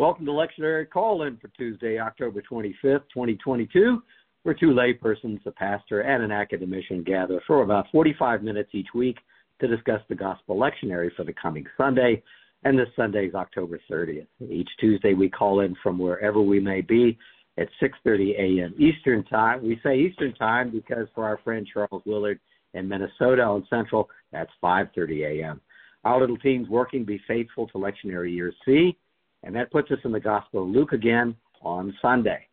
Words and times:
Welcome 0.00 0.24
to 0.24 0.32
Lectionary 0.32 0.88
Call 0.88 1.24
In 1.24 1.36
for 1.36 1.48
Tuesday, 1.48 1.98
October 1.98 2.42
25th, 2.50 3.02
2022, 3.12 4.02
where 4.44 4.54
two 4.54 4.68
laypersons, 4.68 5.44
a 5.44 5.50
pastor 5.50 6.00
and 6.00 6.24
an 6.24 6.32
academician, 6.32 7.04
gather 7.04 7.38
for 7.46 7.60
about 7.60 7.84
45 7.92 8.42
minutes 8.42 8.70
each 8.72 8.86
week 8.94 9.18
to 9.60 9.68
discuss 9.68 10.00
the 10.08 10.14
Gospel 10.14 10.56
Lectionary 10.56 11.14
for 11.14 11.24
the 11.24 11.34
coming 11.34 11.66
Sunday, 11.76 12.22
and 12.64 12.78
this 12.78 12.88
Sunday 12.96 13.26
is 13.26 13.34
October 13.34 13.78
30th. 13.90 14.26
Each 14.48 14.70
Tuesday 14.80 15.12
we 15.12 15.28
call 15.28 15.60
in 15.60 15.76
from 15.82 15.98
wherever 15.98 16.40
we 16.40 16.60
may 16.60 16.80
be 16.80 17.18
at 17.58 17.68
6:30 17.78 18.38
a.m. 18.38 18.74
Eastern 18.78 19.22
Time. 19.24 19.62
We 19.62 19.78
say 19.82 19.98
Eastern 19.98 20.32
Time 20.32 20.70
because 20.70 21.08
for 21.14 21.26
our 21.26 21.36
friend 21.44 21.68
Charles 21.70 22.02
Willard 22.06 22.40
in 22.72 22.88
Minnesota 22.88 23.42
on 23.42 23.66
Central, 23.68 24.08
that's 24.32 24.50
5:30 24.64 25.42
a.m. 25.42 25.60
Our 26.04 26.20
little 26.20 26.38
team's 26.38 26.70
working 26.70 27.04
be 27.04 27.20
faithful 27.28 27.68
to 27.68 27.74
Lectionary 27.74 28.34
Year 28.34 28.54
C 28.64 28.96
and 29.42 29.54
that 29.56 29.70
puts 29.70 29.90
us 29.90 29.98
in 30.04 30.12
the 30.12 30.20
Gospel 30.20 30.62
of 30.62 30.68
Luke 30.68 30.92
again 30.92 31.34
on 31.62 31.94
Sunday. 32.00 32.46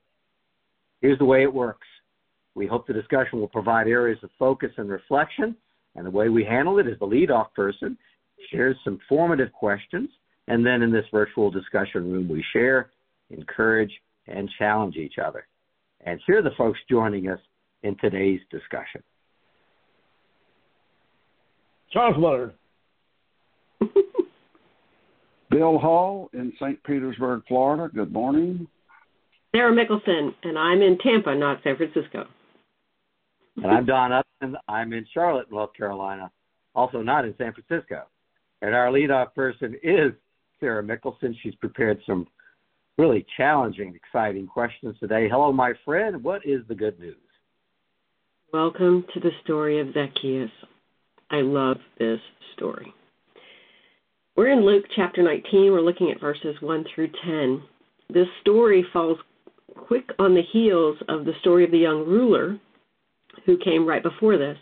Here's 1.02 1.20
the 1.20 1.26
way 1.26 1.44
it 1.44 1.54
works. 1.54 1.88
We 2.56 2.66
hope 2.66 2.88
the 2.88 2.94
discussion 2.94 3.40
will 3.40 3.48
provide 3.48 3.88
areas 3.88 4.20
of 4.24 4.30
focus 4.40 4.72
and 4.78 4.90
reflection, 4.90 5.56
and 5.96 6.06
the 6.06 6.12
way 6.12 6.30
we 6.30 6.44
handle 6.44 6.80
it 6.80 6.88
is 6.88 6.98
the 7.00 7.06
leadoff 7.06 7.54
person 7.54 7.98
shares 8.52 8.76
some 8.84 9.00
formative 9.08 9.52
questions, 9.52 10.10
and 10.48 10.66
then 10.66 10.82
in 10.82 10.92
this 10.92 11.06
virtual 11.12 11.52
discussion 11.52 12.12
room 12.12 12.28
we 12.28 12.44
share, 12.54 12.92
encourage, 13.30 13.92
and 14.28 14.50
challenge 14.58 14.96
each 14.96 15.16
other. 15.24 15.48
And 16.06 16.20
here 16.26 16.40
are 16.40 16.44
the 16.44 16.52
folks 16.58 16.80
joining 16.90 17.30
us 17.30 17.40
in 17.84 17.96
today's 17.98 18.40
discussion. 18.52 19.04
Charles 21.92 22.18
Willard. 22.18 22.54
Bill 25.58 25.80
Hall 25.80 26.30
in 26.34 26.54
St. 26.62 26.84
Petersburg, 26.84 27.42
Florida. 27.48 27.92
Good 27.92 28.14
morning. 28.14 28.68
Sarah 29.56 29.74
Mickelson, 29.74 30.30
and 30.44 30.56
I'm 30.56 30.84
in 30.84 31.00
Tampa, 31.00 31.34
not 31.34 31.64
San 31.64 31.76
Francisco. 31.78 32.28
And 33.56 33.66
I'm 33.66 33.84
Don 33.88 34.12
Upton. 34.12 34.56
I'm 34.68 34.94
in 34.94 35.04
Charlotte, 35.12 35.52
North 35.52 35.74
Carolina, 35.76 36.30
also 36.76 37.02
not 37.02 37.26
in 37.26 37.34
San 37.40 37.54
Francisco. 37.54 38.04
And 38.62 38.76
our 38.76 38.90
leadoff 38.92 39.34
person 39.34 39.76
is 39.82 40.12
Sarah 40.60 40.84
Mickelson. 40.84 41.34
She's 41.42 41.56
prepared 41.56 42.00
some 42.06 42.28
really 43.00 43.26
challenging, 43.36 43.96
exciting 43.96 44.46
questions 44.46 44.96
today. 45.00 45.28
Hello, 45.28 45.52
my 45.52 45.74
friend. 45.84 46.24
What 46.24 46.46
is 46.46 46.62
the 46.68 46.76
good 46.76 47.00
news? 47.00 47.16
Welcome 48.54 49.06
to 49.12 49.20
the 49.20 49.32
story 49.44 49.80
of 49.80 49.88
Zacchaeus. 49.96 50.52
I 51.32 51.38
love 51.38 51.78
this 51.98 52.20
story. 52.56 52.94
We're 54.48 54.54
in 54.54 54.66
Luke 54.66 54.86
chapter 54.96 55.22
19. 55.22 55.74
We're 55.74 55.82
looking 55.82 56.10
at 56.10 56.22
verses 56.22 56.56
1 56.62 56.86
through 56.96 57.10
10. 57.26 57.62
This 58.14 58.30
story 58.40 58.86
falls 58.94 59.18
quick 59.76 60.10
on 60.20 60.34
the 60.34 60.42
heels 60.54 60.96
of 61.10 61.26
the 61.26 61.34
story 61.42 61.66
of 61.66 61.72
the 61.72 61.78
young 61.78 62.06
ruler 62.06 62.58
who 63.46 63.58
came 63.58 63.86
right 63.86 64.02
before 64.02 64.38
this. 64.38 64.58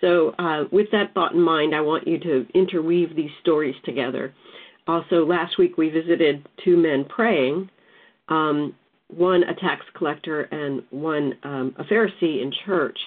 So, 0.00 0.34
uh, 0.40 0.64
with 0.72 0.88
that 0.90 1.14
thought 1.14 1.34
in 1.34 1.40
mind, 1.40 1.72
I 1.72 1.80
want 1.82 2.04
you 2.04 2.18
to 2.18 2.48
interweave 2.52 3.14
these 3.14 3.30
stories 3.40 3.76
together. 3.84 4.34
Also, 4.88 5.24
last 5.24 5.56
week 5.56 5.78
we 5.78 5.88
visited 5.88 6.44
two 6.64 6.76
men 6.76 7.04
praying 7.04 7.70
um, 8.28 8.74
one 9.06 9.44
a 9.44 9.54
tax 9.54 9.86
collector 9.94 10.48
and 10.50 10.82
one 10.90 11.34
um, 11.44 11.76
a 11.78 11.84
Pharisee 11.84 12.42
in 12.42 12.52
church. 12.66 12.98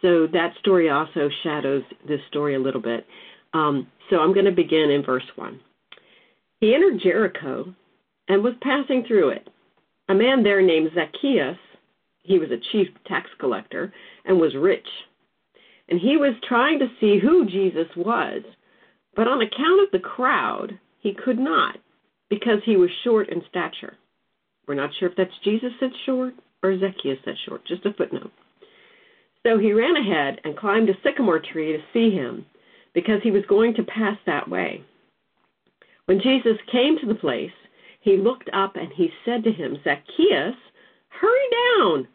So, 0.00 0.28
that 0.28 0.54
story 0.60 0.88
also 0.88 1.28
shadows 1.42 1.82
this 2.08 2.20
story 2.30 2.54
a 2.54 2.58
little 2.58 2.80
bit. 2.80 3.06
Um, 3.54 3.86
so 4.10 4.18
I'm 4.18 4.32
going 4.32 4.46
to 4.46 4.52
begin 4.52 4.90
in 4.90 5.02
verse 5.02 5.24
1. 5.36 5.60
He 6.60 6.74
entered 6.74 7.00
Jericho 7.02 7.74
and 8.28 8.42
was 8.42 8.54
passing 8.60 9.04
through 9.06 9.30
it. 9.30 9.48
A 10.08 10.14
man 10.14 10.42
there 10.42 10.62
named 10.62 10.90
Zacchaeus, 10.94 11.58
he 12.22 12.38
was 12.38 12.50
a 12.50 12.60
chief 12.72 12.88
tax 13.06 13.28
collector 13.38 13.92
and 14.24 14.38
was 14.38 14.54
rich. 14.54 14.86
And 15.88 16.00
he 16.00 16.16
was 16.16 16.34
trying 16.46 16.78
to 16.80 16.88
see 17.00 17.18
who 17.18 17.46
Jesus 17.46 17.88
was, 17.96 18.42
but 19.14 19.28
on 19.28 19.40
account 19.40 19.82
of 19.82 19.90
the 19.92 20.06
crowd, 20.06 20.78
he 21.00 21.14
could 21.14 21.38
not 21.38 21.78
because 22.28 22.60
he 22.64 22.76
was 22.76 22.90
short 23.04 23.30
in 23.30 23.42
stature. 23.48 23.96
We're 24.66 24.74
not 24.74 24.90
sure 24.98 25.08
if 25.08 25.16
that's 25.16 25.30
Jesus 25.44 25.72
that's 25.80 25.94
short 26.04 26.34
or 26.62 26.78
Zacchaeus 26.78 27.18
that's 27.24 27.38
short, 27.46 27.66
just 27.66 27.86
a 27.86 27.94
footnote. 27.94 28.32
So 29.46 29.58
he 29.58 29.72
ran 29.72 29.96
ahead 29.96 30.40
and 30.44 30.56
climbed 30.56 30.90
a 30.90 30.94
sycamore 31.02 31.40
tree 31.40 31.72
to 31.72 31.78
see 31.92 32.14
him 32.14 32.44
because 32.94 33.20
he 33.22 33.30
was 33.30 33.44
going 33.48 33.74
to 33.74 33.82
pass 33.82 34.16
that 34.26 34.48
way. 34.48 34.82
When 36.06 36.20
Jesus 36.20 36.56
came 36.72 36.98
to 36.98 37.06
the 37.06 37.14
place, 37.14 37.52
he 38.00 38.16
looked 38.16 38.48
up 38.52 38.76
and 38.76 38.88
he 38.92 39.10
said 39.24 39.44
to 39.44 39.52
him, 39.52 39.76
Zacchaeus, 39.84 40.56
hurry 41.08 41.48
down. 41.78 42.08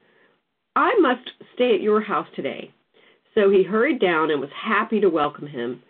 I 0.75 0.95
must 0.99 1.29
stay 1.53 1.75
at 1.75 1.81
your 1.81 2.01
house 2.01 2.27
today. 2.35 2.71
So 3.35 3.49
he 3.49 3.63
hurried 3.63 3.99
down 3.99 4.31
and 4.31 4.39
was 4.39 4.49
happy 4.55 4.99
to 4.99 5.09
welcome 5.09 5.47
him. 5.47 5.81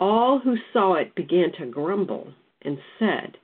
All 0.00 0.38
who 0.38 0.56
saw 0.72 0.94
it 0.94 1.14
began 1.14 1.52
to 1.58 1.66
grumble 1.66 2.32
and 2.62 2.78
said, 2.98 3.36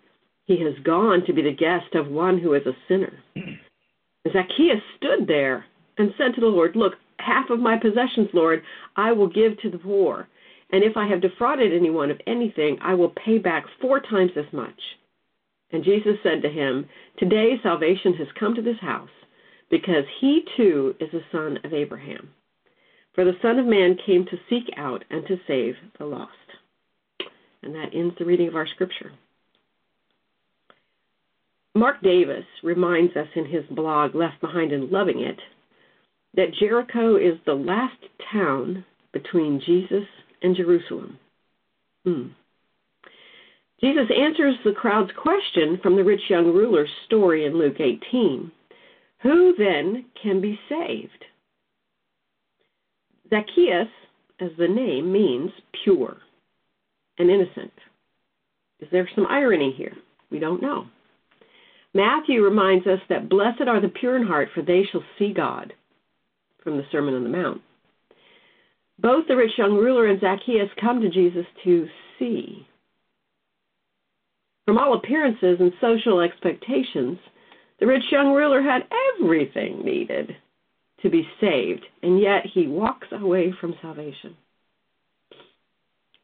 He 0.44 0.60
has 0.62 0.74
gone 0.84 1.24
to 1.26 1.32
be 1.32 1.42
the 1.42 1.52
guest 1.52 1.94
of 1.94 2.08
one 2.08 2.38
who 2.38 2.54
is 2.54 2.66
a 2.66 2.76
sinner. 2.88 3.12
Zacchaeus 4.32 4.82
stood 4.96 5.26
there 5.26 5.64
and 5.98 6.12
said 6.18 6.34
to 6.34 6.40
the 6.40 6.46
Lord, 6.46 6.76
Look, 6.76 6.94
half 7.18 7.50
of 7.50 7.60
my 7.60 7.76
possessions, 7.76 8.28
Lord, 8.32 8.62
I 8.96 9.12
will 9.12 9.28
give 9.28 9.60
to 9.60 9.70
the 9.70 9.78
poor. 9.78 10.28
And 10.70 10.84
if 10.84 10.96
I 10.96 11.06
have 11.08 11.22
defrauded 11.22 11.72
anyone 11.72 12.10
of 12.10 12.20
anything, 12.26 12.78
I 12.82 12.94
will 12.94 13.10
pay 13.10 13.38
back 13.38 13.64
four 13.80 14.00
times 14.00 14.32
as 14.36 14.52
much. 14.52 14.78
And 15.72 15.84
Jesus 15.84 16.16
said 16.22 16.42
to 16.42 16.50
him, 16.50 16.86
Today 17.18 17.58
salvation 17.62 18.14
has 18.14 18.28
come 18.38 18.54
to 18.54 18.62
this 18.62 18.78
house, 18.80 19.10
because 19.70 20.04
he 20.20 20.44
too 20.56 20.94
is 21.00 21.12
a 21.14 21.24
son 21.32 21.58
of 21.64 21.72
Abraham. 21.72 22.30
For 23.14 23.24
the 23.24 23.36
Son 23.42 23.58
of 23.58 23.66
Man 23.66 23.98
came 24.06 24.24
to 24.26 24.38
seek 24.48 24.70
out 24.76 25.04
and 25.10 25.26
to 25.26 25.40
save 25.46 25.74
the 25.98 26.04
lost. 26.04 26.32
And 27.62 27.74
that 27.74 27.92
ends 27.92 28.14
the 28.18 28.24
reading 28.24 28.48
of 28.48 28.54
our 28.54 28.66
scripture. 28.66 29.12
Mark 31.74 32.00
Davis 32.02 32.44
reminds 32.62 33.16
us 33.16 33.28
in 33.34 33.44
his 33.44 33.64
blog, 33.70 34.14
Left 34.14 34.40
Behind 34.40 34.72
and 34.72 34.90
Loving 34.90 35.20
It, 35.20 35.38
that 36.34 36.54
Jericho 36.54 37.16
is 37.16 37.38
the 37.44 37.54
last 37.54 37.98
town 38.32 38.84
between 39.12 39.60
Jesus 39.64 40.06
and 40.42 40.56
Jerusalem. 40.56 41.18
Hmm. 42.04 42.26
Jesus 43.80 44.10
answers 44.16 44.56
the 44.64 44.72
crowd's 44.72 45.12
question 45.20 45.78
from 45.82 45.96
the 45.96 46.04
rich 46.04 46.22
young 46.28 46.46
ruler's 46.52 46.90
story 47.06 47.46
in 47.46 47.58
Luke 47.58 47.80
18. 47.80 48.50
Who 49.22 49.54
then 49.56 50.06
can 50.20 50.40
be 50.40 50.58
saved? 50.68 51.24
Zacchaeus, 53.30 53.88
as 54.40 54.50
the 54.58 54.68
name 54.68 55.12
means, 55.12 55.50
pure 55.84 56.16
and 57.18 57.30
innocent. 57.30 57.72
Is 58.80 58.88
there 58.90 59.08
some 59.14 59.26
irony 59.26 59.74
here? 59.76 59.94
We 60.30 60.38
don't 60.38 60.62
know. 60.62 60.86
Matthew 61.94 62.44
reminds 62.44 62.86
us 62.86 63.00
that 63.08 63.28
blessed 63.28 63.62
are 63.66 63.80
the 63.80 63.88
pure 63.88 64.16
in 64.16 64.26
heart, 64.26 64.48
for 64.54 64.62
they 64.62 64.84
shall 64.90 65.02
see 65.18 65.32
God, 65.32 65.72
from 66.62 66.76
the 66.76 66.84
Sermon 66.92 67.14
on 67.14 67.24
the 67.24 67.30
Mount. 67.30 67.60
Both 68.98 69.28
the 69.28 69.36
rich 69.36 69.52
young 69.56 69.76
ruler 69.76 70.06
and 70.06 70.20
Zacchaeus 70.20 70.70
come 70.80 71.00
to 71.00 71.08
Jesus 71.08 71.46
to 71.64 71.88
see. 72.18 72.66
From 74.66 74.78
all 74.78 74.94
appearances 74.94 75.58
and 75.60 75.72
social 75.80 76.20
expectations, 76.20 77.18
the 77.80 77.86
rich 77.86 78.02
young 78.10 78.32
ruler 78.32 78.60
had 78.60 78.82
everything 79.20 79.84
needed 79.84 80.36
to 81.02 81.10
be 81.10 81.26
saved, 81.40 81.84
and 82.02 82.20
yet 82.20 82.44
he 82.52 82.66
walks 82.66 83.06
away 83.12 83.54
from 83.60 83.76
salvation. 83.80 84.36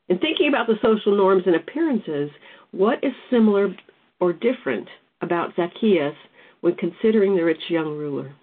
In 0.08 0.18
thinking 0.18 0.48
about 0.48 0.66
the 0.66 0.78
social 0.82 1.16
norms 1.16 1.44
and 1.46 1.56
appearances, 1.56 2.30
what 2.72 3.02
is 3.02 3.12
similar 3.30 3.74
or 4.20 4.32
different 4.32 4.88
about 5.22 5.54
Zacchaeus 5.56 6.14
when 6.60 6.74
considering 6.74 7.36
the 7.36 7.44
rich 7.44 7.62
young 7.68 7.96
ruler? 7.96 8.34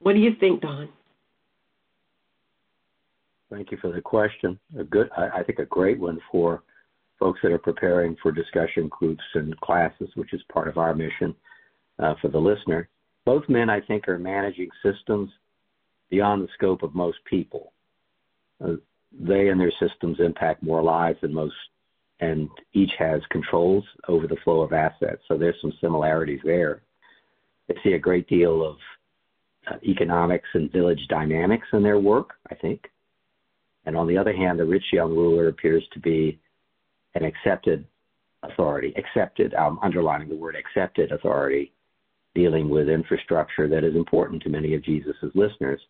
What 0.00 0.14
do 0.14 0.18
you 0.18 0.32
think, 0.38 0.60
Don? 0.60 0.88
Thank 3.50 3.70
you 3.70 3.78
for 3.80 3.92
the 3.92 4.00
question. 4.00 4.58
A 4.78 4.84
good, 4.84 5.08
I, 5.16 5.42
think, 5.42 5.60
a 5.60 5.66
great 5.66 6.00
one 6.00 6.18
for 6.32 6.62
folks 7.18 7.40
that 7.42 7.52
are 7.52 7.58
preparing 7.58 8.16
for 8.22 8.32
discussion 8.32 8.88
groups 8.88 9.22
and 9.34 9.58
classes, 9.60 10.08
which 10.16 10.32
is 10.32 10.40
part 10.52 10.68
of 10.68 10.78
our 10.78 10.94
mission 10.94 11.34
uh, 11.98 12.14
for 12.20 12.28
the 12.28 12.38
listener. 12.38 12.88
Both 13.24 13.48
men, 13.48 13.70
I 13.70 13.80
think, 13.80 14.08
are 14.08 14.18
managing 14.18 14.68
systems 14.82 15.30
beyond 16.10 16.42
the 16.42 16.48
scope 16.54 16.82
of 16.82 16.94
most 16.94 17.18
people. 17.24 17.72
Uh, 18.62 18.74
they 19.12 19.48
and 19.48 19.60
their 19.60 19.72
systems 19.80 20.18
impact 20.18 20.62
more 20.62 20.82
lives 20.82 21.18
than 21.22 21.32
most, 21.32 21.54
and 22.20 22.48
each 22.72 22.92
has 22.98 23.20
controls 23.30 23.84
over 24.08 24.26
the 24.26 24.36
flow 24.44 24.60
of 24.60 24.72
assets. 24.72 25.22
So 25.28 25.38
there's 25.38 25.60
some 25.60 25.72
similarities 25.80 26.40
there. 26.44 26.82
I 27.70 27.74
see 27.82 27.92
a 27.92 27.98
great 27.98 28.28
deal 28.28 28.64
of 28.64 28.76
uh, 29.70 29.76
economics 29.84 30.48
and 30.54 30.70
village 30.70 31.00
dynamics 31.08 31.66
in 31.72 31.82
their 31.82 31.98
work, 31.98 32.34
I 32.50 32.54
think. 32.54 32.82
And 33.86 33.96
on 33.96 34.06
the 34.08 34.18
other 34.18 34.34
hand, 34.34 34.58
the 34.58 34.64
rich 34.64 34.84
young 34.92 35.10
ruler 35.10 35.48
appears 35.48 35.84
to 35.92 36.00
be 36.00 36.38
an 37.14 37.24
accepted 37.24 37.86
authority, 38.42 38.92
accepted, 38.96 39.54
I'm 39.54 39.78
underlining 39.78 40.28
the 40.28 40.36
word 40.36 40.56
accepted 40.56 41.12
authority, 41.12 41.72
dealing 42.34 42.68
with 42.68 42.88
infrastructure 42.88 43.68
that 43.68 43.84
is 43.84 43.94
important 43.94 44.42
to 44.42 44.50
many 44.50 44.74
of 44.74 44.84
Jesus' 44.84 45.14
listeners, 45.34 45.80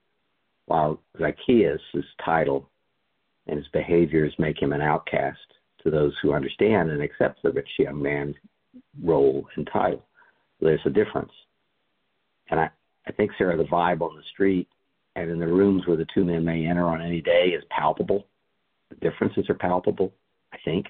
while 0.67 1.01
Zacchaeus' 1.19 1.81
title 2.25 2.69
and 3.47 3.59
his 3.59 3.69
behaviors 3.69 4.33
make 4.39 4.61
him 4.61 4.73
an 4.73 4.83
outcast 4.83 5.39
to 5.83 5.91
those 5.91 6.13
who 6.23 6.35
understand 6.35 6.91
and 6.91 7.03
accept 7.03 7.43
the 7.43 7.51
rich 7.51 7.69
young 7.79 8.01
man's 8.01 8.37
role 9.03 9.47
and 9.57 9.69
title. 9.73 10.05
There's 10.61 10.81
a 10.85 10.91
difference. 10.91 11.33
And 12.51 12.61
I, 12.61 12.71
I 13.07 13.13
think, 13.13 13.33
Sarah, 13.39 13.57
the 13.57 13.65
vibe 13.65 14.01
on 14.03 14.17
the 14.17 14.23
street 14.33 14.69
and 15.17 15.31
in 15.31 15.39
the 15.39 15.47
rooms 15.47 15.87
where 15.87 15.97
the 15.97 16.07
two 16.15 16.25
men 16.25 16.45
may 16.45 16.67
enter 16.67 16.87
on 16.87 17.03
any 17.03 17.23
day 17.23 17.49
is 17.57 17.65
palpable. 17.71 18.27
The 18.91 18.97
differences 18.97 19.49
are 19.49 19.55
palpable, 19.55 20.13
I 20.53 20.59
think. 20.65 20.87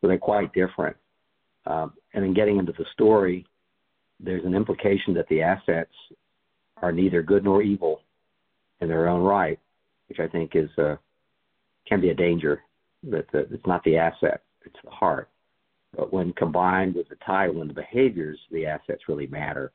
So 0.00 0.06
they're 0.06 0.18
quite 0.18 0.52
different. 0.52 0.96
Um, 1.66 1.94
and 2.12 2.24
in 2.24 2.34
getting 2.34 2.58
into 2.58 2.72
the 2.72 2.84
story, 2.92 3.46
there's 4.20 4.44
an 4.44 4.54
implication 4.54 5.14
that 5.14 5.28
the 5.28 5.42
assets 5.42 5.92
are 6.82 6.92
neither 6.92 7.22
good 7.22 7.42
nor 7.42 7.62
evil 7.62 8.02
in 8.80 8.88
their 8.88 9.08
own 9.08 9.22
right, 9.22 9.58
which 10.08 10.20
I 10.20 10.28
think 10.28 10.52
is 10.54 10.70
uh, 10.78 10.96
can 11.88 12.00
be 12.00 12.10
a 12.10 12.14
danger. 12.14 12.62
That 13.10 13.26
the, 13.32 13.40
it's 13.50 13.66
not 13.66 13.82
the 13.84 13.96
asset; 13.96 14.42
it's 14.64 14.76
the 14.84 14.90
heart. 14.90 15.30
But 15.96 16.12
when 16.12 16.32
combined 16.34 16.94
with 16.94 17.08
the 17.08 17.16
title 17.26 17.62
and 17.62 17.70
the 17.70 17.74
behaviors, 17.74 18.38
the 18.50 18.66
assets 18.66 19.08
really 19.08 19.26
matter. 19.26 19.72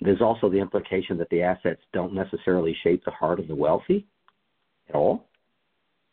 There's 0.00 0.22
also 0.22 0.48
the 0.48 0.58
implication 0.58 1.18
that 1.18 1.28
the 1.30 1.42
assets 1.42 1.80
don't 1.92 2.14
necessarily 2.14 2.76
shape 2.82 3.04
the 3.04 3.10
heart 3.10 3.38
of 3.38 3.48
the 3.48 3.54
wealthy 3.54 4.06
at 4.88 4.94
all. 4.94 5.26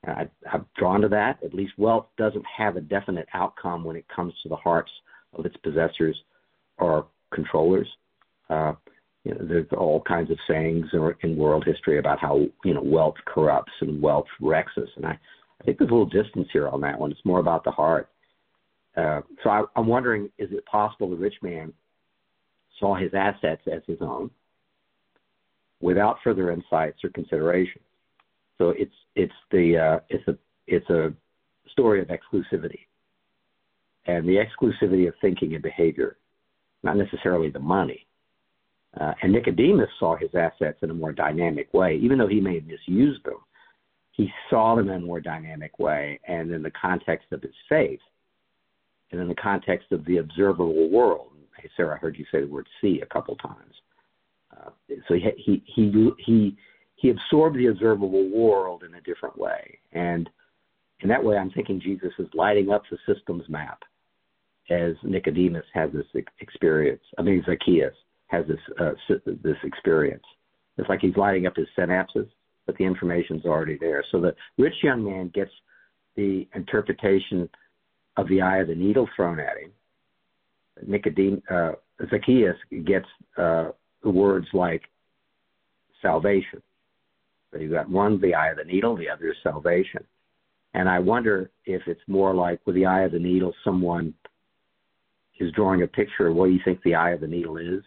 I, 0.05 0.27
I'm 0.51 0.65
drawn 0.77 1.01
to 1.01 1.09
that. 1.09 1.39
At 1.43 1.53
least 1.53 1.73
wealth 1.77 2.07
doesn't 2.17 2.45
have 2.45 2.75
a 2.77 2.81
definite 2.81 3.27
outcome 3.33 3.83
when 3.83 3.95
it 3.95 4.05
comes 4.13 4.33
to 4.43 4.49
the 4.49 4.55
hearts 4.55 4.91
of 5.33 5.45
its 5.45 5.55
possessors 5.57 6.17
or 6.77 7.07
controllers. 7.33 7.87
Uh, 8.49 8.73
you 9.23 9.33
know, 9.33 9.45
there's 9.45 9.67
all 9.77 10.01
kinds 10.01 10.31
of 10.31 10.37
sayings 10.47 10.85
in 11.21 11.35
world 11.35 11.65
history 11.65 11.99
about 11.99 12.19
how 12.19 12.45
you 12.63 12.73
know 12.73 12.81
wealth 12.81 13.15
corrupts 13.25 13.73
and 13.81 14.01
wealth 14.01 14.27
wrecks 14.39 14.71
us, 14.77 14.87
and 14.95 15.05
I, 15.05 15.19
I 15.59 15.63
think 15.65 15.77
there's 15.77 15.89
a 15.89 15.93
little 15.93 16.05
distance 16.05 16.47
here 16.53 16.69
on 16.69 16.79
that 16.81 16.97
one. 16.97 17.11
It's 17.11 17.25
more 17.25 17.39
about 17.39 17.65
the 17.65 17.71
heart. 17.71 18.09
Uh, 18.95 19.21
so 19.43 19.49
I, 19.49 19.63
I'm 19.75 19.87
wondering, 19.87 20.29
is 20.37 20.49
it 20.51 20.65
possible 20.65 21.09
the 21.09 21.15
rich 21.15 21.35
man 21.41 21.73
saw 22.79 22.95
his 22.95 23.13
assets 23.13 23.61
as 23.71 23.81
his 23.87 23.99
own 24.01 24.29
without 25.81 26.17
further 26.23 26.51
insights 26.51 27.03
or 27.03 27.09
consideration? 27.09 27.81
So 28.57 28.69
it's 28.69 28.93
it's 29.15 29.33
the 29.51 29.77
uh, 29.77 29.99
it's 30.09 30.27
a 30.27 30.37
it's 30.65 30.89
a 30.89 31.13
story 31.71 32.01
of 32.01 32.07
exclusivity, 32.07 32.85
and 34.05 34.27
the 34.27 34.37
exclusivity 34.37 35.07
of 35.07 35.13
thinking 35.21 35.53
and 35.53 35.61
behavior, 35.61 36.17
not 36.83 36.97
necessarily 36.97 37.49
the 37.49 37.59
money. 37.59 38.05
Uh, 38.99 39.13
and 39.21 39.31
Nicodemus 39.31 39.89
saw 39.99 40.15
his 40.15 40.29
assets 40.33 40.79
in 40.81 40.89
a 40.89 40.93
more 40.93 41.11
dynamic 41.11 41.71
way, 41.73 41.97
even 41.97 42.17
though 42.17 42.27
he 42.27 42.39
may 42.39 42.55
have 42.55 42.65
misused 42.65 43.23
them. 43.25 43.37
He 44.11 44.31
saw 44.49 44.75
them 44.75 44.89
in 44.89 45.03
a 45.03 45.05
more 45.05 45.19
dynamic 45.19 45.77
way, 45.77 46.19
and 46.27 46.51
in 46.51 46.63
the 46.63 46.71
context 46.71 47.27
of 47.31 47.43
his 47.43 47.53
faith, 47.69 47.99
and 49.11 49.21
in 49.21 49.27
the 49.27 49.35
context 49.35 49.91
of 49.91 50.03
the 50.05 50.17
observable 50.17 50.89
world. 50.89 51.36
Hey, 51.57 51.69
Sarah, 51.75 51.95
I 51.95 51.99
heard 51.99 52.17
you 52.17 52.25
say 52.31 52.41
the 52.41 52.47
word 52.47 52.67
"see" 52.81 53.01
a 53.01 53.05
couple 53.05 53.35
times. 53.37 53.73
Uh, 54.55 54.69
so 55.07 55.15
he 55.15 55.29
he 55.37 55.63
he 55.65 56.11
he 56.25 56.57
he 56.95 57.09
absorbed 57.09 57.57
the 57.57 57.67
observable 57.67 58.29
world 58.29 58.83
in 58.83 58.95
a 58.95 59.01
different 59.01 59.37
way. 59.37 59.79
And 59.93 60.29
in 61.01 61.09
that 61.09 61.23
way, 61.23 61.37
I'm 61.37 61.51
thinking 61.51 61.79
Jesus 61.79 62.11
is 62.17 62.27
lighting 62.33 62.71
up 62.71 62.83
the 62.89 62.97
systems 63.11 63.43
map 63.47 63.79
as 64.69 64.93
Nicodemus 65.03 65.65
has 65.73 65.91
this 65.93 66.23
experience. 66.39 67.03
I 67.17 67.21
mean, 67.21 67.43
Zacchaeus 67.45 67.93
has 68.27 68.45
this 68.47 68.59
uh, 68.79 68.91
this 69.25 69.57
experience. 69.63 70.23
It's 70.77 70.89
like 70.89 70.99
he's 71.01 71.15
lighting 71.15 71.47
up 71.47 71.55
his 71.55 71.67
synapses, 71.77 72.29
but 72.65 72.77
the 72.77 72.83
information's 72.83 73.45
already 73.45 73.77
there. 73.79 74.03
So 74.11 74.19
the 74.19 74.35
rich 74.57 74.75
young 74.83 75.03
man 75.03 75.31
gets 75.33 75.51
the 76.15 76.47
interpretation 76.53 77.49
of 78.17 78.27
the 78.27 78.41
eye 78.41 78.57
of 78.57 78.67
the 78.67 78.75
needle 78.75 79.07
thrown 79.15 79.39
at 79.39 79.57
him. 79.57 79.71
Nicodemus, 80.85 81.41
uh, 81.49 81.73
Zacchaeus 82.09 82.57
gets 82.85 83.07
uh, 83.37 83.69
words 84.03 84.47
like 84.53 84.83
salvation. 86.01 86.61
So 87.51 87.59
you've 87.59 87.71
got 87.71 87.89
one, 87.89 88.19
the 88.19 88.35
eye 88.35 88.49
of 88.49 88.57
the 88.57 88.63
needle, 88.63 88.95
the 88.95 89.09
other 89.09 89.29
is 89.29 89.37
salvation. 89.41 90.03
And 90.73 90.89
I 90.89 90.99
wonder 90.99 91.49
if 91.65 91.81
it's 91.87 92.01
more 92.07 92.33
like 92.33 92.59
with 92.65 92.75
the 92.75 92.85
eye 92.85 93.03
of 93.03 93.11
the 93.11 93.19
needle, 93.19 93.53
someone 93.63 94.13
is 95.39 95.51
drawing 95.53 95.83
a 95.83 95.87
picture 95.87 96.27
of 96.27 96.35
what 96.35 96.45
you 96.45 96.59
think 96.63 96.81
the 96.83 96.95
eye 96.95 97.11
of 97.11 97.21
the 97.21 97.27
needle 97.27 97.57
is. 97.57 97.83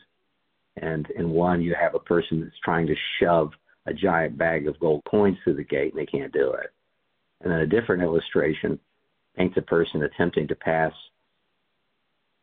And 0.77 1.07
in 1.17 1.31
one, 1.31 1.61
you 1.61 1.75
have 1.79 1.95
a 1.95 2.01
person 2.01 2.41
that's 2.41 2.59
trying 2.65 2.87
to 2.87 2.95
shove 3.21 3.51
a 3.87 3.93
giant 3.93 4.39
bag 4.39 4.67
of 4.67 4.81
gold 4.81 5.03
coins 5.09 5.37
through 5.43 5.57
the 5.57 5.65
gate 5.65 5.93
and 5.93 6.01
they 6.01 6.07
can't 6.07 6.33
do 6.33 6.53
it. 6.53 6.73
And 7.43 7.53
then 7.53 7.61
a 7.61 7.67
different 7.67 8.03
illustration 8.03 8.79
paints 9.37 9.57
a 9.57 9.63
person 9.63 10.03
attempting 10.03 10.49
to 10.49 10.55
pass 10.55 10.93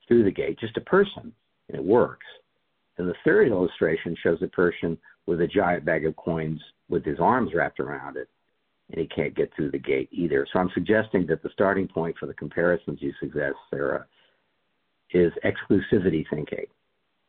through 0.07 0.23
the 0.23 0.31
gate, 0.31 0.59
just 0.59 0.77
a 0.77 0.81
person, 0.81 1.31
and 1.69 1.77
it 1.77 1.83
works. 1.83 2.25
And 2.97 3.07
the 3.07 3.15
third 3.23 3.49
illustration 3.49 4.15
shows 4.23 4.39
a 4.41 4.47
person 4.47 4.97
with 5.25 5.41
a 5.41 5.47
giant 5.47 5.85
bag 5.85 6.05
of 6.05 6.15
coins 6.15 6.61
with 6.89 7.05
his 7.05 7.19
arms 7.19 7.51
wrapped 7.53 7.79
around 7.79 8.17
it, 8.17 8.29
and 8.89 8.99
he 8.99 9.07
can't 9.07 9.35
get 9.35 9.51
through 9.55 9.71
the 9.71 9.77
gate 9.77 10.09
either. 10.11 10.47
So 10.51 10.59
I'm 10.59 10.71
suggesting 10.73 11.27
that 11.27 11.43
the 11.43 11.49
starting 11.53 11.87
point 11.87 12.15
for 12.17 12.25
the 12.25 12.33
comparisons 12.33 12.99
you 13.01 13.13
suggest, 13.19 13.55
Sarah, 13.69 14.05
is 15.11 15.31
exclusivity 15.45 16.25
thinking. 16.29 16.65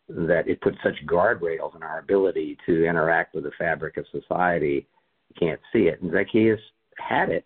That 0.08 0.48
it 0.48 0.60
puts 0.62 0.78
such 0.82 0.94
guardrails 1.06 1.74
on 1.74 1.82
our 1.82 1.98
ability 1.98 2.56
to 2.64 2.86
interact 2.86 3.34
with 3.34 3.44
the 3.44 3.50
fabric 3.58 3.98
of 3.98 4.06
society. 4.10 4.86
You 5.28 5.36
can't 5.38 5.60
see 5.70 5.88
it. 5.88 6.00
And 6.00 6.10
Zacchaeus 6.10 6.60
had 6.96 7.28
it. 7.28 7.44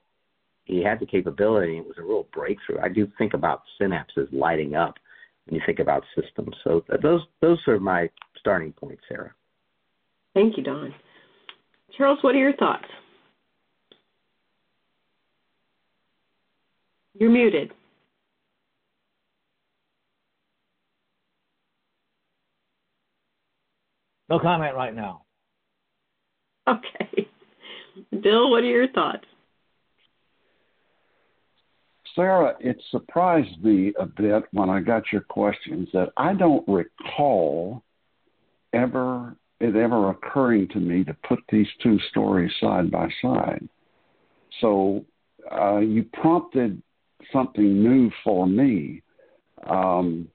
He 0.64 0.81
had 0.81 1.00
the 1.00 1.06
capability. 1.06 1.79
It 1.79 1.84
was 1.84 1.99
a 1.99 2.02
real 2.02 2.29
breakthrough. 2.32 2.79
I 2.81 2.88
do 2.88 3.11
think 3.19 3.34
about 3.34 3.62
synapses 3.81 4.29
lighting 4.31 4.76
up 4.76 4.94
when 5.47 5.56
you 5.56 5.62
think 5.67 5.79
about 5.79 6.05
systems. 6.21 6.55
So 6.65 6.85
those 7.03 7.23
those 7.41 7.59
are 7.67 7.79
my 7.79 8.09
starting 8.39 8.73
points, 8.73 9.03
Sarah. 9.09 9.33
Thank 10.35 10.56
you, 10.56 10.62
Don. 10.62 10.94
Charles, 11.97 12.19
what 12.23 12.35
are 12.35 12.39
your 12.39 12.56
thoughts? 12.56 12.87
You're 17.19 17.31
muted. 17.31 17.73
No 24.31 24.39
comment 24.39 24.75
right 24.75 24.94
now. 24.94 25.22
Okay. 26.67 27.29
Bill, 28.22 28.51
what 28.51 28.63
are 28.63 28.67
your 28.67 28.89
thoughts? 28.89 29.27
Sarah, 32.14 32.54
it 32.60 32.82
surprised 32.90 33.62
me 33.62 33.92
a 33.98 34.06
bit 34.06 34.44
when 34.52 34.69
I 34.69 34.81
got 34.81 35.04
your 35.12 35.22
questions 35.22 35.88
that 35.92 36.10
I 36.16 36.34
don't 36.34 36.66
recall 36.69 37.82
ever 38.72 39.36
it 39.60 39.76
ever 39.76 40.10
occurring 40.10 40.66
to 40.69 40.81
me 40.81 41.04
to 41.04 41.16
put 41.28 41.38
these 41.50 41.69
two 41.82 41.98
stories 42.10 42.50
side 42.60 42.90
by 42.90 43.08
side. 43.22 43.69
So 44.60 45.04
uh, 45.50 45.78
you 45.78 46.04
prompted 46.12 46.82
something 47.32 47.82
new 47.82 48.10
for 48.24 48.46
me. 48.46 49.02
Um, 49.69 50.28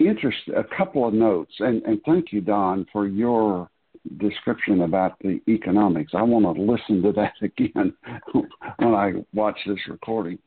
interest 0.00 0.38
a 0.56 0.64
couple 0.76 1.06
of 1.06 1.14
notes, 1.14 1.52
and, 1.60 1.82
and 1.84 2.00
thank 2.04 2.32
you, 2.32 2.40
Don, 2.40 2.84
for 2.92 3.06
your 3.06 3.70
description 4.18 4.82
about 4.82 5.16
the 5.20 5.40
economics. 5.48 6.12
I 6.14 6.22
want 6.22 6.56
to 6.56 6.62
listen 6.62 7.02
to 7.02 7.12
that 7.12 7.34
again 7.42 7.94
when 8.32 8.94
I 8.94 9.12
watch 9.32 9.58
this 9.66 9.78
recording. 9.88 10.38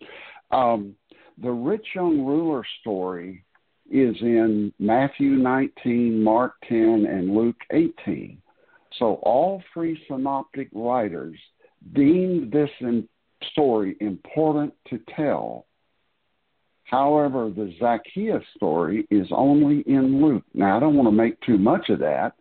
Um, 0.55 0.95
the 1.41 1.51
rich 1.51 1.85
young 1.93 2.25
ruler 2.25 2.63
story 2.79 3.43
is 3.91 4.15
in 4.21 4.71
Matthew 4.79 5.31
19, 5.31 6.24
Mark 6.24 6.53
10, 6.69 7.05
and 7.09 7.35
Luke 7.35 7.59
18. 7.71 8.41
So 8.97 9.15
all 9.24 9.62
three 9.74 10.01
synoptic 10.07 10.69
writers 10.74 11.38
deemed 11.93 12.53
this 12.53 12.69
story 13.51 13.97
important 14.00 14.74
to 14.89 15.00
tell. 15.13 15.65
However, 16.85 17.50
the 17.50 17.74
Zacchaeus 17.77 18.43
story 18.55 19.05
is 19.12 19.27
only 19.31 19.81
in 19.88 20.24
Luke. 20.24 20.45
Now, 20.53 20.77
I 20.77 20.79
don't 20.79 20.95
want 20.95 21.07
to 21.07 21.12
make 21.12 21.39
too 21.41 21.57
much 21.57 21.89
of 21.89 22.00
that. 22.00 22.33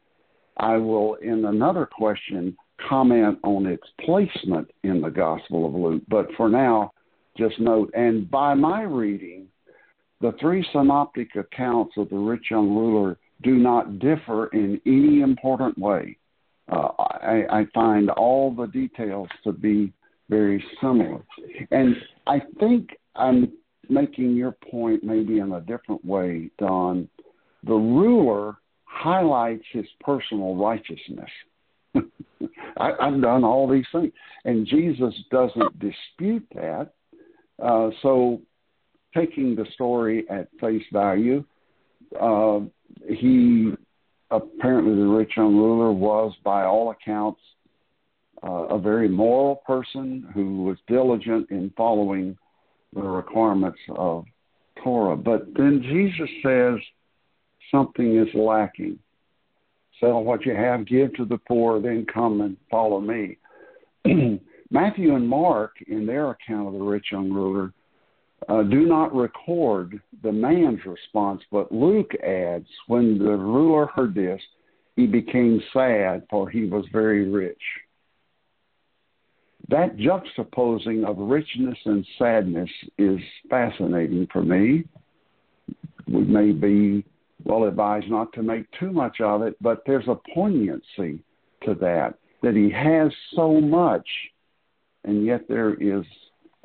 I 0.59 0.77
will, 0.77 1.15
in 1.15 1.47
another 1.47 1.85
question, 1.85 2.57
comment 2.89 3.41
on 3.43 3.67
its 3.67 3.87
placement 4.05 4.71
in 4.85 5.01
the 5.01 5.11
Gospel 5.11 5.67
of 5.67 5.75
Luke. 5.75 6.03
But 6.09 6.29
for 6.37 6.49
now, 6.49 6.93
just 7.37 7.59
note, 7.59 7.91
and 7.95 8.31
by 8.31 8.55
my 8.55 8.83
reading, 8.83 9.49
the 10.21 10.33
three 10.41 10.67
synoptic 10.73 11.35
accounts 11.37 11.95
of 11.97 12.09
the 12.11 12.17
rich 12.17 12.47
young 12.51 12.75
ruler 12.75 13.19
do 13.43 13.57
not 13.57 13.99
differ 13.99 14.47
in 14.49 14.81
any 14.87 15.21
important 15.21 15.77
way. 15.79 16.17
Uh, 16.71 16.89
I, 16.99 17.45
I 17.51 17.67
find 17.75 18.09
all 18.11 18.55
the 18.55 18.67
details 18.67 19.29
to 19.45 19.53
be 19.53 19.93
very 20.31 20.65
similar. 20.81 21.23
And 21.71 21.95
I 22.27 22.41
think 22.59 22.91
I'm 23.15 23.53
making 23.89 24.35
your 24.35 24.53
point 24.71 25.05
maybe 25.05 25.41
in 25.41 25.53
a 25.53 25.61
different 25.61 26.05
way, 26.05 26.51
Don. 26.59 27.09
The 27.65 27.75
ruler 27.75 28.57
highlights 28.85 29.65
his 29.73 29.87
personal 30.01 30.57
righteousness. 30.57 31.31
I, 32.79 32.93
I've 33.01 33.21
done 33.21 33.45
all 33.45 33.69
these 33.69 33.87
things, 33.93 34.13
and 34.45 34.67
Jesus 34.67 35.15
doesn't 35.31 35.79
dispute 35.79 36.47
that. 36.55 36.93
Uh, 37.63 37.91
so, 38.03 38.41
taking 39.15 39.55
the 39.55 39.67
story 39.75 40.25
at 40.29 40.49
face 40.61 40.83
value, 40.93 41.45
uh, 42.21 42.61
he 43.09 43.73
apparently 44.31 44.95
the 44.97 45.07
rich 45.07 45.33
young 45.37 45.57
ruler 45.57 45.93
was, 45.93 46.33
by 46.45 46.65
all 46.65 46.91
accounts, 46.91 47.41
uh, 48.43 48.67
a 48.69 48.79
very 48.79 49.09
moral 49.09 49.57
person 49.67 50.29
who 50.35 50.65
was 50.65 50.77
diligent 50.89 51.51
in 51.51 51.73
following 51.77 52.37
the 52.95 53.03
requirements 53.03 53.79
of 53.97 54.25
Torah. 54.83 55.17
But 55.17 55.55
then 55.55 55.83
Jesus 55.83 56.29
says 56.43 56.79
something 57.71 58.19
is 58.19 58.29
lacking. 58.35 58.99
Sell 60.01 60.23
what 60.25 60.45
you 60.45 60.55
have, 60.55 60.87
give 60.87 61.15
to 61.15 61.25
the 61.25 61.39
poor, 61.39 61.81
then 61.81 62.07
come 62.13 62.41
and 62.41 62.57
follow 62.71 63.01
me. 63.01 63.39
Matthew 64.71 65.15
and 65.15 65.29
Mark, 65.29 65.73
in 65.87 66.07
their 66.07 66.31
account 66.31 66.69
of 66.69 66.75
the 66.75 66.81
rich 66.81 67.07
young 67.13 67.31
ruler, 67.31 67.73
uh, 68.49 68.63
do 68.63 68.87
not 68.87 69.15
record 69.15 70.01
the 70.23 70.33
man's 70.33 70.85
response, 70.85 71.43
but 71.51 71.73
Luke 71.73 72.13
adds, 72.23 72.67
when 72.89 73.19
the 73.19 73.37
ruler 73.37 73.87
heard 73.87 74.15
this, 74.15 74.41
he 74.97 75.07
became 75.07 75.63
sad, 75.73 76.27
for 76.31 76.49
he 76.49 76.65
was 76.65 76.85
very 76.93 77.29
rich. 77.29 77.61
That 79.69 79.97
juxtaposing 79.97 81.05
of 81.07 81.17
richness 81.19 81.79
and 81.87 82.07
sadness 82.19 82.71
is 82.99 83.19
fascinating 83.49 84.29
for 84.31 84.43
me. 84.43 84.85
We 86.07 86.25
may 86.25 86.53
be 86.53 87.05
well 87.45 87.65
advised 87.65 88.11
not 88.11 88.33
to 88.35 88.43
make 88.43 88.67
too 88.79 88.93
much 88.93 89.21
of 89.21 89.43
it, 89.43 89.57
but 89.61 89.83
there's 89.87 90.09
a 90.09 90.21
poignancy 90.35 91.21
to 91.65 91.75
that, 91.81 92.15
that 92.43 92.55
he 92.55 92.71
has 92.71 93.11
so 93.35 93.61
much, 93.61 94.07
and 95.05 95.25
yet 95.25 95.47
there 95.49 95.75
is 95.75 96.05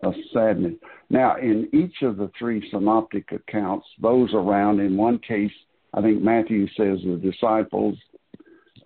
a 0.04 0.12
sadness. 0.34 0.74
Now, 1.10 1.38
in 1.38 1.70
each 1.74 2.02
of 2.04 2.18
the 2.18 2.32
three 2.38 2.68
synoptic 2.72 3.32
accounts, 3.32 3.86
those 4.02 4.30
around, 4.34 4.80
in 4.80 4.96
one 4.96 5.20
case, 5.20 5.52
I 5.94 6.02
think 6.02 6.22
Matthew 6.22 6.68
says 6.78 7.00
the 7.04 7.20
disciples, 7.22 7.98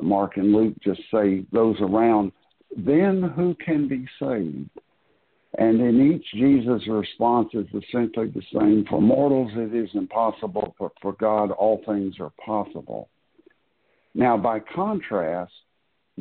Mark 0.01 0.37
and 0.37 0.51
Luke 0.51 0.73
just 0.83 1.01
say 1.11 1.45
those 1.51 1.75
around, 1.81 2.31
then 2.75 3.21
who 3.35 3.55
can 3.63 3.87
be 3.87 4.07
saved? 4.19 4.69
And 5.59 5.79
in 5.79 6.13
each, 6.13 6.25
Jesus' 6.33 6.87
response 6.87 7.49
is 7.53 7.67
essentially 7.67 8.29
the 8.29 8.41
same. 8.51 8.85
For 8.89 8.99
mortals, 8.99 9.51
it 9.53 9.75
is 9.75 9.89
impossible, 9.93 10.75
but 10.79 10.93
for 10.99 11.13
God, 11.13 11.51
all 11.51 11.81
things 11.85 12.15
are 12.19 12.31
possible. 12.43 13.09
Now, 14.15 14.35
by 14.35 14.59
contrast, 14.59 15.53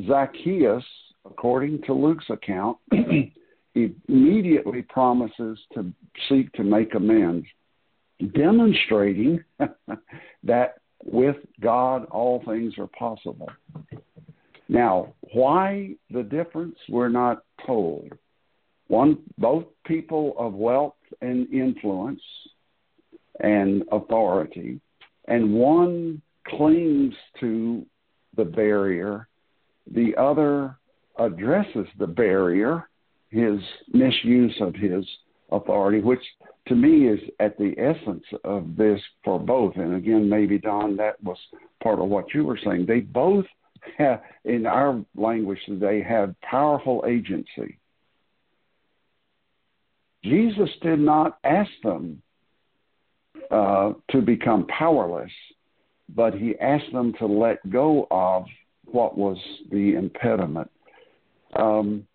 Zacchaeus, 0.07 0.83
according 1.25 1.81
to 1.83 1.93
Luke's 1.93 2.29
account, 2.29 2.77
he 2.91 3.93
immediately 4.07 4.81
promises 4.83 5.59
to 5.73 5.91
seek 6.29 6.51
to 6.53 6.63
make 6.63 6.95
amends, 6.95 7.45
demonstrating 8.35 9.43
that 10.43 10.75
with 11.03 11.37
God 11.59 12.05
all 12.05 12.43
things 12.45 12.73
are 12.77 12.87
possible. 12.87 13.49
Now, 14.69 15.13
why 15.33 15.95
the 16.09 16.23
difference? 16.23 16.77
We're 16.89 17.09
not 17.09 17.43
told. 17.65 18.13
One, 18.87 19.19
both 19.37 19.65
people 19.85 20.35
of 20.37 20.53
wealth 20.53 20.95
and 21.21 21.51
influence 21.53 22.21
and 23.39 23.83
authority, 23.91 24.79
and 25.27 25.53
one 25.53 26.21
clings 26.47 27.13
to 27.39 27.85
the 28.35 28.45
barrier, 28.45 29.27
the 29.91 30.15
other 30.17 30.77
addresses 31.17 31.87
the 31.99 32.07
barrier 32.07 32.87
his 33.33 33.59
misuse 33.91 34.55
of 34.61 34.75
his 34.75 35.05
authority, 35.51 36.01
which 36.01 36.21
to 36.67 36.75
me 36.75 37.07
is 37.07 37.19
at 37.39 37.57
the 37.57 37.73
essence 37.77 38.23
of 38.43 38.75
this 38.77 39.01
for 39.23 39.39
both. 39.39 39.75
And 39.75 39.95
again, 39.95 40.29
maybe 40.29 40.59
Don, 40.59 40.95
that 40.97 41.21
was 41.23 41.37
part 41.81 41.99
of 41.99 42.09
what 42.09 42.33
you 42.33 42.45
were 42.45 42.59
saying. 42.63 42.85
They 42.85 43.01
both 43.01 43.45
have, 43.97 44.21
in 44.45 44.65
our 44.65 45.03
language 45.15 45.59
today, 45.65 46.01
have 46.03 46.39
powerful 46.41 47.03
agency. 47.07 47.79
Jesus 50.23 50.69
did 50.81 50.99
not 50.99 51.39
ask 51.43 51.71
them 51.83 52.21
uh, 53.51 53.93
to 54.11 54.21
become 54.21 54.65
powerless, 54.67 55.31
but 56.15 56.33
he 56.33 56.57
asked 56.59 56.93
them 56.93 57.13
to 57.19 57.25
let 57.25 57.69
go 57.69 58.07
of 58.09 58.45
what 58.85 59.17
was 59.17 59.37
the 59.71 59.95
impediment. 59.95 60.69
Um, 61.55 62.07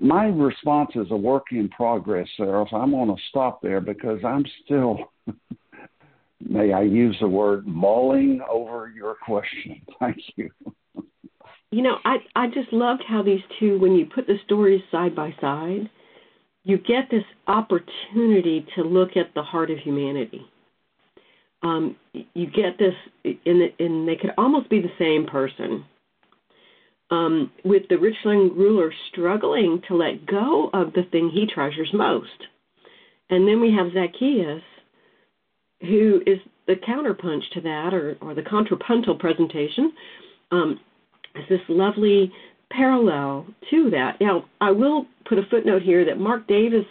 my 0.00 0.26
response 0.26 0.90
is 0.94 1.06
a 1.10 1.16
work 1.16 1.46
in 1.52 1.68
progress, 1.68 2.28
Sarah. 2.36 2.66
So 2.70 2.76
I'm 2.76 2.90
going 2.90 3.08
to 3.08 3.22
stop 3.30 3.62
there 3.62 3.80
because 3.80 4.18
I'm 4.24 4.44
still, 4.64 5.12
may 6.40 6.72
I 6.72 6.82
use 6.82 7.16
the 7.20 7.28
word, 7.28 7.66
mulling 7.66 8.40
over 8.50 8.92
your 8.94 9.16
question. 9.24 9.80
Thank 10.00 10.18
you. 10.36 10.50
You 11.70 11.82
know, 11.82 11.96
I 12.04 12.18
I 12.36 12.46
just 12.46 12.72
loved 12.72 13.02
how 13.08 13.22
these 13.22 13.40
two, 13.58 13.78
when 13.80 13.96
you 13.96 14.06
put 14.06 14.28
the 14.28 14.36
stories 14.44 14.82
side 14.92 15.16
by 15.16 15.34
side, 15.40 15.90
you 16.62 16.78
get 16.78 17.10
this 17.10 17.24
opportunity 17.48 18.64
to 18.76 18.82
look 18.82 19.16
at 19.16 19.34
the 19.34 19.42
heart 19.42 19.70
of 19.70 19.78
humanity. 19.78 20.42
Um, 21.62 21.96
you 22.12 22.46
get 22.46 22.78
this, 22.78 22.94
and 23.24 24.06
they 24.08 24.16
could 24.16 24.32
almost 24.38 24.68
be 24.70 24.80
the 24.80 24.92
same 24.98 25.26
person 25.26 25.84
um, 27.10 27.50
with 27.64 27.82
the 27.88 27.98
Richland 27.98 28.56
ruler 28.56 28.92
struggling 29.10 29.82
to 29.88 29.96
let 29.96 30.26
go 30.26 30.70
of 30.72 30.92
the 30.92 31.04
thing 31.10 31.30
he 31.30 31.46
treasures 31.46 31.90
most. 31.92 32.28
And 33.30 33.46
then 33.46 33.60
we 33.60 33.72
have 33.72 33.92
Zacchaeus, 33.92 34.62
who 35.80 36.22
is 36.26 36.38
the 36.66 36.74
counterpunch 36.74 37.42
to 37.52 37.60
that, 37.62 37.92
or, 37.92 38.16
or 38.20 38.34
the 38.34 38.42
contrapuntal 38.42 39.16
presentation. 39.16 39.92
Um, 40.50 40.80
is 41.34 41.44
this 41.48 41.60
lovely 41.68 42.32
parallel 42.70 43.46
to 43.70 43.90
that. 43.90 44.20
Now, 44.20 44.44
I 44.60 44.70
will 44.70 45.06
put 45.28 45.38
a 45.38 45.42
footnote 45.50 45.82
here 45.82 46.04
that 46.04 46.18
Mark 46.18 46.46
Davis 46.46 46.86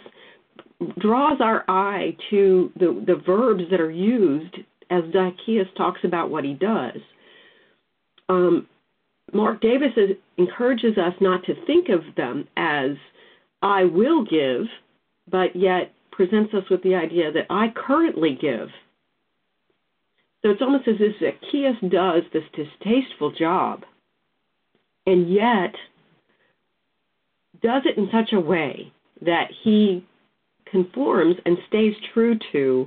draws 0.98 1.40
our 1.40 1.64
eye 1.68 2.16
to 2.30 2.70
the, 2.76 3.04
the 3.06 3.22
verbs 3.26 3.64
that 3.70 3.80
are 3.80 3.90
used 3.90 4.56
as 4.90 5.02
Zacchaeus 5.12 5.68
talks 5.76 6.00
about 6.04 6.30
what 6.30 6.44
he 6.44 6.54
does. 6.54 6.98
Um, 8.28 8.66
Mark 9.34 9.60
Davis 9.60 9.92
is, 9.96 10.10
encourages 10.38 10.96
us 10.96 11.14
not 11.20 11.44
to 11.44 11.66
think 11.66 11.88
of 11.88 12.02
them 12.16 12.46
as 12.56 12.92
I 13.62 13.84
will 13.84 14.24
give, 14.24 14.66
but 15.28 15.54
yet 15.56 15.92
presents 16.12 16.54
us 16.54 16.62
with 16.70 16.82
the 16.82 16.94
idea 16.94 17.32
that 17.32 17.46
I 17.50 17.72
currently 17.74 18.38
give. 18.40 18.68
So 20.42 20.50
it's 20.50 20.62
almost 20.62 20.86
as 20.86 20.96
if 21.00 21.18
Zacchaeus 21.18 21.76
does 21.90 22.22
this 22.32 22.44
distasteful 22.54 23.32
job 23.32 23.82
and 25.06 25.32
yet 25.32 25.74
does 27.62 27.82
it 27.86 27.98
in 27.98 28.08
such 28.12 28.32
a 28.32 28.40
way 28.40 28.92
that 29.22 29.48
he 29.62 30.06
conforms 30.70 31.36
and 31.46 31.56
stays 31.68 31.94
true 32.12 32.38
to 32.52 32.86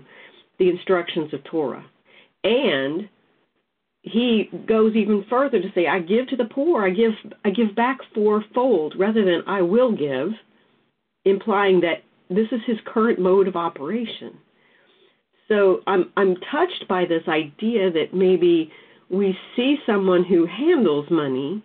the 0.60 0.70
instructions 0.70 1.34
of 1.34 1.44
Torah. 1.46 1.86
And 2.44 3.10
he 4.12 4.50
goes 4.68 4.96
even 4.96 5.26
further 5.30 5.62
to 5.62 5.72
say, 5.74 5.88
I 5.88 6.00
give 6.00 6.28
to 6.30 6.36
the 6.36 6.46
poor, 6.46 6.86
I 6.86 6.90
give 6.90 7.12
I 7.46 7.50
give 7.50 7.76
back 7.76 8.00
fourfold 8.14 8.96
rather 8.98 9.24
than 9.24 9.42
I 9.48 9.62
will 9.62 9.92
give, 9.92 10.30
implying 11.26 11.82
that 11.82 12.04
this 12.30 12.48
is 12.52 12.62
his 12.66 12.78
current 12.86 13.20
mode 13.20 13.48
of 13.48 13.56
operation. 13.56 14.38
So 15.48 15.82
I'm 15.88 16.12
I'm 16.18 16.36
touched 16.52 16.88
by 16.90 17.06
this 17.06 17.24
idea 17.28 17.92
that 17.92 18.14
maybe 18.14 18.72
we 19.10 19.38
see 19.56 19.78
someone 19.86 20.24
who 20.24 20.46
handles 20.46 21.06
money 21.10 21.64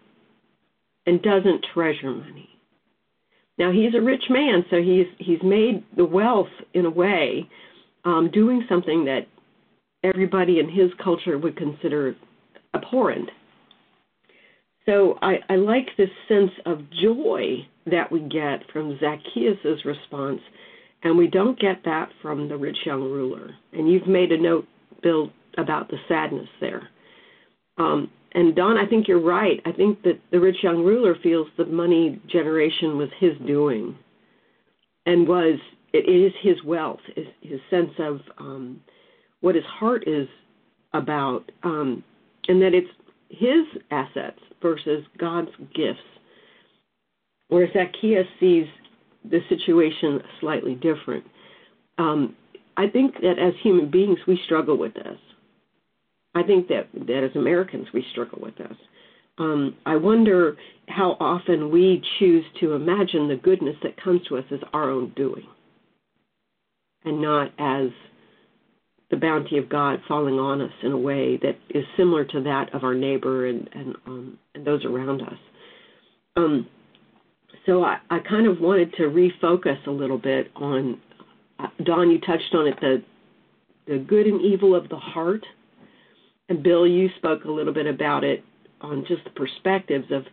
and 1.06 1.20
doesn't 1.22 1.66
treasure 1.75 2.12
money. 2.12 2.49
Now 3.58 3.72
he's 3.72 3.94
a 3.94 4.00
rich 4.00 4.25
man, 4.30 4.64
so 4.70 4.80
he's 4.80 5.06
he's 5.18 5.42
made 5.42 5.84
the 5.96 6.04
wealth 6.04 6.49
in 6.75 6.87
a 6.87 6.90
way, 6.90 7.49
um, 8.04 8.30
doing 8.32 8.64
something 8.68 9.04
that 9.06 9.26
everybody 10.04 10.58
in 10.58 10.68
his 10.68 10.90
culture 11.02 11.38
would 11.38 11.56
consider 11.56 12.16
abhorrent. 12.74 13.30
So 14.86 15.18
I, 15.22 15.36
I 15.48 15.56
like 15.56 15.88
this 15.96 16.10
sense 16.28 16.50
of 16.66 16.80
joy 16.90 17.66
that 17.86 18.10
we 18.10 18.20
get 18.20 18.68
from 18.72 18.98
Zacchaeus' 18.98 19.84
response, 19.84 20.40
and 21.04 21.16
we 21.16 21.28
don't 21.28 21.58
get 21.58 21.84
that 21.84 22.08
from 22.20 22.48
the 22.48 22.56
rich 22.56 22.78
young 22.84 23.02
ruler. 23.02 23.50
And 23.72 23.90
you've 23.90 24.06
made 24.06 24.32
a 24.32 24.40
note, 24.40 24.66
Bill, 25.02 25.30
about 25.58 25.88
the 25.88 25.98
sadness 26.08 26.48
there. 26.60 26.88
Um, 27.78 28.10
and 28.34 28.56
Don, 28.56 28.78
I 28.78 28.86
think 28.86 29.08
you're 29.08 29.20
right. 29.20 29.60
I 29.64 29.72
think 29.72 30.02
that 30.02 30.18
the 30.30 30.40
rich 30.40 30.56
young 30.62 30.82
ruler 30.82 31.16
feels 31.22 31.48
the 31.56 31.66
money 31.66 32.20
generation 32.28 32.96
was 32.96 33.08
his 33.18 33.32
doing 33.46 33.96
and 35.06 35.26
was 35.28 35.58
it 35.92 36.08
is 36.08 36.32
his 36.40 36.62
wealth, 36.64 37.00
his, 37.14 37.26
his 37.42 37.60
sense 37.68 37.90
of 37.98 38.20
um, 38.38 38.80
what 39.40 39.54
his 39.54 39.64
heart 39.64 40.04
is 40.06 40.26
about, 40.94 41.50
um, 41.62 42.02
and 42.49 42.61
that 42.62 42.75
it's 42.75 42.88
his 43.28 43.82
assets 43.90 44.38
versus 44.61 45.04
God's 45.18 45.50
gifts. 45.75 46.00
Whereas 47.49 47.70
Zacchaeus 47.72 48.26
sees 48.40 48.66
the 49.25 49.40
situation 49.49 50.20
slightly 50.40 50.75
different. 50.75 51.25
Um, 51.99 52.37
I 52.76 52.88
think 52.88 53.14
that 53.20 53.38
as 53.38 53.54
human 53.62 53.90
beings, 53.90 54.18
we 54.26 54.40
struggle 54.44 54.76
with 54.78 54.94
this. 54.94 55.18
I 56.34 56.42
think 56.42 56.68
that, 56.68 56.88
that 57.06 57.25
as 57.25 57.37
Americans, 57.37 57.88
we 57.92 58.04
struggle 58.11 58.38
with 58.40 58.56
this. 58.56 58.76
Um, 59.38 59.76
I 59.87 59.96
wonder 59.96 60.56
how 60.88 61.16
often 61.20 61.70
we 61.70 62.02
choose 62.18 62.44
to 62.61 62.72
imagine 62.72 63.28
the 63.28 63.37
goodness 63.37 63.76
that 63.82 64.02
comes 64.02 64.20
to 64.28 64.38
us 64.38 64.44
as 64.50 64.61
our 64.72 64.90
own 64.90 65.12
doing 65.16 65.46
and 67.04 67.20
not 67.20 67.52
as 67.58 67.88
the 69.12 69.19
bounty 69.19 69.59
of 69.59 69.69
God 69.69 70.00
falling 70.09 70.38
on 70.38 70.62
us 70.62 70.73
in 70.83 70.90
a 70.90 70.99
way 70.99 71.37
that 71.42 71.57
is 71.71 71.85
similar 71.97 72.25
to 72.25 72.40
that 72.40 72.75
of 72.75 72.83
our 72.83 72.95
neighbor 72.95 73.47
and 73.47 73.69
and, 73.75 73.95
um, 74.07 74.38
and 74.54 74.66
those 74.66 74.85
around 74.85 75.21
us. 75.21 75.38
Um, 76.35 76.66
so 77.66 77.85
I, 77.85 77.99
I 78.11 78.19
kind 78.21 78.47
of 78.47 78.59
wanted 78.59 78.92
to 78.95 79.02
refocus 79.02 79.87
a 79.87 79.90
little 79.90 80.16
bit 80.19 80.50
on 80.57 80.99
uh, 81.61 81.66
Don. 81.85 82.11
You 82.11 82.21
touched 82.21 82.54
on 82.54 82.66
it 82.66 82.81
the 82.81 83.04
the 83.87 83.99
good 83.99 84.26
and 84.26 84.40
evil 84.40 84.75
of 84.75 84.88
the 84.88 84.97
heart, 84.97 85.45
and 86.49 86.62
Bill, 86.62 86.87
you 86.87 87.11
spoke 87.19 87.45
a 87.45 87.50
little 87.50 87.75
bit 87.75 87.87
about 87.87 88.25
it 88.25 88.42
on 88.81 89.04
just 89.07 89.25
the 89.25 89.31
perspectives 89.31 90.07
of 90.11 90.25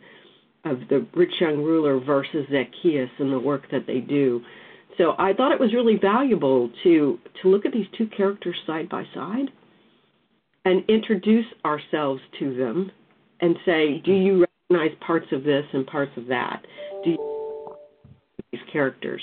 of 0.64 0.80
the 0.90 1.06
rich 1.16 1.34
young 1.42 1.58
ruler 1.58 2.00
versus 2.00 2.46
Zacchaeus 2.50 3.10
and 3.20 3.32
the 3.32 3.40
work 3.40 3.70
that 3.72 3.86
they 3.88 4.00
do. 4.00 4.42
So 5.00 5.16
I 5.18 5.34
thought 5.34 5.54
it 5.54 5.60
was 5.60 5.74
really 5.74 5.96
valuable 5.96 6.70
to 6.84 7.18
to 7.42 7.50
look 7.50 7.66
at 7.66 7.72
these 7.72 7.88
two 7.98 8.08
characters 8.08 8.56
side 8.68 8.90
by 8.90 9.06
side 9.16 9.50
and 10.66 10.84
introduce 10.90 11.46
ourselves 11.64 12.22
to 12.40 12.56
them 12.56 12.92
and 13.40 13.56
say, 13.66 14.02
do 14.04 14.12
you 14.12 14.46
recognize 14.70 14.98
parts 15.00 15.28
of 15.32 15.46
this 15.46 15.64
and 15.72 15.88
parts 15.88 16.12
of 16.18 16.28
that? 16.28 16.62
Do 17.06 17.12
you 17.12 17.76
these 18.52 18.62
characters? 18.72 19.22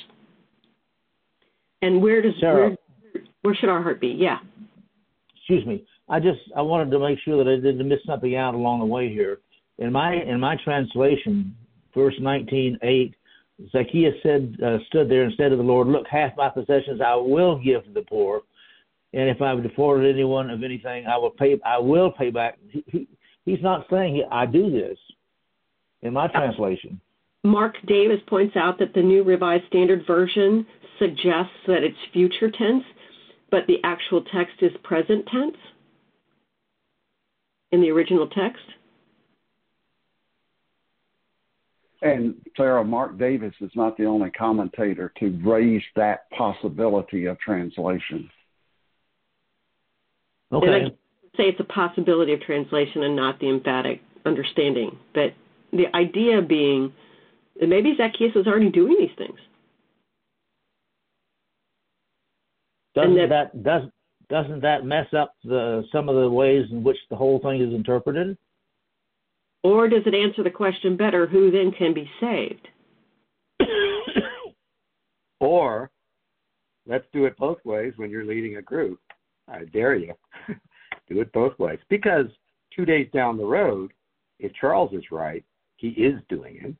And 1.83 2.00
where 2.00 2.23
does 2.23 2.33
Sarah, 2.40 2.75
where, 3.12 3.25
where 3.42 3.54
should 3.54 3.68
our 3.68 3.83
heart 3.83 4.00
be? 4.00 4.09
Yeah. 4.18 4.38
excuse 5.37 5.66
me. 5.66 5.85
I 6.09 6.21
just 6.21 6.38
I 6.56 6.62
wanted 6.62 6.90
to 6.92 6.99
make 6.99 7.18
sure 7.25 7.42
that 7.42 7.50
I 7.50 7.56
didn't 7.56 7.87
miss 7.87 7.99
something 8.06 8.35
out 8.35 8.54
along 8.54 8.78
the 8.80 8.87
way 8.87 9.12
here. 9.12 9.40
In 9.78 9.92
my 9.92 10.14
in 10.14 10.40
my 10.40 10.56
translation, 10.64 11.54
verse 11.95 12.14
nineteen 12.18 12.78
eight, 12.83 13.14
Zacchaeus 13.71 14.15
said 14.23 14.57
uh, 14.65 14.79
stood 14.89 15.09
there 15.09 15.23
and 15.23 15.33
said 15.37 15.49
to 15.49 15.57
the 15.57 15.63
Lord, 15.63 15.89
"Look, 15.89 16.07
half 16.09 16.37
my 16.37 16.49
possessions 16.49 17.01
I 17.01 17.15
will 17.15 17.59
give 17.59 17.85
to 17.85 17.91
the 17.91 18.03
poor, 18.03 18.43
and 19.13 19.29
if 19.29 19.41
I've 19.41 19.63
defrauded 19.63 20.15
anyone 20.15 20.51
of 20.51 20.63
anything, 20.63 21.07
I 21.07 21.17
will 21.17 21.31
pay. 21.31 21.59
I 21.65 21.79
will 21.79 22.11
pay 22.11 22.31
back." 22.31 22.59
He, 22.71 22.85
he, 22.87 23.09
he's 23.45 23.63
not 23.63 23.87
saying 23.91 24.25
I 24.31 24.47
do 24.47 24.71
this. 24.71 24.99
In 26.03 26.13
my 26.13 26.29
translation, 26.29 27.01
Mark 27.45 27.77
Davis 27.87 28.21
points 28.27 28.57
out 28.57 28.79
that 28.79 28.93
the 28.93 29.03
New 29.03 29.23
Revised 29.23 29.67
Standard 29.69 30.07
Version 30.07 30.67
suggests 30.99 31.57
that 31.67 31.83
it's 31.83 31.97
future 32.13 32.51
tense, 32.51 32.85
but 33.51 33.67
the 33.67 33.79
actual 33.85 34.23
text 34.23 34.57
is 34.61 34.73
present 34.83 35.27
tense 35.27 35.57
in 37.73 37.81
the 37.81 37.91
original 37.91 38.29
text. 38.29 38.63
And 42.03 42.35
Sarah, 42.57 42.85
Mark 42.85 43.19
Davis 43.19 43.55
is 43.61 43.71
not 43.75 43.97
the 43.97 44.05
only 44.05 44.31
commentator 44.31 45.12
to 45.19 45.41
raise 45.45 45.83
that 45.95 46.31
possibility 46.31 47.26
of 47.26 47.38
translation. 47.38 48.31
okay. 50.53 50.67
And 50.67 50.87
I 50.87 50.88
say 51.37 51.45
it's 51.45 51.61
a 51.61 51.65
possibility 51.65 52.33
of 52.35 52.41
translation 52.43 53.03
and 53.03 53.17
not 53.17 53.41
the 53.41 53.49
emphatic 53.49 54.03
understanding. 54.26 54.99
But 55.14 55.35
the 55.73 55.87
idea 55.94 56.42
being 56.42 56.92
that 57.59 57.68
maybe 57.68 57.94
Zacchaeus 57.97 58.35
was 58.35 58.47
already 58.47 58.70
doing 58.70 58.97
these 58.99 59.16
things. 59.16 59.38
Doesn't 62.94 63.18
and 63.18 63.31
that, 63.31 63.62
does 63.62 63.83
doesn't 64.29 64.61
that 64.62 64.85
mess 64.85 65.07
up 65.16 65.35
the 65.44 65.85
some 65.92 66.09
of 66.09 66.16
the 66.16 66.29
ways 66.29 66.66
in 66.70 66.83
which 66.83 66.97
the 67.11 67.16
whole 67.16 67.38
thing 67.38 67.61
is 67.61 67.73
interpreted? 67.73 68.37
Or 69.66 69.88
does 69.88 70.02
it 70.07 70.14
answer 70.14 70.44
the 70.44 70.50
question 70.50 70.96
better 70.96 71.26
who 71.26 71.50
then 71.50 71.72
can 71.72 71.92
be 71.92 72.09
saved? 72.20 72.68
Or 75.40 75.90
let's 76.87 77.05
do 77.12 77.26
it 77.26 77.37
both 77.37 77.59
ways 77.64 77.92
when 77.96 78.11
you're 78.11 78.24
leading 78.24 78.57
a 78.57 78.62
group. 78.62 78.98
I 79.48 79.64
dare 79.64 79.96
you. 79.96 80.14
do 81.09 81.20
it 81.20 81.31
both 81.33 81.59
ways. 81.59 81.79
Because 81.90 82.24
two 82.74 82.87
days 82.87 83.09
down 83.12 83.37
the 83.37 83.44
road, 83.44 83.92
if 84.38 84.50
Charles 84.55 84.94
is 84.94 85.05
right, 85.11 85.44
he 85.76 85.88
is 85.88 86.18
doing 86.31 86.59
it. 86.62 86.74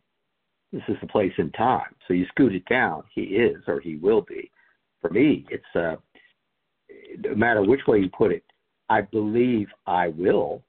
This 0.73 0.83
is 0.89 0.97
the 1.03 1.09
place 1.09 1.35
in 1.37 1.51
time. 1.53 1.95
So 2.09 2.15
you 2.15 2.25
scoot 2.29 2.55
it 2.55 2.65
down. 2.65 3.03
He 3.15 3.23
is 3.23 3.57
or 3.67 3.79
he 3.79 3.97
will 3.97 4.23
be. 4.23 4.51
For 5.03 5.11
me, 5.11 5.45
it's 5.51 5.75
uh, 5.75 5.97
no 7.19 7.35
matter 7.35 7.63
which 7.63 7.87
way 7.87 7.99
you 7.99 8.09
put 8.17 8.33
it, 8.33 8.45
I 8.89 9.03
believe 9.03 9.67
I 9.87 10.09
will. 10.09 10.63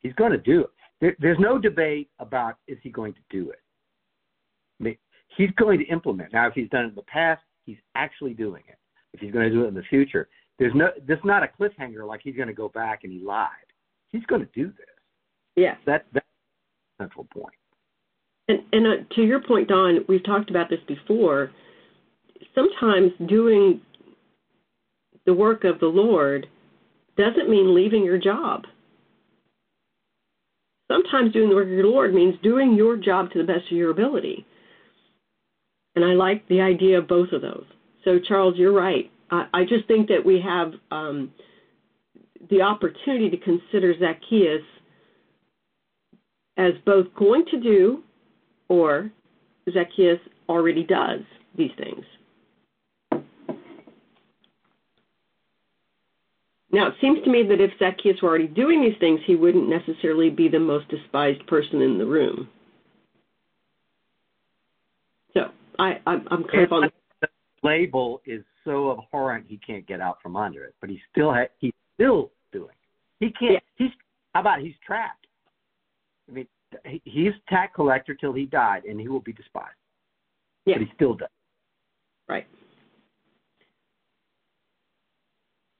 He's 0.00 0.14
going 0.14 0.32
to 0.32 0.38
do 0.38 0.60
it. 0.62 0.70
There, 1.00 1.14
there's 1.18 1.38
no 1.38 1.58
debate 1.58 2.08
about 2.18 2.56
is 2.66 2.78
he 2.82 2.90
going 2.90 3.12
to 3.14 3.20
do 3.30 3.50
it. 3.50 3.60
I 4.80 4.84
mean, 4.84 4.98
he's 5.36 5.50
going 5.58 5.78
to 5.78 5.84
implement. 5.86 6.32
Now, 6.32 6.46
if 6.48 6.54
he's 6.54 6.68
done 6.70 6.84
it 6.84 6.88
in 6.88 6.94
the 6.94 7.02
past, 7.02 7.42
he's 7.64 7.78
actually 7.94 8.34
doing 8.34 8.62
it. 8.68 8.78
If 9.12 9.20
he's 9.20 9.32
going 9.32 9.48
to 9.48 9.54
do 9.54 9.64
it 9.64 9.68
in 9.68 9.74
the 9.74 9.82
future, 9.82 10.28
there's 10.58 10.74
no. 10.74 10.90
There's 11.06 11.20
not 11.24 11.42
a 11.42 11.48
cliffhanger 11.48 12.06
like 12.06 12.20
he's 12.22 12.36
going 12.36 12.48
to 12.48 12.54
go 12.54 12.68
back 12.68 13.00
and 13.04 13.12
he 13.12 13.20
lied. 13.20 13.48
He's 14.08 14.24
going 14.26 14.40
to 14.40 14.48
do 14.54 14.66
this. 14.68 14.86
Yes. 15.54 15.76
That 15.86 16.06
that's 16.12 16.26
the 16.98 17.04
central 17.04 17.26
point. 17.32 17.54
And, 18.48 18.60
and 18.72 18.86
uh, 18.86 19.14
to 19.14 19.22
your 19.22 19.40
point, 19.42 19.68
Don, 19.68 20.04
we've 20.08 20.24
talked 20.24 20.50
about 20.50 20.70
this 20.70 20.78
before. 20.86 21.50
Sometimes 22.54 23.12
doing 23.28 23.80
the 25.24 25.34
work 25.34 25.64
of 25.64 25.80
the 25.80 25.86
Lord 25.86 26.46
doesn't 27.16 27.50
mean 27.50 27.74
leaving 27.74 28.04
your 28.04 28.18
job. 28.18 28.64
Sometimes 30.90 31.32
doing 31.32 31.48
the 31.48 31.56
work 31.56 31.66
of 31.66 31.72
your 31.72 31.86
Lord 31.86 32.14
means 32.14 32.36
doing 32.42 32.74
your 32.74 32.96
job 32.96 33.30
to 33.32 33.38
the 33.38 33.44
best 33.44 33.66
of 33.70 33.76
your 33.76 33.90
ability. 33.90 34.46
And 35.96 36.04
I 36.04 36.12
like 36.12 36.46
the 36.48 36.60
idea 36.60 36.98
of 36.98 37.08
both 37.08 37.32
of 37.32 37.42
those. 37.42 37.64
So, 38.04 38.18
Charles, 38.18 38.54
you're 38.56 38.72
right. 38.72 39.10
I, 39.30 39.46
I 39.52 39.64
just 39.64 39.88
think 39.88 40.08
that 40.08 40.24
we 40.24 40.40
have 40.40 40.72
um, 40.90 41.32
the 42.50 42.62
opportunity 42.62 43.30
to 43.30 43.36
consider 43.38 43.94
Zacchaeus 43.98 44.62
as 46.56 46.72
both 46.84 47.06
going 47.14 47.44
to 47.50 47.60
do 47.60 48.02
or 48.68 49.10
Zacchaeus 49.72 50.20
already 50.48 50.84
does 50.84 51.20
these 51.56 51.72
things. 51.76 52.04
Now, 56.76 56.88
it 56.88 56.94
seems 57.00 57.24
to 57.24 57.30
me 57.30 57.42
that 57.48 57.58
if 57.58 57.70
Zacchaeus 57.78 58.20
were 58.20 58.28
already 58.28 58.48
doing 58.48 58.82
these 58.82 58.98
things, 59.00 59.18
he 59.26 59.34
wouldn't 59.34 59.66
necessarily 59.66 60.28
be 60.28 60.46
the 60.46 60.60
most 60.60 60.86
despised 60.88 61.44
person 61.46 61.80
in 61.80 61.96
the 61.96 62.04
room. 62.04 62.50
So, 65.32 65.46
I, 65.78 65.94
I'm, 66.06 66.28
I'm 66.30 66.44
kind 66.44 66.64
of 66.64 66.72
on 66.72 66.90
the 67.22 67.28
label 67.62 68.20
is 68.26 68.42
so 68.66 68.92
abhorrent 68.92 69.46
he 69.48 69.58
can't 69.66 69.86
get 69.86 70.02
out 70.02 70.18
from 70.22 70.36
under 70.36 70.64
it, 70.64 70.74
but 70.82 70.90
he 70.90 71.00
still 71.10 71.32
ha- 71.32 71.48
he's 71.60 71.72
still 71.94 72.30
doing. 72.52 72.74
He 73.20 73.30
can't. 73.30 73.52
Yeah. 73.52 73.58
He's 73.76 73.90
how 74.34 74.42
about 74.42 74.60
he's 74.60 74.74
trapped? 74.86 75.26
I 76.28 76.32
mean, 76.34 76.46
he's 77.04 77.32
tax 77.48 77.72
collector 77.74 78.12
till 78.12 78.34
he 78.34 78.44
died, 78.44 78.84
and 78.84 79.00
he 79.00 79.08
will 79.08 79.20
be 79.20 79.32
despised. 79.32 79.70
Yeah. 80.66 80.74
But 80.74 80.88
he 80.88 80.92
still 80.94 81.14
does. 81.14 81.28
Right. 82.28 82.46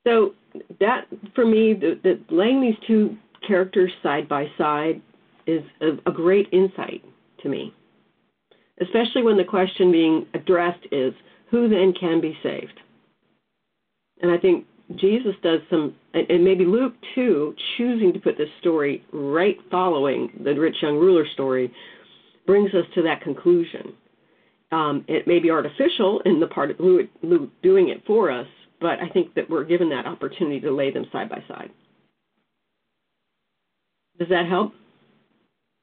So 0.06 0.34
that, 0.78 1.06
for 1.34 1.44
me, 1.44 1.74
the, 1.74 1.98
the 2.02 2.20
laying 2.34 2.60
these 2.62 2.78
two 2.86 3.16
characters 3.46 3.90
side 4.02 4.28
by 4.28 4.46
side 4.56 5.02
is 5.46 5.62
a, 5.80 6.10
a 6.10 6.12
great 6.12 6.48
insight 6.52 7.04
to 7.42 7.48
me, 7.48 7.74
especially 8.80 9.22
when 9.22 9.36
the 9.36 9.44
question 9.44 9.90
being 9.90 10.26
addressed 10.32 10.86
is, 10.92 11.12
"Who 11.50 11.68
then 11.68 11.92
can 11.98 12.20
be 12.20 12.38
saved?" 12.42 12.80
And 14.22 14.30
I 14.30 14.38
think 14.38 14.64
Jesus 14.94 15.34
does 15.42 15.60
some, 15.68 15.94
and 16.14 16.44
maybe 16.44 16.64
Luke 16.64 16.94
too, 17.16 17.54
choosing 17.76 18.12
to 18.12 18.20
put 18.20 18.38
this 18.38 18.48
story 18.60 19.04
right 19.12 19.58
following 19.70 20.30
the 20.44 20.54
rich 20.54 20.76
young 20.80 20.96
ruler 20.96 21.26
story, 21.34 21.72
brings 22.46 22.72
us 22.74 22.84
to 22.94 23.02
that 23.02 23.22
conclusion. 23.22 23.92
Um, 24.70 25.04
it 25.08 25.26
may 25.26 25.40
be 25.40 25.50
artificial 25.50 26.20
in 26.24 26.38
the 26.38 26.46
part 26.46 26.70
of 26.70 26.80
Luke, 26.80 27.08
Luke 27.22 27.50
doing 27.62 27.88
it 27.88 28.02
for 28.06 28.30
us, 28.30 28.46
but 28.80 28.98
I 29.00 29.08
think 29.12 29.34
that 29.34 29.48
we're 29.48 29.64
given 29.64 29.88
that 29.90 30.06
opportunity 30.06 30.60
to 30.60 30.70
lay 30.70 30.90
them 30.90 31.06
side 31.12 31.28
by 31.28 31.42
side. 31.48 31.70
Does 34.18 34.28
that 34.28 34.46
help? 34.48 34.72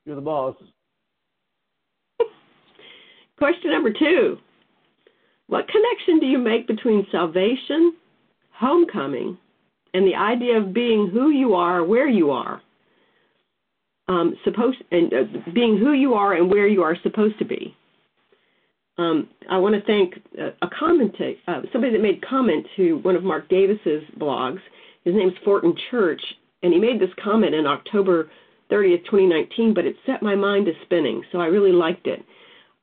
You're 0.06 0.16
the 0.16 0.22
boss. 0.22 0.56
Question 3.38 3.72
number 3.72 3.92
two 3.92 4.38
What 5.48 5.68
connection 5.68 6.20
do 6.20 6.26
you 6.26 6.38
make 6.38 6.68
between 6.68 7.08
salvation, 7.12 7.94
homecoming, 8.52 9.38
and 9.94 10.06
the 10.06 10.16
idea 10.16 10.58
of 10.58 10.74
being 10.74 11.10
who 11.12 11.30
you 11.30 11.54
are, 11.54 11.84
where 11.84 12.10
you 12.10 12.32
are? 12.32 12.62
Um, 14.10 14.36
supposed 14.44 14.78
and 14.92 15.14
uh, 15.14 15.52
being 15.54 15.78
who 15.78 15.94
you 15.94 16.14
are 16.14 16.34
and 16.34 16.50
where 16.50 16.68
you 16.68 16.84
are 16.84 16.98
supposed 17.04 17.40
to 17.40 17.46
be. 17.46 17.76
Um, 18.98 19.30
I 19.50 19.58
want 19.58 19.76
to 19.76 19.82
thank 19.82 20.16
a, 20.38 20.66
a 20.66 20.70
commentator, 20.78 21.40
uh, 21.48 21.62
somebody 21.72 21.94
that 21.94 22.02
made 22.02 22.24
comment 22.26 22.66
to 22.76 23.00
one 23.00 23.16
of 23.16 23.24
Mark 23.24 23.50
Davis's 23.50 24.04
blogs. 24.20 24.60
His 25.04 25.16
name's 25.16 25.34
Fortin 25.44 25.76
Church, 25.90 26.22
and 26.62 26.72
he 26.72 26.80
made 26.80 27.00
this 27.02 27.10
comment 27.22 27.56
in 27.56 27.66
October 27.66 28.30
30th, 28.72 29.04
2019, 29.06 29.74
but 29.74 29.86
it 29.86 29.96
set 30.06 30.22
my 30.22 30.36
mind 30.36 30.68
to 30.68 30.74
spinning, 30.86 31.24
so 31.32 31.40
I 31.40 31.48
really 31.48 31.72
liked 31.72 32.08
it. 32.08 32.24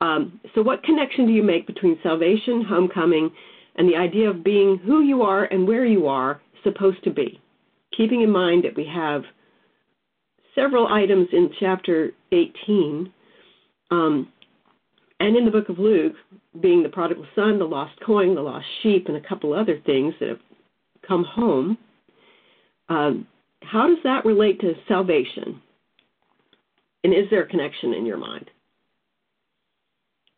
Um, 0.01 0.39
so, 0.53 0.61
what 0.61 0.83
connection 0.83 1.27
do 1.27 1.33
you 1.33 1.43
make 1.43 1.67
between 1.67 1.97
salvation, 2.03 2.65
homecoming, 2.67 3.31
and 3.75 3.87
the 3.87 3.95
idea 3.95 4.29
of 4.29 4.43
being 4.43 4.79
who 4.83 5.01
you 5.01 5.21
are 5.21 5.45
and 5.45 5.67
where 5.67 5.85
you 5.85 6.07
are 6.07 6.41
supposed 6.63 7.03
to 7.03 7.11
be? 7.11 7.39
Keeping 7.95 8.21
in 8.21 8.31
mind 8.31 8.63
that 8.63 8.75
we 8.75 8.85
have 8.85 9.23
several 10.55 10.87
items 10.87 11.27
in 11.31 11.51
chapter 11.59 12.11
18 12.31 13.11
um, 13.91 14.31
and 15.21 15.37
in 15.37 15.45
the 15.45 15.51
book 15.51 15.69
of 15.69 15.77
Luke, 15.77 16.15
being 16.61 16.81
the 16.81 16.89
prodigal 16.89 17.27
son, 17.35 17.59
the 17.59 17.65
lost 17.65 17.93
coin, 18.03 18.33
the 18.33 18.41
lost 18.41 18.65
sheep, 18.81 19.07
and 19.07 19.15
a 19.15 19.29
couple 19.29 19.53
other 19.53 19.79
things 19.85 20.15
that 20.19 20.29
have 20.29 20.39
come 21.07 21.23
home. 21.23 21.77
Um, 22.89 23.27
how 23.61 23.87
does 23.87 23.99
that 24.03 24.25
relate 24.25 24.59
to 24.61 24.73
salvation? 24.87 25.61
And 27.03 27.13
is 27.13 27.29
there 27.29 27.43
a 27.43 27.47
connection 27.47 27.93
in 27.93 28.03
your 28.03 28.17
mind? 28.17 28.49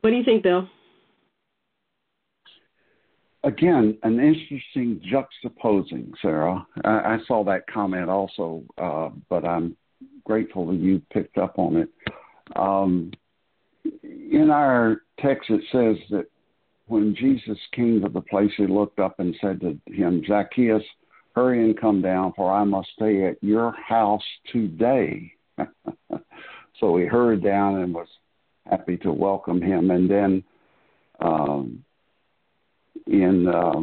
What 0.02 0.10
do 0.10 0.18
you 0.18 0.24
think, 0.26 0.44
Bill? 0.44 0.68
Again, 3.46 3.98
an 4.04 4.20
interesting 4.20 5.02
juxtaposing, 5.10 6.12
Sarah. 6.22 6.68
I, 6.84 6.90
I 6.90 7.18
saw 7.26 7.46
that 7.46 7.68
comment 7.74 8.10
also, 8.10 8.64
uh, 8.78 9.10
but 9.30 9.46
I'm 9.46 9.78
grateful 10.26 10.68
that 10.68 10.76
you 10.76 11.02
picked 11.14 11.38
up 11.38 11.58
on 11.58 11.78
it. 11.78 11.90
Um, 12.58 13.12
in 14.04 14.50
our 14.50 15.02
text, 15.20 15.50
it 15.50 15.62
says 15.72 15.98
that 16.10 16.26
when 16.88 17.16
Jesus 17.16 17.58
came 17.74 18.02
to 18.02 18.10
the 18.10 18.22
place, 18.22 18.52
he 18.58 18.68
looked 18.68 19.00
up 19.00 19.20
and 19.20 19.36
said 19.42 19.62
to 19.62 19.80
him, 19.92 20.24
Zacchaeus, 20.28 20.84
hurry 21.36 21.64
and 21.64 21.80
come 21.80 22.02
down, 22.02 22.34
for 22.36 22.52
I 22.52 22.64
must 22.64 22.90
stay 22.96 23.26
at 23.26 23.42
your 23.42 23.72
house 23.72 24.24
today. 24.52 25.32
so 26.80 26.98
he 26.98 27.06
hurried 27.06 27.44
down 27.44 27.82
and 27.82 27.94
was 27.94 28.08
happy 28.70 28.98
to 28.98 29.12
welcome 29.12 29.62
him. 29.62 29.92
And 29.92 30.10
then 30.10 30.44
um, 31.20 31.84
in 33.08 33.48
uh, 33.48 33.82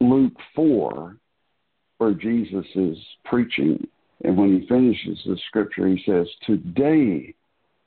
Luke 0.00 0.36
4, 0.54 1.16
where 1.98 2.14
Jesus 2.14 2.66
is 2.74 2.96
preaching, 3.24 3.86
and 4.24 4.36
when 4.36 4.60
he 4.60 4.66
finishes 4.66 5.18
the 5.26 5.38
scripture, 5.48 5.86
he 5.88 6.02
says, 6.06 6.26
Today 6.46 7.34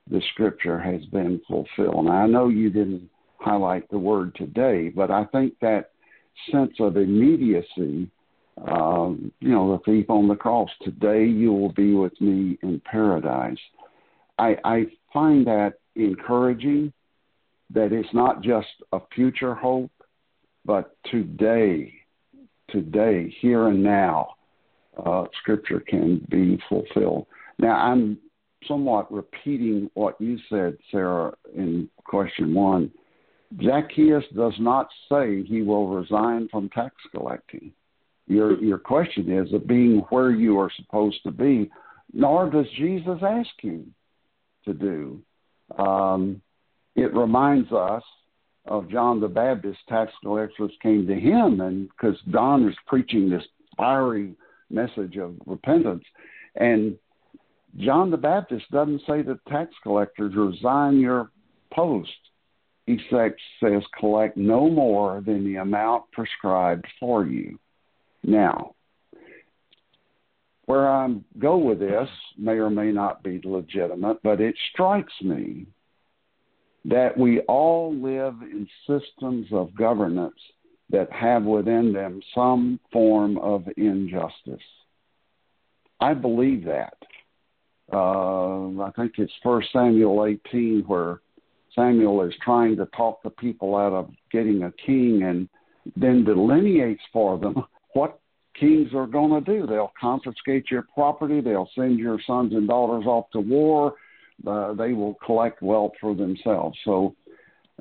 the 0.09 0.21
scripture 0.33 0.79
has 0.79 1.03
been 1.05 1.41
fulfilled. 1.47 2.05
Now, 2.05 2.23
I 2.23 2.27
know 2.27 2.49
you 2.49 2.69
didn't 2.69 3.09
highlight 3.39 3.89
the 3.89 3.97
word 3.97 4.35
today, 4.35 4.89
but 4.89 5.11
I 5.11 5.25
think 5.25 5.53
that 5.61 5.91
sense 6.51 6.73
of 6.79 6.97
immediacy, 6.97 8.09
um, 8.67 9.31
you 9.39 9.49
know, 9.49 9.73
the 9.73 9.91
thief 9.91 10.09
on 10.09 10.27
the 10.27 10.35
cross, 10.35 10.69
today 10.81 11.25
you 11.25 11.51
will 11.53 11.71
be 11.73 11.93
with 11.93 12.19
me 12.19 12.57
in 12.63 12.81
paradise. 12.85 13.57
I, 14.37 14.57
I 14.63 14.85
find 15.11 15.45
that 15.47 15.75
encouraging 15.95 16.91
that 17.73 17.91
it's 17.91 18.13
not 18.13 18.41
just 18.41 18.67
a 18.91 18.99
future 19.15 19.55
hope, 19.55 19.91
but 20.65 20.95
today, 21.11 21.93
today, 22.69 23.33
here 23.41 23.67
and 23.67 23.83
now, 23.83 24.35
uh, 25.05 25.25
Scripture 25.41 25.79
can 25.79 26.25
be 26.29 26.59
fulfilled. 26.69 27.25
Now, 27.59 27.75
I'm 27.75 28.17
somewhat 28.67 29.11
repeating 29.11 29.89
what 29.93 30.19
you 30.19 30.37
said, 30.49 30.77
Sarah, 30.91 31.33
in 31.55 31.89
question 32.05 32.53
one. 32.53 32.91
Zacchaeus 33.63 34.23
does 34.35 34.53
not 34.59 34.87
say 35.09 35.43
he 35.43 35.61
will 35.61 35.87
resign 35.87 36.47
from 36.49 36.69
tax 36.69 36.95
collecting. 37.11 37.71
Your 38.27 38.59
your 38.61 38.77
question 38.77 39.31
is 39.31 39.53
of 39.53 39.67
being 39.67 39.99
where 40.09 40.31
you 40.31 40.57
are 40.59 40.71
supposed 40.75 41.21
to 41.23 41.31
be, 41.31 41.69
nor 42.13 42.49
does 42.49 42.65
Jesus 42.77 43.19
ask 43.21 43.49
you 43.61 43.85
to 44.65 44.73
do. 44.73 45.21
Um, 45.77 46.41
it 46.95 47.13
reminds 47.13 47.71
us 47.71 48.03
of 48.65 48.89
John 48.89 49.19
the 49.19 49.27
Baptist. 49.27 49.79
Tax 49.89 50.11
collectors 50.21 50.71
came 50.81 51.05
to 51.07 51.19
him, 51.19 51.61
and 51.61 51.89
because 51.89 52.17
John 52.31 52.65
was 52.65 52.75
preaching 52.87 53.29
this 53.29 53.43
fiery 53.75 54.35
message 54.69 55.17
of 55.17 55.35
repentance, 55.45 56.03
and 56.55 56.97
John 57.77 58.11
the 58.11 58.17
Baptist 58.17 58.69
doesn't 58.71 59.01
say 59.07 59.23
to 59.23 59.39
tax 59.47 59.73
collectors, 59.81 60.33
resign 60.35 60.99
your 60.99 61.31
post. 61.73 62.11
He 62.85 62.99
says, 63.09 63.83
collect 63.99 64.37
no 64.37 64.69
more 64.69 65.21
than 65.25 65.43
the 65.43 65.55
amount 65.55 66.11
prescribed 66.11 66.85
for 66.99 67.25
you. 67.25 67.57
Now, 68.23 68.75
where 70.65 70.87
I 70.89 71.15
go 71.39 71.57
with 71.57 71.79
this 71.79 72.09
may 72.37 72.53
or 72.53 72.69
may 72.69 72.91
not 72.91 73.23
be 73.23 73.41
legitimate, 73.43 74.21
but 74.23 74.39
it 74.39 74.55
strikes 74.71 75.13
me 75.21 75.65
that 76.85 77.17
we 77.17 77.39
all 77.41 77.93
live 77.95 78.35
in 78.41 78.67
systems 78.87 79.47
of 79.51 79.75
governance 79.75 80.39
that 80.89 81.11
have 81.11 81.43
within 81.43 81.93
them 81.93 82.21
some 82.35 82.79
form 82.91 83.37
of 83.37 83.65
injustice. 83.77 84.61
I 85.99 86.13
believe 86.13 86.65
that. 86.65 86.97
Uh, 87.91 88.81
I 88.81 88.91
think 88.95 89.13
it's 89.17 89.33
First 89.43 89.69
Samuel 89.73 90.25
18 90.25 90.83
where 90.87 91.21
Samuel 91.75 92.21
is 92.23 92.33
trying 92.43 92.77
to 92.77 92.85
talk 92.87 93.21
the 93.23 93.29
people 93.29 93.75
out 93.75 93.93
of 93.93 94.11
getting 94.31 94.63
a 94.63 94.71
king 94.85 95.23
and 95.23 95.49
then 95.95 96.23
delineates 96.23 97.01
for 97.11 97.37
them 97.37 97.63
what 97.93 98.19
kings 98.59 98.89
are 98.93 99.07
going 99.07 99.43
to 99.43 99.59
do. 99.59 99.67
They'll 99.67 99.93
confiscate 99.99 100.69
your 100.69 100.85
property, 100.93 101.41
they'll 101.41 101.69
send 101.75 101.99
your 101.99 102.19
sons 102.25 102.53
and 102.53 102.67
daughters 102.67 103.05
off 103.05 103.29
to 103.31 103.39
war, 103.39 103.95
uh, 104.47 104.73
they 104.73 104.93
will 104.93 105.15
collect 105.25 105.61
wealth 105.61 105.93
for 105.99 106.15
themselves. 106.15 106.77
So 106.85 107.15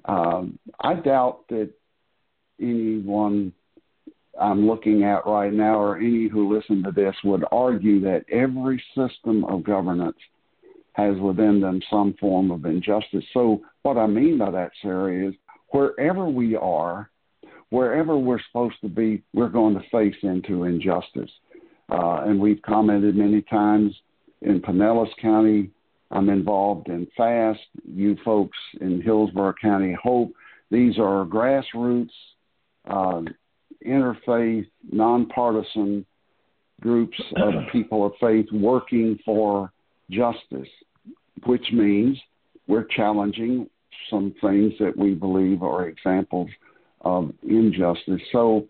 um, 0.07 0.59
I 0.81 0.95
doubt 0.95 1.49
that 1.49 1.71
anyone 2.61 3.53
I'm 4.43 4.67
looking 4.67 5.05
at 5.05 5.25
right 5.25 5.53
now, 5.53 5.79
or 5.79 5.99
any 5.99 6.29
who 6.29 6.53
listen 6.53 6.83
to 6.83 6.91
this, 6.91 7.15
would 7.23 7.45
argue 7.53 8.01
that 8.01 8.25
every 8.31 8.83
system 8.97 9.45
of 9.45 9.63
governance 9.63 10.17
has 10.95 11.17
within 11.19 11.61
them 11.61 11.81
some 11.89 12.15
form 12.21 12.51
of 12.51 12.65
injustice. 12.65 13.25
So, 13.33 13.63
what 13.83 13.97
I 13.97 14.07
mean 14.07 14.39
by 14.39 14.51
that, 14.51 14.73
Sarah, 14.83 15.29
is 15.29 15.35
wherever 15.69 16.27
we 16.27 16.57
are, 16.57 17.09
wherever 17.71 18.19
we're 18.19 18.43
supposed 18.49 18.81
to 18.83 18.89
be, 18.89 19.23
we're 19.33 19.49
going 19.49 19.75
to 19.75 19.89
face 19.91 20.17
into 20.23 20.65
injustice. 20.65 21.31
Uh, 21.89 22.23
and 22.27 22.41
we've 22.41 22.61
commented 22.63 23.15
many 23.15 23.43
times 23.43 23.95
in 24.43 24.61
Pinellas 24.61 25.11
County, 25.21 25.71
I'm 26.11 26.29
involved 26.29 26.89
in 26.89 27.07
FAST, 27.17 27.61
you 27.85 28.17
folks 28.25 28.59
in 28.81 29.01
Hillsborough 29.01 29.55
County 29.61 29.97
Hope. 30.03 30.33
These 30.71 30.99
are 30.99 31.25
grassroots 31.25 32.11
uh, 32.89 33.23
interfaith, 33.87 34.67
nonpartisan 34.91 36.05
groups 36.81 37.21
of 37.37 37.55
people 37.73 38.07
of 38.07 38.13
faith 38.21 38.47
working 38.53 39.19
for 39.25 39.73
justice, 40.11 40.69
which 41.47 41.67
means 41.73 42.19
we're 42.67 42.85
challenging 42.85 43.69
some 44.11 44.35
things 44.41 44.73
that 44.79 44.97
we 44.97 45.15
believe 45.15 45.63
are 45.63 45.89
examples 45.89 46.51
of 47.03 47.33
injustice. 47.43 48.21
So 48.31 48.67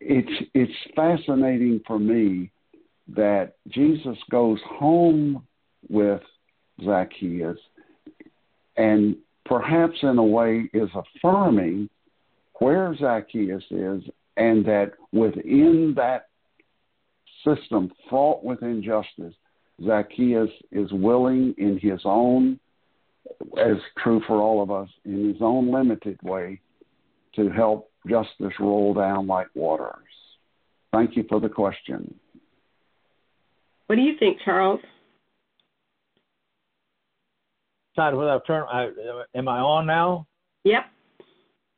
it's 0.00 0.48
it's 0.54 0.72
fascinating 0.96 1.80
for 1.86 1.98
me 1.98 2.50
that 3.08 3.54
Jesus 3.68 4.16
goes 4.30 4.58
home 4.66 5.46
with 5.88 6.22
Zacchaeus 6.84 7.58
and 8.76 9.16
perhaps 9.44 9.96
in 10.02 10.18
a 10.18 10.24
way 10.24 10.68
is 10.72 10.88
affirming 10.94 11.88
where 12.54 12.94
Zacchaeus 12.96 13.64
is 13.70 14.02
and 14.36 14.64
that 14.64 14.92
within 15.12 15.94
that 15.96 16.28
system 17.44 17.90
fraught 18.08 18.44
with 18.44 18.62
injustice, 18.62 19.34
Zacchaeus 19.84 20.50
is 20.70 20.90
willing 20.92 21.54
in 21.58 21.78
his 21.78 22.00
own, 22.04 22.58
as 23.58 23.76
true 24.02 24.22
for 24.26 24.40
all 24.40 24.62
of 24.62 24.70
us, 24.70 24.88
in 25.04 25.28
his 25.28 25.40
own 25.40 25.72
limited 25.72 26.18
way, 26.22 26.60
to 27.36 27.48
help 27.50 27.90
justice 28.08 28.52
roll 28.60 28.94
down 28.94 29.26
like 29.26 29.48
waters. 29.54 29.96
Thank 30.92 31.16
you 31.16 31.24
for 31.28 31.40
the 31.40 31.48
question. 31.48 32.14
What 33.86 33.96
do 33.96 34.02
you 34.02 34.14
think, 34.18 34.38
Charles? 34.44 34.80
Sorry, 37.94 38.16
whether 38.16 38.30
I've 38.30 38.46
turned. 38.46 38.66
I, 38.70 38.88
am 39.34 39.48
I 39.48 39.58
on 39.58 39.86
now? 39.86 40.26
Yep. 40.64 40.84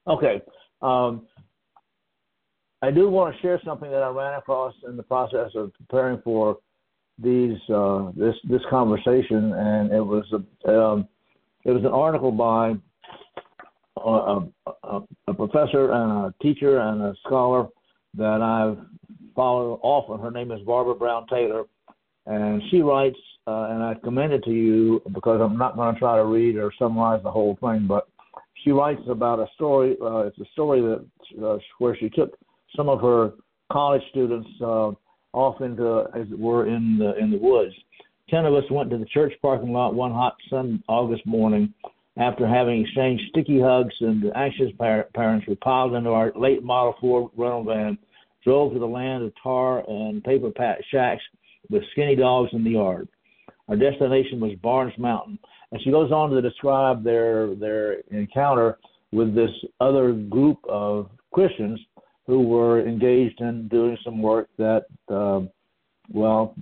Okay. 0.06 0.42
Um, 0.80 1.26
I 2.84 2.90
do 2.90 3.08
want 3.08 3.34
to 3.34 3.40
share 3.40 3.58
something 3.64 3.90
that 3.90 4.02
I 4.02 4.08
ran 4.08 4.34
across 4.38 4.74
in 4.86 4.98
the 4.98 5.02
process 5.02 5.50
of 5.54 5.72
preparing 5.72 6.20
for 6.22 6.58
these 7.18 7.56
uh, 7.74 8.10
this 8.14 8.34
this 8.44 8.60
conversation, 8.68 9.54
and 9.54 9.90
it 9.90 10.02
was 10.02 10.26
a 10.34 10.70
um, 10.70 11.08
it 11.64 11.70
was 11.70 11.82
an 11.82 11.92
article 11.92 12.30
by 12.30 12.74
a, 13.96 14.40
a, 14.82 15.00
a 15.28 15.34
professor 15.34 15.92
and 15.92 16.12
a 16.26 16.34
teacher 16.42 16.80
and 16.80 17.00
a 17.00 17.14
scholar 17.24 17.68
that 18.18 18.42
I've 18.42 18.76
followed 19.34 19.80
often. 19.82 20.20
Her 20.20 20.30
name 20.30 20.50
is 20.50 20.60
Barbara 20.66 20.94
Brown 20.94 21.26
Taylor, 21.28 21.64
and 22.26 22.60
she 22.70 22.82
writes, 22.82 23.16
uh, 23.46 23.68
and 23.70 23.82
I 23.82 23.94
commend 24.04 24.34
it 24.34 24.44
to 24.44 24.52
you 24.52 25.00
because 25.14 25.40
I'm 25.40 25.56
not 25.56 25.76
going 25.76 25.94
to 25.94 25.98
try 25.98 26.16
to 26.16 26.24
read 26.26 26.56
or 26.56 26.70
summarize 26.78 27.22
the 27.22 27.30
whole 27.30 27.56
thing, 27.62 27.86
but 27.88 28.08
she 28.62 28.72
writes 28.72 29.02
about 29.08 29.38
a 29.38 29.46
story. 29.54 29.96
Uh, 30.02 30.26
it's 30.26 30.38
a 30.38 30.52
story 30.52 30.82
that 30.82 31.42
uh, 31.42 31.56
where 31.78 31.96
she 31.96 32.10
took 32.10 32.36
some 32.76 32.88
of 32.88 33.00
her 33.00 33.32
college 33.72 34.02
students 34.10 34.48
uh, 34.60 34.90
off 35.32 35.60
into, 35.60 36.04
as 36.14 36.26
it 36.30 36.38
were, 36.38 36.66
in 36.66 36.98
the 36.98 37.16
in 37.18 37.30
the 37.30 37.38
woods. 37.38 37.74
Ten 38.28 38.46
of 38.46 38.54
us 38.54 38.64
went 38.70 38.90
to 38.90 38.98
the 38.98 39.04
church 39.06 39.32
parking 39.42 39.72
lot 39.72 39.94
one 39.94 40.12
hot 40.12 40.36
sun 40.48 40.82
August 40.88 41.26
morning. 41.26 41.72
After 42.16 42.46
having 42.46 42.82
exchanged 42.82 43.24
sticky 43.30 43.60
hugs 43.60 43.94
and 44.00 44.24
anxious 44.36 44.70
par- 44.78 45.08
parents, 45.14 45.46
we 45.48 45.56
piled 45.56 45.94
into 45.94 46.10
our 46.10 46.32
late 46.36 46.62
model 46.62 46.94
Ford 47.00 47.30
rental 47.36 47.64
van, 47.64 47.98
drove 48.44 48.72
to 48.72 48.78
the 48.78 48.86
land 48.86 49.24
of 49.24 49.32
tar 49.42 49.82
and 49.88 50.22
paper 50.22 50.50
pat 50.50 50.78
shacks 50.92 51.22
with 51.70 51.82
skinny 51.90 52.14
dogs 52.14 52.50
in 52.52 52.62
the 52.62 52.70
yard. 52.70 53.08
Our 53.68 53.76
destination 53.76 54.40
was 54.40 54.52
Barnes 54.62 54.92
Mountain, 54.96 55.38
and 55.72 55.80
she 55.82 55.90
goes 55.90 56.12
on 56.12 56.30
to 56.30 56.40
describe 56.40 57.02
their 57.02 57.54
their 57.56 58.00
encounter 58.10 58.78
with 59.10 59.34
this 59.34 59.50
other 59.80 60.12
group 60.12 60.58
of 60.68 61.10
Christians 61.32 61.80
who 62.26 62.40
were 62.40 62.86
engaged 62.86 63.40
in 63.40 63.68
doing 63.68 63.98
some 64.04 64.22
work 64.22 64.48
that, 64.58 64.86
uh, 65.08 65.40
well, 66.12 66.54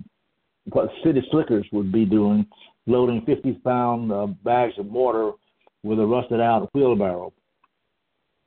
what 0.65 0.89
city 1.03 1.21
slickers 1.31 1.65
would 1.71 1.91
be 1.91 2.05
doing, 2.05 2.45
loading 2.85 3.23
50 3.25 3.53
pound 3.65 4.11
uh, 4.11 4.27
bags 4.43 4.73
of 4.77 4.87
mortar 4.87 5.31
with 5.83 5.99
a 5.99 6.05
rusted 6.05 6.39
out 6.39 6.69
wheelbarrow. 6.73 7.33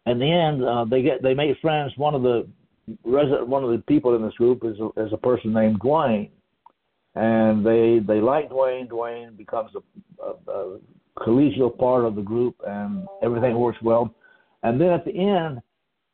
In 0.06 0.18
the 0.18 0.30
end, 0.30 0.64
uh, 0.64 0.84
they 0.84 1.02
get 1.02 1.22
they 1.22 1.34
make 1.34 1.58
friends. 1.60 1.92
One 1.96 2.14
of 2.14 2.22
the 2.22 2.46
resident, 3.04 3.48
one 3.48 3.64
of 3.64 3.70
the 3.70 3.78
people 3.88 4.14
in 4.14 4.22
this 4.22 4.34
group 4.34 4.64
is 4.64 4.76
a, 4.78 5.04
is 5.04 5.12
a 5.12 5.18
person 5.18 5.52
named 5.52 5.80
Dwayne, 5.80 6.30
and 7.16 7.66
they 7.66 7.98
they 8.06 8.20
like 8.20 8.48
Dwayne. 8.48 8.88
Dwayne 8.88 9.36
becomes 9.36 9.72
a, 9.74 10.24
a, 10.24 10.52
a 10.52 10.78
collegial 11.18 11.76
part 11.76 12.04
of 12.04 12.14
the 12.14 12.22
group, 12.22 12.54
and 12.66 13.06
everything 13.22 13.58
works 13.58 13.78
well. 13.82 14.14
And 14.62 14.80
then 14.80 14.90
at 14.90 15.04
the 15.04 15.12
end, 15.12 15.60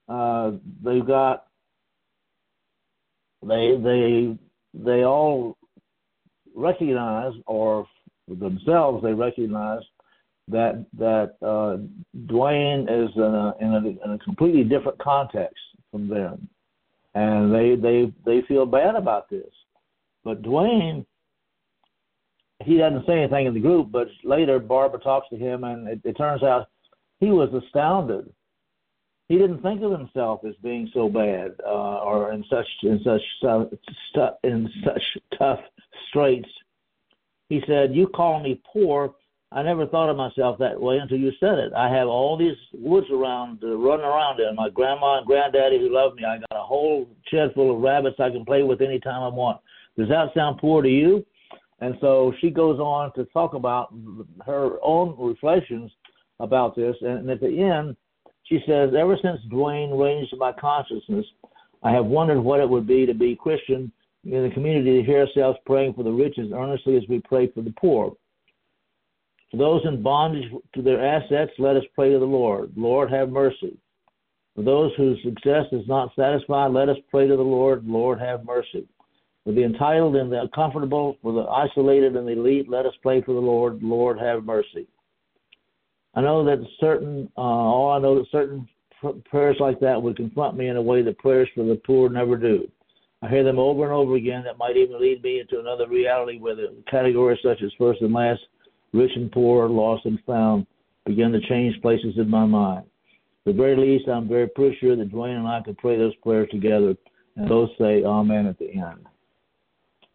uh, 0.09 0.53
they've 0.83 1.07
got 1.07 1.47
they 3.47 3.77
they 3.83 4.39
they 4.75 5.05
all 5.05 5.57
recognize, 6.55 7.33
or 7.47 7.87
themselves 8.29 9.03
they 9.03 9.13
recognize 9.13 9.83
that 10.49 10.85
that 10.99 11.37
uh, 11.43 11.79
Dwayne 12.27 12.83
is 12.83 13.11
in 13.17 13.23
a, 13.23 13.55
in 13.61 13.75
a 13.75 14.05
in 14.05 14.13
a 14.13 14.19
completely 14.19 14.65
different 14.65 14.99
context 14.99 15.63
from 15.91 16.09
them, 16.09 16.49
and 17.15 17.55
they 17.55 17.77
they 17.77 18.13
they 18.25 18.47
feel 18.47 18.67
bad 18.67 18.95
about 18.95 19.29
this. 19.29 19.51
But 20.25 20.43
Dwayne, 20.43 21.05
he 22.65 22.79
doesn't 22.79 23.07
say 23.07 23.19
anything 23.19 23.47
in 23.47 23.55
the 23.55 23.61
group, 23.61 23.91
but 23.91 24.09
later 24.25 24.59
Barbara 24.59 25.01
talks 25.01 25.29
to 25.31 25.37
him, 25.37 25.65
and 25.65 25.89
it, 25.89 26.01
it 26.05 26.17
turns 26.17 26.43
out 26.43 26.69
he 27.19 27.27
was 27.27 27.53
astounded. 27.53 28.33
He 29.33 29.39
didn't 29.39 29.63
think 29.63 29.81
of 29.81 29.93
himself 29.93 30.45
as 30.47 30.55
being 30.63 30.91
so 30.93 31.09
bad, 31.09 31.53
uh, 31.67 32.01
or 32.05 32.33
in 32.33 32.45
such 32.51 32.67
in 32.83 33.01
such 33.03 33.23
in 34.45 34.71
such 34.85 35.03
tough 35.39 35.61
straits. 36.09 36.51
He 37.49 37.63
said, 37.67 37.95
"You 37.95 38.09
call 38.09 38.41
me 38.41 38.61
poor." 38.71 39.15
I 39.51 39.63
never 39.63 39.87
thought 39.87 40.11
of 40.11 40.19
myself 40.19 40.59
that 40.59 40.79
way 40.79 40.99
until 40.99 41.17
you 41.17 41.33
said 41.41 41.59
it. 41.59 41.73
I 41.73 41.89
have 41.89 42.09
all 42.09 42.37
these 42.37 42.59
woods 42.75 43.07
around, 43.11 43.65
uh, 43.65 43.75
running 43.75 44.05
around 44.05 44.39
in. 44.41 44.55
My 44.55 44.69
grandma 44.69 45.17
and 45.17 45.27
granddaddy 45.27 45.79
who 45.79 45.89
love 45.89 46.15
me. 46.15 46.25
I 46.27 46.37
got 46.37 46.61
a 46.61 46.63
whole 46.63 47.09
shed 47.29 47.55
full 47.55 47.75
of 47.75 47.81
rabbits 47.81 48.21
I 48.21 48.29
can 48.29 48.45
play 48.45 48.63
with 48.63 48.83
anytime 48.83 49.23
I 49.23 49.29
want. 49.29 49.63
Does 49.97 50.11
that 50.11 50.35
sound 50.35 50.59
poor 50.59 50.83
to 50.83 50.91
you? 50.91 51.25
And 51.81 51.97
so 52.03 52.35
she 52.39 52.51
goes 52.51 52.79
on 52.79 53.15
to 53.15 53.25
talk 53.33 53.55
about 53.55 53.95
her 54.45 54.77
own 54.83 55.17
reflections 55.19 55.91
about 56.39 56.77
this. 56.77 56.97
And 57.01 57.31
at 57.31 57.41
the 57.41 57.59
end, 57.59 57.97
she 58.45 58.61
says, 58.67 58.91
Ever 58.97 59.17
since 59.23 59.41
Dwayne 59.51 59.99
ranged 59.99 60.35
my 60.37 60.53
consciousness, 60.53 61.27
I 61.83 61.93
have 61.93 62.07
wondered 62.07 62.41
what 62.41 62.61
it 62.61 62.69
would 62.69 62.87
be 62.87 63.07
to 63.07 63.15
be 63.15 63.37
Christian 63.37 63.91
in 64.25 64.43
the 64.43 64.55
community 64.55 65.01
to 65.01 65.07
hear 65.07 65.27
ourselves 65.27 65.59
praying 65.67 65.95
for 65.95 66.05
the 66.05 66.13
rich 66.13 66.39
as 66.39 66.53
earnestly 66.53 66.97
as 66.97 67.03
we 67.09 67.21
pray 67.21 67.49
for 67.49 67.63
the 67.63 67.75
poor. 67.79 68.15
For 69.51 69.57
those 69.57 69.83
in 69.85 70.03
bondage 70.03 70.51
to 70.75 70.83
their 70.83 71.05
assets, 71.05 71.53
let 71.59 71.77
us 71.77 71.85
pray 71.95 72.11
to 72.13 72.19
the 72.19 72.25
Lord. 72.25 72.73
Lord, 72.77 73.11
have 73.11 73.31
mercy. 73.31 73.77
For 74.55 74.63
those 74.63 74.93
whose 74.97 75.23
success 75.23 75.67
is 75.73 75.87
not 75.89 76.15
satisfied, 76.15 76.73
let 76.73 76.89
us 76.89 76.99
pray 77.11 77.27
to 77.27 77.37
the 77.37 77.43
Lord. 77.43 77.87
Lord, 77.87 78.21
have 78.21 78.45
mercy. 78.45 78.87
For 79.45 79.53
the 79.53 79.65
entitled 79.65 80.15
and 80.17 80.31
the 80.31 80.49
comfortable, 80.55 81.17
for 81.21 81.33
the 81.33 81.43
isolated 81.43 82.17
and 82.17 82.29
the 82.29 82.33
elite, 82.33 82.69
let 82.69 82.87
us 82.87 82.95
pray 83.03 83.23
for 83.23 83.33
the 83.33 83.41
Lord. 83.41 83.83
Lord, 83.83 84.19
have 84.19 84.45
mercy. 84.45 84.87
I 86.15 86.21
know 86.21 86.45
that 86.45 86.65
certain, 86.79 87.31
uh, 87.37 87.41
all 87.41 87.93
I 87.93 87.99
know 87.99 88.17
that 88.17 88.31
certain 88.31 88.69
prayers 89.31 89.57
like 89.61 89.81
that 89.81 90.01
would 90.01 90.17
confront 90.17 90.57
me 90.57 90.69
in 90.69 90.77
a 90.77 90.83
way 90.83 91.03
that 91.03 91.19
prayers 91.19 91.49
for 91.55 91.65
the 91.65 91.81
poor 91.87 92.09
never 92.09 92.37
do. 92.37 92.69
I 93.23 93.29
hear 93.29 93.45
them 93.45 93.59
over 93.59 93.85
and 93.85 93.93
over 93.93 94.17
again 94.17 94.43
that 94.45 94.59
might 94.59 94.77
even 94.77 95.01
lead 95.01 95.23
me 95.23 95.41
into 95.41 95.61
another 95.61 95.89
reality 95.89 96.39
where 96.39 96.57
the 96.57 96.75
categories 96.91 97.39
such 97.43 97.63
as 97.63 97.71
first 97.79 98.01
and 98.01 98.13
last 98.13 98.41
rich 98.93 99.13
and 99.15 99.31
poor, 99.31 99.69
lost 99.69 100.05
and 100.07 100.19
found, 100.27 100.67
begin 101.07 101.33
to 101.33 101.41
change 101.49 101.81
places 101.83 102.15
in 102.17 102.29
my 102.29 102.45
mind. 102.45 102.85
At 103.47 103.53
the 103.53 103.53
very 103.53 103.77
least, 103.77 104.09
I'm 104.09 104.29
very 104.29 104.49
pretty 104.49 104.77
sure 104.81 104.97
that 104.97 105.13
Dwayne 105.13 105.39
and 105.39 105.49
I 105.49 105.63
could 105.65 105.79
pray 105.79 105.97
those 105.97 106.15
prayers 106.17 106.49
together 106.51 106.95
and 107.37 107.49
both 107.49 107.71
say 107.79 108.05
Amen 108.05 108.47
at 108.47 108.59
the 108.59 108.71
end. 108.71 109.07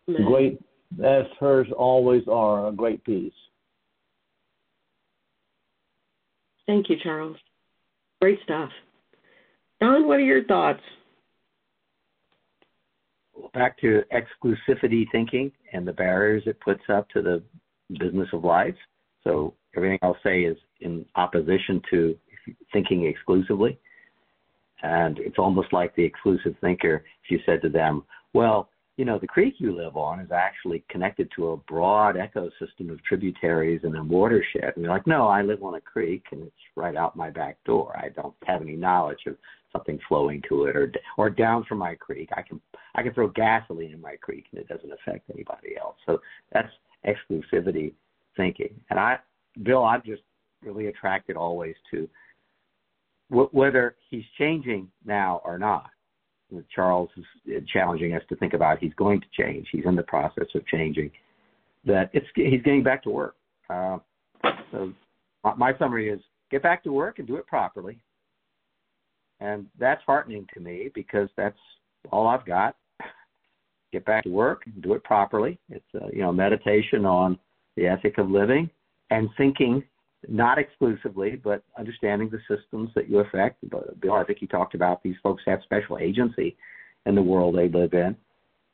Amen. 0.10 0.26
Great, 0.26 0.60
as 1.04 1.26
hers 1.40 1.68
always 1.76 2.24
are, 2.30 2.68
a 2.68 2.72
great 2.72 3.04
peace. 3.04 3.34
Thank 6.68 6.90
you, 6.90 6.98
Charles. 7.02 7.38
Great 8.22 8.40
stuff. 8.44 8.70
Don, 9.80 10.08
what 10.08 10.18
are 10.18 10.22
your 10.22 10.44
thoughts? 10.44 10.82
Back 13.54 13.80
to 13.80 14.04
exclusivity 14.12 15.06
thinking 15.12 15.52
and 15.72 15.88
the 15.88 15.94
barriers 15.94 16.44
it 16.46 16.60
puts 16.60 16.82
up 16.90 17.08
to 17.10 17.22
the 17.22 17.42
business 18.00 18.28
of 18.34 18.44
life. 18.44 18.76
So 19.24 19.54
everything 19.76 20.00
I'll 20.02 20.18
say 20.24 20.42
is 20.42 20.58
in 20.82 21.06
opposition 21.16 21.82
to 21.92 22.18
thinking 22.74 23.06
exclusively. 23.06 23.80
And 24.84 25.20
it's 25.20 25.40
almost 25.40 25.74
like 25.74 25.96
the 25.96 26.04
exclusive 26.04 26.56
thinker, 26.62 27.04
if 27.24 27.32
you 27.32 27.40
said 27.46 27.62
to 27.62 27.70
them, 27.70 28.04
well, 28.34 28.70
you 28.98 29.06
know, 29.06 29.20
the 29.20 29.28
creek 29.28 29.56
you 29.60 29.76
live 29.76 29.96
on 29.96 30.20
is 30.20 30.32
actually 30.32 30.84
connected 30.90 31.30
to 31.36 31.50
a 31.50 31.58
broad 31.58 32.16
ecosystem 32.16 32.92
of 32.92 33.02
tributaries 33.04 33.82
and 33.84 33.96
a 33.96 34.04
watershed. 34.04 34.74
And 34.76 34.84
you're 34.84 34.92
like, 34.92 35.06
no, 35.06 35.28
I 35.28 35.44
live 35.44 35.62
on 35.64 35.76
a 35.76 35.82
creek 35.82 36.24
and 36.32 36.42
it's 36.42 36.56
right 36.76 36.96
out 36.96 37.16
my 37.16 37.30
back 37.30 37.64
door. 37.64 37.96
I 37.96 38.10
don't 38.10 38.34
have 38.46 38.64
any 38.64 38.76
knowledge 38.76 39.20
of 39.28 39.38
something 39.72 40.00
flowing 40.08 40.42
to 40.50 40.66
it 40.66 40.76
or 40.76 40.92
or 41.18 41.30
down 41.30 41.64
from 41.66 41.78
my 41.78 41.94
creek. 41.94 42.30
I 42.36 42.42
can 42.42 42.60
I 42.96 43.04
can 43.04 43.14
throw 43.14 43.28
gasoline 43.28 43.94
in 43.94 44.02
my 44.02 44.16
creek 44.16 44.46
and 44.52 44.60
it 44.60 44.68
doesn't 44.68 44.92
affect 44.92 45.30
anybody 45.32 45.78
else. 45.80 45.96
So 46.08 46.20
that's 46.52 46.72
exclusivity 47.06 47.94
thinking. 48.36 48.74
And 48.90 49.00
I, 49.00 49.20
Bill, 49.62 49.84
I'm 49.84 50.02
just 50.04 50.24
really 50.64 50.88
attracted 50.88 51.38
always 51.38 51.76
to 51.92 52.10
w- 53.30 53.50
whether 53.52 53.96
he's 54.10 54.26
changing 54.40 54.90
now 55.06 55.42
or 55.46 55.60
not. 55.60 55.92
Charles 56.74 57.10
is 57.46 57.64
challenging 57.72 58.14
us 58.14 58.22
to 58.30 58.36
think 58.36 58.54
about 58.54 58.80
he's 58.80 58.94
going 58.94 59.22
to 59.22 59.28
change. 59.38 59.68
He's 59.72 59.86
in 59.86 59.96
the 59.96 60.04
process 60.04 60.48
of 60.56 60.66
changing. 60.68 61.12
That 61.86 62.10
it's 62.14 62.26
he's 62.36 62.62
getting 62.64 62.84
back 62.84 63.04
to 63.04 63.10
work. 63.10 63.36
Uh, 63.70 63.98
so 64.72 64.94
my 65.58 65.78
summary 65.78 66.10
is 66.10 66.20
get 66.52 66.64
back 66.64 66.84
to 66.84 66.92
work 66.92 67.20
and 67.20 67.28
do 67.28 67.36
it 67.36 67.48
properly. 67.48 68.00
And 69.40 69.68
that's 69.80 70.02
heartening 70.06 70.48
to 70.54 70.60
me 70.60 70.90
because 70.94 71.30
that's 71.38 71.60
all 72.12 72.28
I've 72.28 72.46
got 72.46 72.76
get 73.92 74.06
back 74.06 74.24
to 74.24 74.30
work, 74.30 74.64
and 74.66 74.82
do 74.82 74.94
it 74.94 75.04
properly. 75.04 75.60
It's 75.70 75.86
a, 75.96 76.14
you 76.14 76.22
know 76.22 76.32
meditation 76.32 77.06
on 77.06 77.38
the 77.76 77.88
ethic 77.88 78.18
of 78.18 78.30
living 78.30 78.70
and 79.10 79.30
thinking, 79.38 79.84
not 80.28 80.58
exclusively, 80.58 81.40
but 81.42 81.64
understanding 81.78 82.30
the 82.30 82.40
systems 82.54 82.90
that 82.96 83.10
you 83.10 83.20
affect. 83.20 83.64
Bill, 84.00 84.14
I 84.14 84.24
think 84.24 84.42
you 84.42 84.48
talked 84.48 84.76
about 84.76 85.04
these 85.04 85.16
folks 85.22 85.44
have 85.46 85.60
special 85.64 85.98
agency 86.00 86.58
in 87.06 87.16
the 87.16 87.22
world 87.22 87.56
they 87.56 87.70
live 87.70 87.94
in. 87.94 88.16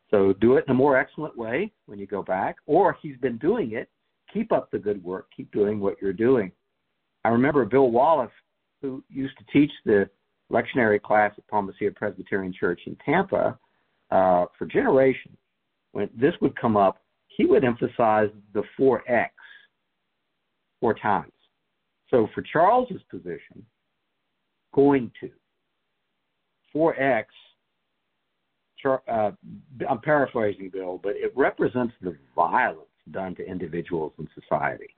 So 0.10 0.34
do 0.34 0.58
it 0.58 0.66
in 0.68 0.72
a 0.72 0.76
more 0.76 0.98
excellent 0.98 1.38
way 1.38 1.72
when 1.86 2.00
you 2.00 2.06
go 2.06 2.24
back, 2.24 2.58
or 2.66 2.92
if 2.92 2.98
he's 3.02 3.18
been 3.18 3.38
doing 3.38 3.74
it, 3.74 3.90
keep 4.32 4.52
up 4.52 4.70
the 4.72 4.80
good 4.80 5.04
work. 5.04 5.28
Keep 5.36 5.52
doing 5.52 5.80
what 5.80 5.96
you're 6.02 6.14
doing. 6.14 6.52
I 7.26 7.30
remember 7.30 7.66
Bill 7.66 7.90
Wallace, 7.90 8.32
who 8.82 9.04
used 9.10 9.38
to 9.38 9.46
teach 9.52 9.72
the 9.86 10.10
lectionary 10.52 11.02
class 11.02 11.34
at 11.38 11.48
Palma 11.48 11.72
Ceia 11.82 11.96
Presbyterian 11.96 12.54
Church 12.58 12.82
in 12.86 12.96
Tampa 13.04 13.58
uh, 14.12 14.46
for 14.58 14.66
generations, 14.68 15.38
when 15.94 16.10
this 16.16 16.34
would 16.42 16.60
come 16.60 16.78
up, 16.78 17.02
he 17.28 17.46
would 17.46 17.64
emphasize 17.64 18.30
the 18.54 18.64
4X 18.80 19.30
four 20.80 20.94
times. 20.94 21.32
So 22.14 22.30
for 22.36 22.44
Charles's 22.44 23.02
position, 23.10 23.66
going 24.76 25.12
to 25.20 25.32
4X, 26.76 27.26
uh, 28.86 29.32
I'm 29.90 30.00
paraphrasing 30.00 30.70
Bill, 30.72 31.00
but 31.02 31.14
it 31.16 31.34
represents 31.36 31.94
the 32.04 32.16
violence 32.36 32.86
done 33.10 33.34
to 33.36 33.48
individuals 33.48 34.14
in 34.20 34.30
society. 34.40 34.96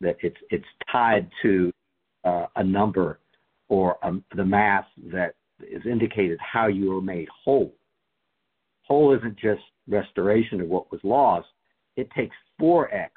That 0.00 0.16
it's 0.22 0.36
it's 0.50 0.64
tied 0.92 1.28
to 1.42 1.72
uh, 2.24 2.46
a 2.54 2.62
number 2.62 3.18
or 3.68 3.96
um, 4.04 4.22
the 4.36 4.44
math 4.44 4.86
that 5.10 5.34
is 5.60 5.82
indicated 5.84 6.38
how 6.40 6.68
you 6.68 6.96
are 6.96 7.02
made 7.02 7.26
whole. 7.44 7.74
Whole 8.82 9.16
isn't 9.16 9.36
just 9.36 9.62
restoration 9.88 10.60
of 10.60 10.68
what 10.68 10.92
was 10.92 11.00
lost. 11.02 11.48
It 11.96 12.08
takes 12.12 12.36
4x 12.60 13.10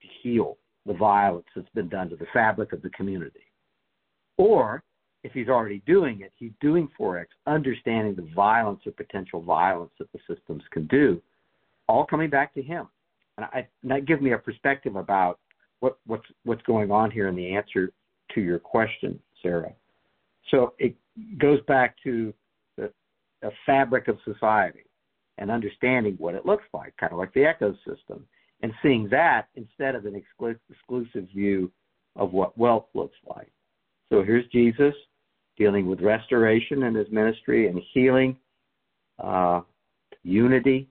to 0.00 0.08
heal 0.22 0.56
the 0.86 0.94
violence 0.94 1.46
that's 1.54 1.68
been 1.74 1.88
done 1.88 2.10
to 2.10 2.16
the 2.16 2.26
fabric 2.32 2.72
of 2.72 2.82
the 2.82 2.90
community. 2.90 3.40
Or 4.36 4.82
if 5.22 5.32
he's 5.32 5.48
already 5.48 5.82
doing 5.86 6.20
it, 6.20 6.32
he's 6.36 6.52
doing 6.60 6.88
4x, 7.00 7.26
understanding 7.46 8.14
the 8.14 8.28
violence 8.34 8.80
or 8.86 8.92
potential 8.92 9.40
violence 9.40 9.90
that 9.98 10.12
the 10.12 10.18
systems 10.28 10.62
can 10.70 10.86
do, 10.86 11.20
all 11.88 12.04
coming 12.04 12.28
back 12.30 12.52
to 12.54 12.62
him. 12.62 12.88
And, 13.38 13.46
I, 13.46 13.66
and 13.82 13.90
that 13.90 14.06
gives 14.06 14.20
me 14.20 14.32
a 14.32 14.38
perspective 14.38 14.96
about 14.96 15.38
what, 15.80 15.98
what's 16.06 16.26
what's 16.44 16.62
going 16.62 16.90
on 16.90 17.10
here 17.10 17.28
in 17.28 17.34
the 17.34 17.54
answer 17.54 17.90
to 18.34 18.40
your 18.40 18.58
question, 18.58 19.18
Sarah. 19.42 19.72
So 20.50 20.74
it 20.78 20.94
goes 21.38 21.60
back 21.66 21.96
to 22.04 22.32
the, 22.76 22.90
the 23.42 23.50
fabric 23.66 24.08
of 24.08 24.18
society 24.24 24.84
and 25.38 25.50
understanding 25.50 26.14
what 26.18 26.34
it 26.34 26.46
looks 26.46 26.64
like, 26.72 26.96
kind 26.96 27.12
of 27.12 27.18
like 27.18 27.32
the 27.34 27.40
ecosystem, 27.40 28.22
and 28.62 28.72
seeing 28.82 29.08
that 29.10 29.48
instead 29.56 29.94
of 29.94 30.06
an 30.06 30.20
exclusive 30.70 31.28
view 31.34 31.70
of 32.16 32.32
what 32.32 32.56
wealth 32.56 32.86
looks 32.94 33.16
like. 33.26 33.50
So 34.10 34.22
here's 34.22 34.46
Jesus 34.48 34.94
dealing 35.56 35.86
with 35.86 36.00
restoration 36.00 36.82
in 36.84 36.94
his 36.94 37.06
ministry 37.10 37.68
and 37.68 37.80
healing, 37.92 38.36
uh, 39.22 39.60
unity, 40.22 40.88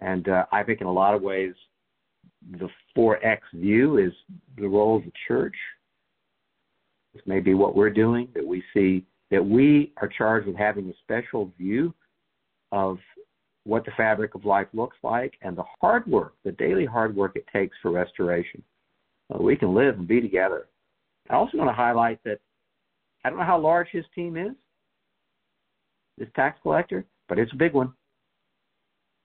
and 0.00 0.28
uh, 0.28 0.44
I 0.52 0.62
think 0.62 0.80
in 0.80 0.86
a 0.86 0.92
lot 0.92 1.14
of 1.14 1.22
ways 1.22 1.54
the 2.58 2.68
4X 2.96 3.38
view 3.54 3.98
is 3.98 4.12
the 4.56 4.68
role 4.68 4.96
of 4.96 5.04
the 5.04 5.12
church. 5.26 5.54
This 7.14 7.22
may 7.26 7.40
be 7.40 7.54
what 7.54 7.76
we're 7.76 7.90
doing, 7.90 8.28
that 8.34 8.46
we 8.46 8.62
see 8.74 9.04
that 9.30 9.44
we 9.44 9.92
are 10.00 10.08
charged 10.08 10.46
with 10.46 10.56
having 10.56 10.88
a 10.88 10.92
special 11.02 11.50
view 11.58 11.94
of 12.70 12.98
what 13.64 13.84
the 13.84 13.92
fabric 13.96 14.34
of 14.34 14.44
life 14.44 14.66
looks 14.72 14.96
like 15.02 15.34
and 15.42 15.56
the 15.56 15.64
hard 15.80 16.06
work, 16.06 16.34
the 16.44 16.52
daily 16.52 16.84
hard 16.84 17.14
work 17.14 17.36
it 17.36 17.46
takes 17.52 17.76
for 17.80 17.90
restoration. 17.90 18.62
So 19.30 19.40
we 19.40 19.56
can 19.56 19.74
live 19.74 19.98
and 19.98 20.08
be 20.08 20.20
together. 20.20 20.66
I 21.30 21.34
also 21.34 21.56
want 21.56 21.70
to 21.70 21.74
highlight 21.74 22.22
that 22.24 22.40
I 23.24 23.30
don't 23.30 23.38
know 23.38 23.44
how 23.44 23.60
large 23.60 23.88
his 23.92 24.04
team 24.14 24.36
is, 24.36 24.52
this 26.18 26.28
tax 26.34 26.58
collector, 26.62 27.04
but 27.28 27.38
it's 27.38 27.52
a 27.52 27.56
big 27.56 27.72
one. 27.72 27.92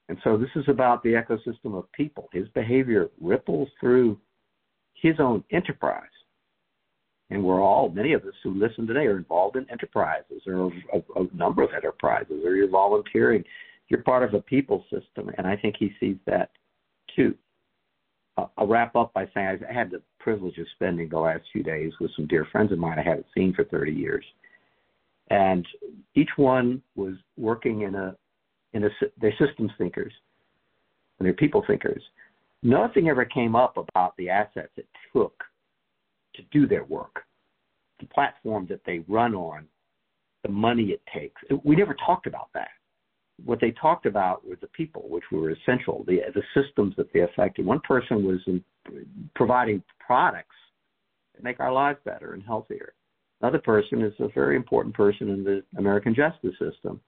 And 0.10 0.18
so 0.24 0.38
this 0.38 0.50
is 0.56 0.66
about 0.68 1.04
the 1.04 1.10
ecosystem 1.10 1.78
of 1.78 1.92
people. 1.92 2.30
His 2.32 2.48
behavior 2.50 3.10
ripples 3.20 3.68
through 3.80 4.18
his 4.94 5.16
own 5.20 5.44
enterprise. 5.52 6.04
And 7.30 7.44
we're 7.44 7.62
all, 7.62 7.90
many 7.90 8.14
of 8.14 8.24
us 8.24 8.34
who 8.42 8.54
listen 8.54 8.88
today 8.88 9.06
are 9.06 9.18
involved 9.18 9.58
in 9.58 9.70
enterprises 9.70 10.44
or 10.48 10.72
a, 10.94 11.22
a 11.22 11.36
number 11.36 11.62
of 11.62 11.72
enterprises, 11.76 12.42
or 12.46 12.56
you're 12.56 12.70
volunteering. 12.70 13.44
You're 13.90 14.04
part 14.04 14.24
of 14.24 14.34
a 14.34 14.42
people 14.42 14.84
system. 14.92 15.32
And 15.38 15.48
I 15.48 15.56
think 15.56 15.76
he 15.78 15.92
sees 16.00 16.18
that 16.26 16.52
too. 17.16 17.36
Uh, 18.38 18.48
I'll 18.58 18.68
wrap 18.68 18.96
up 18.96 19.14
by 19.14 19.28
saying 19.34 19.60
I 19.68 19.74
had 19.74 19.92
the 19.92 20.02
privilege 20.20 20.58
of 20.58 20.68
spending 20.76 21.10
the 21.10 21.20
last 21.20 21.44
few 21.52 21.64
days 21.64 21.92
with 22.00 22.12
some 22.16 22.28
dear 22.28 22.46
friends 22.52 22.72
of 22.72 22.80
mine 22.80 23.00
I 23.00 23.04
haven't 23.04 23.26
seen 23.36 23.54
for 23.54 23.64
30 23.64 23.92
years. 23.92 24.26
And 25.30 25.66
each 26.16 26.30
one 26.38 26.82
was 26.96 27.16
working 27.38 27.82
in 27.82 27.96
a 27.96 28.16
and 28.74 28.84
they're 29.20 29.34
systems 29.40 29.72
thinkers 29.78 30.14
and 31.18 31.26
they're 31.26 31.34
people 31.34 31.64
thinkers. 31.66 32.02
Nothing 32.64 33.10
ever 33.10 33.26
came 33.26 33.56
up 33.56 33.78
about 33.78 34.16
the 34.18 34.30
assets 34.30 34.72
it 34.78 34.88
took 35.14 35.44
to 36.36 36.42
do 36.52 36.68
their 36.68 36.84
work, 36.84 37.24
the 38.00 38.06
platform 38.08 38.68
that 38.70 38.82
they 38.86 39.04
run 39.08 39.34
on, 39.34 39.66
the 40.44 40.50
money 40.50 40.86
it 40.86 41.02
takes. 41.14 41.42
We 41.64 41.76
never 41.76 41.96
talked 42.06 42.28
about 42.28 42.50
that. 42.54 42.70
What 43.44 43.60
they 43.62 43.72
talked 43.72 44.06
about 44.06 44.48
were 44.48 44.58
the 44.60 44.68
people, 44.68 45.04
which 45.10 45.24
were 45.32 45.52
essential, 45.52 46.04
the 46.08 46.22
the 46.34 46.44
systems 46.60 46.96
that 46.98 47.12
they 47.14 47.22
affected. 47.22 47.66
One 47.66 47.82
person 47.82 48.26
was 48.26 48.40
in 48.48 48.64
providing 49.36 49.84
products 50.00 50.56
that 51.36 51.44
make 51.44 51.60
our 51.60 51.72
lives 51.72 52.00
better 52.04 52.34
and 52.34 52.44
healthier. 52.44 52.94
Another 53.42 53.60
person 53.60 54.02
is 54.02 54.14
a 54.20 54.30
very 54.30 54.56
important 54.56 54.96
person 54.96 55.30
in 55.30 55.44
the 55.44 55.64
American 55.78 56.16
justice 56.16 56.56
system 56.58 57.00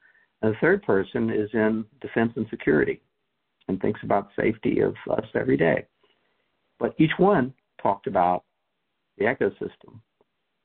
and 0.42 0.54
the 0.54 0.58
third 0.62 0.84
person 0.84 1.30
is 1.30 1.50
in 1.54 1.86
defense 2.02 2.32
and 2.36 2.48
security 2.50 3.02
and 3.68 3.80
thinks 3.82 4.00
about 4.04 4.30
safety 4.40 4.80
of 4.80 4.96
us 5.12 5.26
every 5.36 5.58
day. 5.58 5.86
But 6.80 6.96
each 6.98 7.12
one 7.18 7.54
talked 7.82 8.08
about 8.08 8.44
the 9.18 9.26
ecosystem 9.26 10.00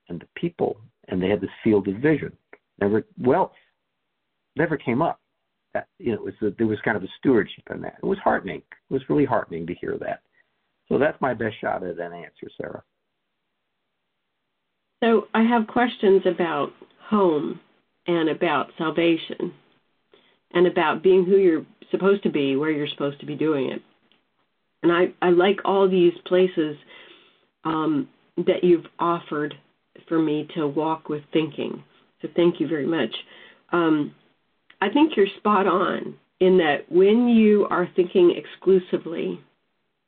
and 0.08 0.20
the 0.20 0.28
people, 0.36 0.76
and 1.08 1.20
they 1.20 1.28
had 1.28 1.40
this 1.40 1.50
field 1.62 1.88
of 1.88 1.96
vision. 1.96 2.32
Never 2.80 3.04
wealth 3.18 3.52
never 4.56 4.76
came 4.76 5.02
up. 5.02 5.20
You 5.98 6.12
know, 6.12 6.18
it 6.18 6.24
was 6.24 6.34
a, 6.42 6.54
there 6.56 6.66
was 6.66 6.78
kind 6.84 6.96
of 6.96 7.02
a 7.02 7.08
stewardship 7.18 7.64
in 7.72 7.80
that. 7.82 7.96
It 8.02 8.06
was 8.06 8.18
heartening. 8.18 8.58
It 8.58 8.92
was 8.92 9.02
really 9.08 9.24
heartening 9.24 9.66
to 9.66 9.74
hear 9.74 9.96
that. 10.00 10.20
So 10.88 10.98
that's 10.98 11.20
my 11.20 11.34
best 11.34 11.56
shot 11.60 11.82
at 11.82 11.98
an 11.98 12.12
answer, 12.12 12.48
Sarah. 12.56 12.82
So 15.02 15.28
I 15.34 15.42
have 15.42 15.66
questions 15.66 16.22
about 16.26 16.70
home 17.08 17.60
and 18.06 18.28
about 18.28 18.70
salvation 18.78 19.52
and 20.52 20.66
about 20.66 21.02
being 21.02 21.24
who 21.24 21.36
you're 21.36 21.66
supposed 21.90 22.22
to 22.22 22.30
be, 22.30 22.56
where 22.56 22.70
you're 22.70 22.88
supposed 22.88 23.20
to 23.20 23.26
be 23.26 23.34
doing 23.34 23.70
it. 23.70 23.82
And 24.82 24.92
I, 24.92 25.12
I 25.22 25.30
like 25.30 25.58
all 25.64 25.88
these 25.88 26.12
places 26.26 26.76
um, 27.64 28.08
that 28.36 28.62
you've 28.62 28.86
offered 28.98 29.54
for 30.08 30.18
me 30.18 30.46
to 30.54 30.66
walk 30.66 31.08
with 31.08 31.22
thinking. 31.32 31.82
So 32.20 32.28
thank 32.36 32.60
you 32.60 32.68
very 32.68 32.86
much. 32.86 33.14
Um, 33.72 34.14
I 34.84 34.90
think 34.90 35.16
you're 35.16 35.26
spot 35.38 35.66
on 35.66 36.14
in 36.40 36.58
that 36.58 36.92
when 36.92 37.26
you 37.26 37.66
are 37.70 37.88
thinking 37.96 38.36
exclusively, 38.36 39.40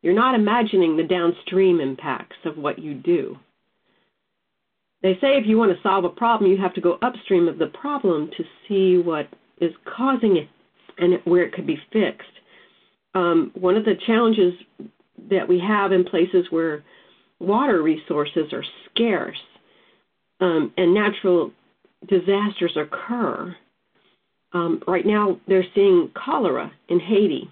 you're 0.03 0.13
not 0.13 0.35
imagining 0.35 0.99
the 0.99 1.03
downstream 1.03 1.81
impacts 1.81 2.37
of 2.45 2.59
what 2.59 2.79
you 2.79 2.93
do. 2.93 3.39
They 5.03 5.15
say 5.15 5.39
if 5.39 5.47
you 5.47 5.57
want 5.57 5.75
to 5.75 5.83
solve 5.83 6.05
a 6.05 6.11
problem, 6.11 6.51
you 6.51 6.59
have 6.59 6.75
to 6.75 6.83
go 6.83 6.99
upstream 7.01 7.49
of 7.49 7.57
the 7.57 7.69
problem 7.69 8.31
to 8.37 8.45
see 8.69 8.99
what 8.99 9.29
is 9.63 9.73
causing 9.97 10.37
it 10.37 10.49
and 10.99 11.21
where 11.25 11.45
it 11.45 11.55
could 11.55 11.67
be 11.67 11.81
fixed. 11.91 12.29
Um, 13.15 13.53
one 13.55 13.79
of 13.79 13.87
the 13.87 13.95
challenges 14.07 14.53
that 15.31 15.49
we 15.49 15.59
have 15.59 15.93
in 15.93 16.05
places 16.05 16.49
where 16.51 16.85
water 17.39 17.83
resources 17.83 18.53
are 18.53 18.65
scarce 18.91 19.41
um, 20.41 20.71
and 20.77 20.93
natural 20.93 21.51
disasters 22.07 22.77
occur. 22.77 23.57
Um, 24.57 24.81
right 24.87 25.05
now, 25.05 25.39
they're 25.47 25.67
seeing 25.75 26.11
cholera 26.15 26.73
in 26.89 26.99
Haiti 26.99 27.51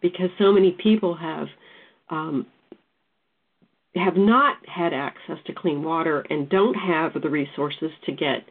because 0.00 0.30
so 0.38 0.50
many 0.50 0.74
people 0.82 1.14
have 1.14 1.46
um, 2.08 2.46
have 3.94 4.16
not 4.16 4.56
had 4.66 4.94
access 4.94 5.36
to 5.46 5.52
clean 5.52 5.82
water 5.82 6.24
and 6.30 6.48
don't 6.48 6.74
have 6.74 7.12
the 7.20 7.28
resources 7.28 7.90
to 8.06 8.12
get 8.12 8.44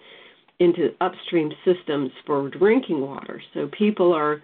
into 0.60 0.94
upstream 1.02 1.52
systems 1.66 2.12
for 2.28 2.50
drinking 2.50 3.02
water. 3.02 3.42
So 3.54 3.70
people 3.76 4.14
are 4.14 4.42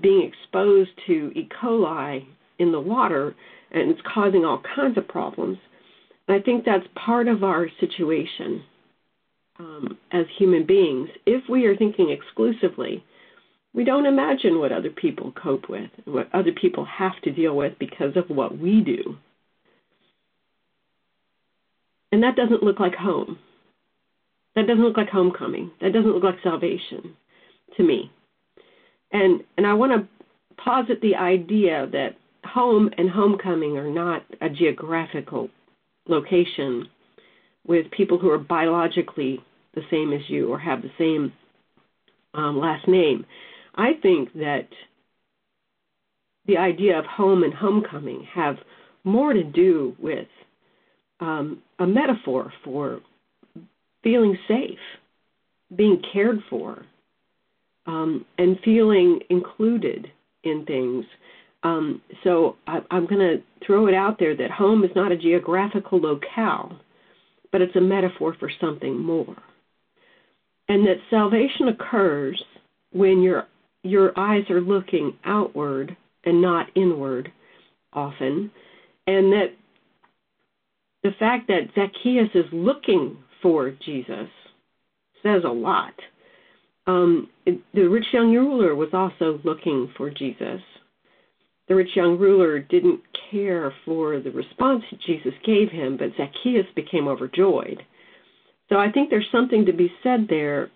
being 0.00 0.30
exposed 0.30 0.90
to 1.06 1.32
E. 1.34 1.48
coli 1.60 2.24
in 2.58 2.70
the 2.70 2.80
water, 2.80 3.34
and 3.72 3.90
it's 3.90 4.00
causing 4.14 4.44
all 4.44 4.62
kinds 4.76 4.96
of 4.96 5.08
problems. 5.08 5.58
And 6.28 6.40
I 6.40 6.44
think 6.44 6.64
that's 6.64 6.86
part 7.04 7.26
of 7.26 7.42
our 7.42 7.68
situation 7.80 8.62
um, 9.58 9.98
as 10.12 10.26
human 10.36 10.66
beings. 10.66 11.08
If 11.26 11.48
we 11.48 11.66
are 11.66 11.76
thinking 11.76 12.10
exclusively, 12.10 13.04
we 13.74 13.84
don't 13.84 14.06
imagine 14.06 14.58
what 14.58 14.72
other 14.72 14.90
people 14.90 15.32
cope 15.32 15.68
with, 15.68 15.90
what 16.04 16.28
other 16.32 16.52
people 16.52 16.84
have 16.84 17.20
to 17.22 17.32
deal 17.32 17.56
with 17.56 17.78
because 17.78 18.16
of 18.16 18.28
what 18.28 18.58
we 18.58 18.80
do. 18.80 19.16
And 22.10 22.22
that 22.22 22.36
doesn't 22.36 22.62
look 22.62 22.80
like 22.80 22.94
home. 22.94 23.38
That 24.54 24.66
doesn't 24.66 24.82
look 24.82 24.96
like 24.96 25.10
homecoming. 25.10 25.70
That 25.80 25.92
doesn't 25.92 26.10
look 26.10 26.24
like 26.24 26.42
salvation 26.42 27.14
to 27.76 27.82
me. 27.82 28.10
And 29.12 29.42
and 29.56 29.66
I 29.66 29.74
want 29.74 29.92
to 29.92 30.08
posit 30.62 31.00
the 31.00 31.14
idea 31.14 31.86
that 31.92 32.16
home 32.44 32.90
and 32.96 33.10
homecoming 33.10 33.76
are 33.76 33.90
not 33.90 34.24
a 34.40 34.48
geographical 34.48 35.50
location, 36.08 36.88
with 37.66 37.90
people 37.90 38.18
who 38.18 38.30
are 38.30 38.38
biologically 38.38 39.38
the 39.78 39.86
same 39.90 40.12
as 40.12 40.28
you 40.28 40.50
or 40.50 40.58
have 40.58 40.82
the 40.82 40.90
same 40.98 41.32
um, 42.34 42.58
last 42.58 42.86
name. 42.88 43.24
I 43.74 43.92
think 44.02 44.32
that 44.34 44.68
the 46.46 46.56
idea 46.56 46.98
of 46.98 47.04
home 47.04 47.42
and 47.44 47.54
homecoming 47.54 48.26
have 48.34 48.56
more 49.04 49.32
to 49.32 49.44
do 49.44 49.94
with 49.98 50.26
um, 51.20 51.62
a 51.78 51.86
metaphor 51.86 52.52
for 52.64 53.00
feeling 54.02 54.36
safe, 54.48 54.78
being 55.76 56.02
cared 56.12 56.38
for, 56.48 56.84
um, 57.86 58.24
and 58.36 58.58
feeling 58.64 59.20
included 59.30 60.06
in 60.44 60.64
things. 60.66 61.04
Um, 61.62 62.00
so 62.24 62.56
I, 62.66 62.78
I'm 62.90 63.06
going 63.06 63.18
to 63.18 63.66
throw 63.66 63.88
it 63.88 63.94
out 63.94 64.18
there 64.18 64.36
that 64.36 64.50
home 64.50 64.84
is 64.84 64.90
not 64.94 65.12
a 65.12 65.16
geographical 65.16 66.00
locale, 66.00 66.78
but 67.50 67.60
it's 67.60 67.76
a 67.76 67.80
metaphor 67.80 68.36
for 68.38 68.50
something 68.60 68.98
more. 68.98 69.36
And 70.68 70.86
that 70.86 70.96
salvation 71.10 71.68
occurs 71.68 72.42
when 72.92 73.22
your 73.22 73.46
your 73.82 74.18
eyes 74.18 74.44
are 74.50 74.60
looking 74.60 75.16
outward 75.24 75.96
and 76.24 76.42
not 76.42 76.66
inward 76.74 77.30
often, 77.92 78.50
and 79.06 79.32
that 79.32 79.54
the 81.02 81.12
fact 81.18 81.48
that 81.48 81.70
Zacchaeus 81.74 82.28
is 82.34 82.44
looking 82.52 83.16
for 83.40 83.70
Jesus 83.70 84.28
says 85.22 85.42
a 85.44 85.48
lot. 85.48 85.94
Um, 86.86 87.28
the 87.46 87.86
rich 87.86 88.06
young 88.12 88.32
ruler 88.34 88.74
was 88.74 88.88
also 88.92 89.40
looking 89.44 89.92
for 89.96 90.10
Jesus. 90.10 90.60
The 91.68 91.74
rich 91.74 91.90
young 91.94 92.18
ruler 92.18 92.60
didn't 92.60 93.00
care 93.30 93.72
for 93.84 94.20
the 94.20 94.30
response 94.30 94.82
Jesus 95.06 95.34
gave 95.44 95.70
him, 95.70 95.98
but 95.98 96.16
Zacchaeus 96.16 96.66
became 96.74 97.06
overjoyed. 97.08 97.82
So 98.68 98.76
I 98.76 98.90
think 98.90 99.10
there's 99.10 99.28
something 99.32 99.66
to 99.66 99.72
be 99.72 99.92
said 100.02 100.26
there 100.28 100.70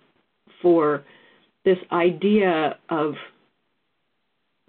for 0.61 1.05
this 1.65 1.79
idea 1.91 2.79
of 2.89 3.15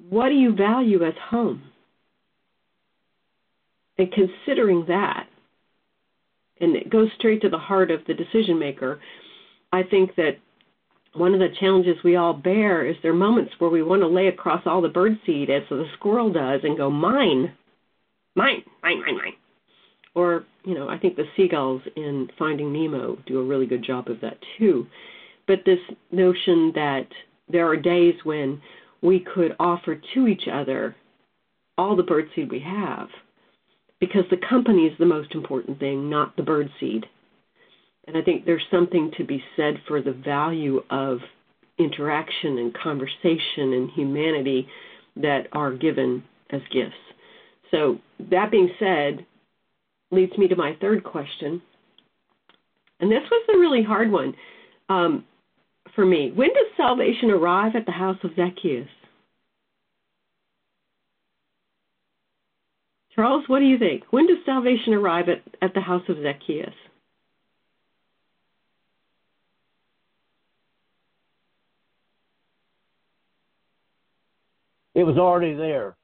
what 0.09 0.29
do 0.29 0.35
you 0.35 0.53
value 0.55 1.03
as 1.03 1.13
home? 1.29 1.63
And 3.97 4.11
considering 4.11 4.85
that, 4.87 5.27
and 6.59 6.75
it 6.75 6.89
goes 6.89 7.09
straight 7.17 7.41
to 7.41 7.49
the 7.49 7.57
heart 7.57 7.91
of 7.91 8.01
the 8.07 8.13
decision 8.13 8.59
maker, 8.59 8.99
I 9.71 9.83
think 9.83 10.15
that 10.15 10.37
one 11.13 11.33
of 11.33 11.39
the 11.39 11.55
challenges 11.59 11.97
we 12.03 12.15
all 12.15 12.33
bear 12.33 12.85
is 12.85 12.95
there 13.01 13.11
are 13.11 13.15
moments 13.15 13.53
where 13.59 13.69
we 13.69 13.83
want 13.83 14.01
to 14.01 14.07
lay 14.07 14.27
across 14.27 14.63
all 14.65 14.81
the 14.81 14.89
birdseed 14.89 15.49
as 15.49 15.67
the 15.69 15.85
squirrel 15.93 16.31
does 16.33 16.61
and 16.63 16.77
go, 16.77 16.89
mine, 16.89 17.53
mine, 18.35 18.63
mine, 18.81 18.99
mine, 19.01 19.17
mine. 19.17 19.33
Or, 20.15 20.45
you 20.63 20.75
know, 20.75 20.89
I 20.89 20.97
think 20.97 21.15
the 21.15 21.25
seagulls 21.35 21.81
in 21.95 22.29
Finding 22.39 22.71
Nemo 22.71 23.17
do 23.25 23.39
a 23.39 23.43
really 23.43 23.65
good 23.65 23.83
job 23.83 24.07
of 24.07 24.21
that 24.21 24.37
too. 24.57 24.87
But 25.47 25.59
this 25.65 25.79
notion 26.11 26.71
that 26.75 27.07
there 27.49 27.67
are 27.67 27.75
days 27.75 28.15
when 28.23 28.61
we 29.01 29.19
could 29.19 29.55
offer 29.59 29.99
to 30.13 30.27
each 30.27 30.47
other 30.51 30.95
all 31.77 31.95
the 31.95 32.03
birdseed 32.03 32.49
we 32.49 32.59
have 32.59 33.09
because 33.99 34.23
the 34.29 34.37
company 34.49 34.85
is 34.85 34.97
the 34.99 35.05
most 35.05 35.33
important 35.33 35.79
thing, 35.79 36.09
not 36.09 36.35
the 36.35 36.43
birdseed. 36.43 37.03
And 38.07 38.17
I 38.17 38.21
think 38.21 38.45
there's 38.45 38.65
something 38.71 39.11
to 39.17 39.23
be 39.23 39.43
said 39.55 39.75
for 39.87 40.01
the 40.01 40.11
value 40.11 40.81
of 40.89 41.19
interaction 41.79 42.57
and 42.57 42.73
conversation 42.73 43.73
and 43.73 43.89
humanity 43.91 44.67
that 45.15 45.47
are 45.51 45.71
given 45.71 46.23
as 46.49 46.61
gifts. 46.71 46.95
So, 47.71 47.97
that 48.29 48.51
being 48.51 48.69
said, 48.77 49.25
leads 50.13 50.37
me 50.37 50.47
to 50.47 50.55
my 50.55 50.75
third 50.79 51.03
question. 51.03 51.61
And 52.99 53.11
this 53.11 53.23
was 53.29 53.49
a 53.53 53.57
really 53.57 53.83
hard 53.83 54.11
one. 54.11 54.33
Um, 54.89 55.25
for 55.95 56.05
me. 56.05 56.31
When 56.33 56.49
does 56.49 56.65
salvation 56.77 57.29
arrive 57.29 57.75
at 57.75 57.85
the 57.85 57.91
house 57.91 58.17
of 58.23 58.31
Zacchaeus? 58.35 58.87
Charles, 63.15 63.43
what 63.47 63.59
do 63.59 63.65
you 63.65 63.77
think? 63.77 64.03
When 64.09 64.25
does 64.25 64.37
salvation 64.45 64.93
arrive 64.93 65.29
at, 65.29 65.43
at 65.61 65.73
the 65.75 65.81
house 65.81 66.01
of 66.09 66.17
Zacchaeus? 66.21 66.73
It 74.95 75.03
was 75.03 75.17
already 75.17 75.55
there. 75.55 75.95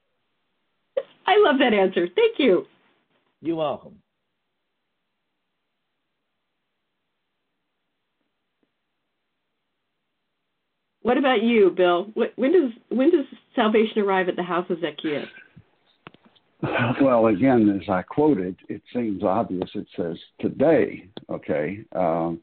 I 1.25 1.37
love 1.37 1.59
that 1.59 1.73
answer. 1.73 2.07
Thank 2.15 2.37
you. 2.37 2.65
You're 3.41 3.55
welcome. 3.55 4.01
What 11.01 11.17
about 11.17 11.41
you, 11.41 11.71
Bill? 11.75 12.11
When 12.35 12.51
does 12.51 12.71
when 12.89 13.09
does 13.11 13.25
salvation 13.55 13.99
arrive 14.01 14.27
at 14.29 14.35
the 14.35 14.43
house 14.43 14.69
of 14.69 14.79
Zacchaeus? 14.81 15.27
Well, 17.01 17.27
again, 17.27 17.79
as 17.81 17.89
I 17.89 18.01
quoted, 18.01 18.57
it 18.67 18.81
seems 18.93 19.23
obvious. 19.23 19.69
It 19.75 19.87
says 19.95 20.17
today. 20.41 21.07
Okay, 21.29 21.85
um, 21.95 22.41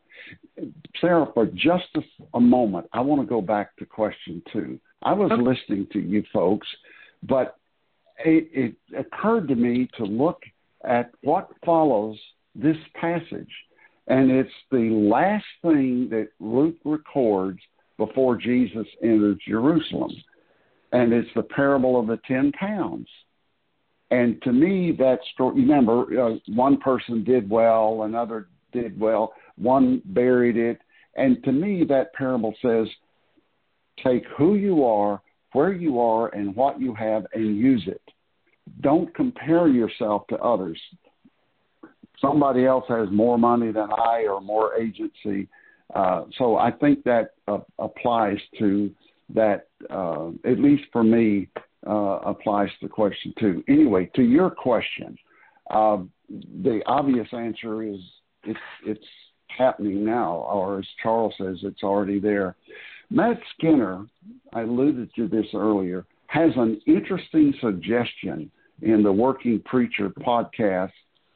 Sarah, 1.02 1.26
for 1.34 1.44
just 1.46 1.84
a, 1.96 2.00
a 2.32 2.40
moment, 2.40 2.86
I 2.94 3.00
want 3.00 3.20
to 3.20 3.26
go 3.26 3.42
back 3.42 3.76
to 3.76 3.84
question 3.84 4.42
two. 4.50 4.80
I 5.02 5.12
was 5.12 5.30
okay. 5.30 5.42
listening 5.42 5.86
to 5.92 6.00
you 6.00 6.24
folks, 6.32 6.66
but 7.22 7.58
it, 8.24 8.48
it 8.90 8.98
occurred 8.98 9.48
to 9.48 9.54
me 9.54 9.88
to 9.98 10.04
look 10.04 10.40
at 10.84 11.10
what 11.22 11.50
follows 11.64 12.18
this 12.54 12.76
passage, 12.94 13.50
and 14.08 14.30
it's 14.30 14.50
the 14.70 14.90
last 14.90 15.44
thing 15.62 16.08
that 16.10 16.28
Luke 16.38 16.76
records 16.84 17.60
before 17.98 18.36
Jesus 18.36 18.86
enters 19.02 19.38
Jerusalem. 19.46 20.12
And 20.92 21.12
it's 21.12 21.28
the 21.34 21.42
parable 21.42 21.98
of 21.98 22.06
the 22.06 22.20
10 22.28 22.52
pounds. 22.52 23.08
And 24.10 24.40
to 24.42 24.52
me, 24.52 24.92
that 24.98 25.18
story, 25.34 25.62
remember, 25.62 26.20
uh, 26.20 26.36
one 26.54 26.78
person 26.78 27.24
did 27.24 27.50
well, 27.50 28.02
another 28.04 28.48
did 28.72 28.98
well, 28.98 29.32
one 29.56 30.00
buried 30.06 30.56
it. 30.56 30.78
And 31.16 31.42
to 31.44 31.50
me, 31.52 31.82
that 31.88 32.12
parable 32.14 32.54
says 32.62 32.86
take 34.04 34.24
who 34.36 34.54
you 34.54 34.84
are, 34.84 35.20
where 35.52 35.72
you 35.72 35.98
are, 35.98 36.28
and 36.28 36.54
what 36.54 36.80
you 36.80 36.94
have 36.94 37.26
and 37.32 37.56
use 37.56 37.82
it. 37.86 38.02
Don't 38.80 39.14
compare 39.14 39.68
yourself 39.68 40.26
to 40.28 40.36
others. 40.38 40.80
Somebody 42.20 42.64
else 42.64 42.84
has 42.88 43.08
more 43.10 43.38
money 43.38 43.72
than 43.72 43.90
I 43.92 44.26
or 44.28 44.40
more 44.40 44.74
agency 44.74 45.48
uh, 45.94 46.24
so 46.36 46.56
I 46.56 46.70
think 46.70 47.04
that 47.04 47.34
uh, 47.46 47.58
applies 47.78 48.38
to 48.58 48.90
that, 49.34 49.68
uh, 49.90 50.28
at 50.44 50.58
least 50.58 50.84
for 50.92 51.04
me, 51.04 51.48
uh, 51.86 52.18
applies 52.24 52.68
to 52.80 52.88
question 52.88 53.32
two. 53.38 53.62
Anyway, 53.68 54.10
to 54.16 54.22
your 54.22 54.50
question, 54.50 55.16
uh, 55.70 55.98
the 56.62 56.80
obvious 56.86 57.28
answer 57.32 57.82
is 57.82 57.98
it's, 58.44 58.58
it's 58.84 59.04
happening 59.56 60.04
now, 60.04 60.46
or 60.50 60.80
as 60.80 60.86
Charles 61.02 61.34
says, 61.38 61.58
it's 61.62 61.82
already 61.82 62.18
there. 62.18 62.56
Matt 63.08 63.38
Skinner, 63.56 64.06
I 64.52 64.62
alluded 64.62 65.10
to 65.14 65.28
this 65.28 65.46
earlier, 65.54 66.04
has 66.26 66.50
an 66.56 66.80
interesting 66.86 67.54
suggestion 67.60 68.50
in 68.82 69.02
the 69.02 69.12
Working 69.12 69.60
Preacher 69.64 70.10
podcast 70.10 70.92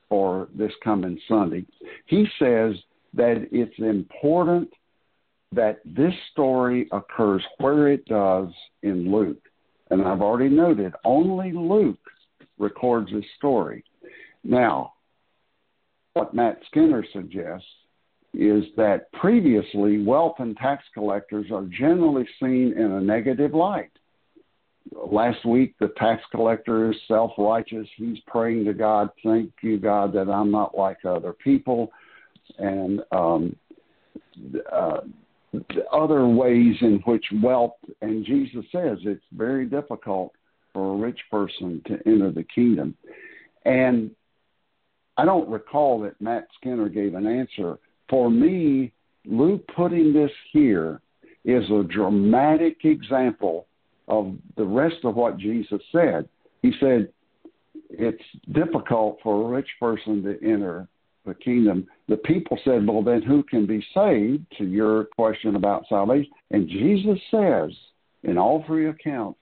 for 0.09 0.49
this 0.55 0.73
coming 0.83 1.19
Sunday. 1.29 1.65
He 2.07 2.27
says 2.39 2.75
that 3.15 3.49
it's 3.53 3.79
important 3.79 4.69
that 5.53 5.81
this 5.85 6.15
story 6.33 6.89
occurs 6.93 7.43
where 7.59 7.89
it 7.89 8.05
does 8.07 8.49
in 8.83 9.11
Luke. 9.11 9.43
And 9.91 10.03
I've 10.03 10.23
already 10.23 10.49
noted 10.49 10.95
only 11.05 11.53
Luke 11.53 11.99
records 12.59 13.11
this 13.13 13.25
story. 13.37 13.85
Now, 14.45 14.95
what 16.13 16.35
Matt 16.35 16.61
Skinner 16.67 17.05
suggests 17.13 17.67
is 18.33 18.65
that 18.77 19.11
previously 19.13 20.03
wealth 20.03 20.37
and 20.39 20.57
tax 20.57 20.85
collectors 20.95 21.47
are 21.53 21.65
generally 21.67 22.27
seen 22.41 22.73
in 22.77 22.93
a 22.93 23.01
negative 23.01 23.55
light. 23.55 23.91
Last 24.93 25.45
week, 25.45 25.75
the 25.79 25.93
tax 25.97 26.23
collector 26.31 26.91
is 26.91 26.97
self 27.07 27.33
righteous. 27.39 27.87
He's 27.97 28.19
praying 28.27 28.65
to 28.65 28.75
God, 28.75 29.11
Thank 29.23 29.53
you, 29.63 29.79
God, 29.79 30.13
that 30.15 30.29
I'm 30.29 30.51
not 30.51 30.77
like 30.77 31.05
other 31.05 31.33
people 31.33 31.93
and 32.59 33.01
um, 33.13 33.57
uh, 34.73 35.01
other 35.93 36.27
ways 36.27 36.77
in 36.81 37.01
which 37.05 37.25
wealth, 37.43 37.75
and 38.03 38.25
Jesus 38.25 38.65
says 38.73 38.99
it's 39.05 39.25
very 39.33 39.67
difficult 39.67 40.33
for 40.73 40.95
a 40.95 40.97
rich 40.97 41.19
person 41.31 41.83
to 41.87 41.99
enter 42.07 42.31
the 42.31 42.45
kingdom. 42.45 42.97
And 43.65 44.11
I 45.17 45.25
don't 45.25 45.49
recall 45.49 46.01
that 46.01 46.21
Matt 46.21 46.47
Skinner 46.57 46.89
gave 46.89 47.15
an 47.15 47.27
answer. 47.27 47.79
For 48.09 48.31
me, 48.31 48.93
Luke 49.25 49.63
putting 49.77 50.13
this 50.13 50.31
here 50.53 51.01
is 51.45 51.65
a 51.71 51.83
dramatic 51.85 52.85
example 52.85 53.67
of 54.11 54.37
the 54.57 54.65
rest 54.65 55.05
of 55.05 55.15
what 55.15 55.39
Jesus 55.39 55.81
said. 55.93 56.29
He 56.63 56.73
said, 56.79 57.09
It's 57.89 58.23
difficult 58.53 59.19
for 59.23 59.43
a 59.43 59.49
rich 59.49 59.69
person 59.81 60.23
to 60.25 60.39
enter 60.47 60.89
the 61.27 61.35
kingdom, 61.35 61.87
the 62.09 62.17
people 62.17 62.59
said, 62.65 62.87
Well, 62.87 63.03
then 63.03 63.23
who 63.23 63.43
can 63.43 63.67
be 63.67 63.85
saved? 63.95 64.45
To 64.59 64.65
your 64.65 65.05
question 65.05 65.57
about 65.57 65.85
salvation. 65.89 66.31
And 66.51 66.69
Jesus 66.69 67.19
says 67.31 67.71
in 68.23 68.39
all 68.39 68.65
three 68.67 68.89
accounts, 68.89 69.39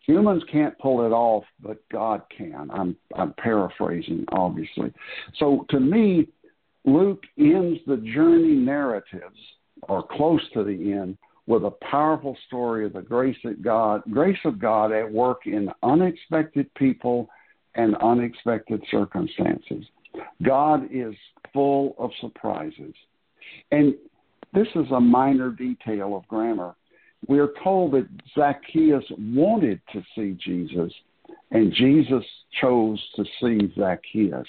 humans 0.00 0.42
can't 0.50 0.78
pull 0.78 1.06
it 1.06 1.10
off, 1.10 1.44
but 1.60 1.78
God 1.90 2.22
can. 2.36 2.70
I'm, 2.72 2.96
I'm 3.16 3.34
paraphrasing, 3.34 4.24
obviously. 4.32 4.92
So 5.38 5.66
to 5.70 5.80
me, 5.80 6.28
Luke 6.84 7.22
ends 7.38 7.78
the 7.86 7.98
journey 7.98 8.54
narratives, 8.54 9.38
or 9.88 10.02
close 10.02 10.40
to 10.54 10.64
the 10.64 10.92
end, 10.92 11.16
with 11.46 11.64
a 11.64 11.70
powerful 11.90 12.36
story 12.46 12.86
of 12.86 12.92
the 12.92 13.02
grace 13.02 13.36
of 13.44 13.62
God, 13.62 14.02
grace 14.10 14.38
of 14.44 14.58
God 14.58 14.92
at 14.92 15.10
work 15.10 15.46
in 15.46 15.70
unexpected 15.82 16.72
people 16.74 17.28
and 17.74 17.96
unexpected 17.96 18.82
circumstances. 18.90 19.84
God 20.42 20.88
is 20.90 21.14
full 21.52 21.94
of 21.98 22.10
surprises. 22.20 22.94
And 23.70 23.94
this 24.54 24.68
is 24.74 24.86
a 24.92 25.00
minor 25.00 25.50
detail 25.50 26.16
of 26.16 26.28
grammar. 26.28 26.74
We 27.28 27.38
are 27.38 27.50
told 27.62 27.92
that 27.92 28.08
Zacchaeus 28.34 29.04
wanted 29.18 29.80
to 29.92 30.02
see 30.14 30.36
Jesus, 30.44 30.92
and 31.50 31.72
Jesus 31.72 32.24
chose 32.60 33.00
to 33.16 33.24
see 33.40 33.72
Zacchaeus. 33.78 34.46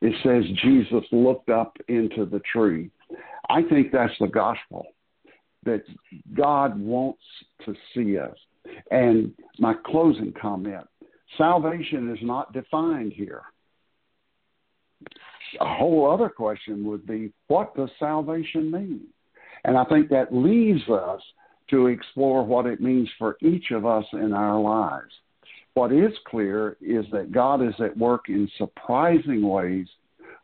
It 0.00 0.14
says 0.22 0.44
Jesus 0.62 1.04
looked 1.12 1.48
up 1.48 1.76
into 1.88 2.26
the 2.26 2.40
tree. 2.52 2.90
I 3.48 3.62
think 3.62 3.92
that's 3.92 4.12
the 4.20 4.26
gospel, 4.26 4.86
that 5.64 5.82
God 6.34 6.78
wants 6.78 7.22
to 7.64 7.74
see 7.94 8.18
us. 8.18 8.36
And 8.90 9.32
my 9.58 9.74
closing 9.86 10.32
comment 10.40 10.86
salvation 11.36 12.14
is 12.14 12.18
not 12.22 12.52
defined 12.52 13.12
here 13.12 13.42
a 15.60 15.74
whole 15.76 16.10
other 16.10 16.28
question 16.28 16.84
would 16.84 17.06
be 17.06 17.32
what 17.48 17.74
does 17.74 17.90
salvation 17.98 18.70
mean? 18.70 19.02
And 19.64 19.76
I 19.76 19.84
think 19.84 20.08
that 20.10 20.34
leaves 20.34 20.88
us 20.88 21.20
to 21.70 21.86
explore 21.86 22.44
what 22.44 22.66
it 22.66 22.80
means 22.80 23.08
for 23.18 23.36
each 23.40 23.70
of 23.70 23.86
us 23.86 24.04
in 24.12 24.32
our 24.32 24.60
lives. 24.60 25.12
What 25.74 25.92
is 25.92 26.12
clear 26.26 26.76
is 26.80 27.04
that 27.12 27.32
God 27.32 27.62
is 27.62 27.74
at 27.80 27.96
work 27.96 28.28
in 28.28 28.48
surprising 28.58 29.48
ways, 29.48 29.86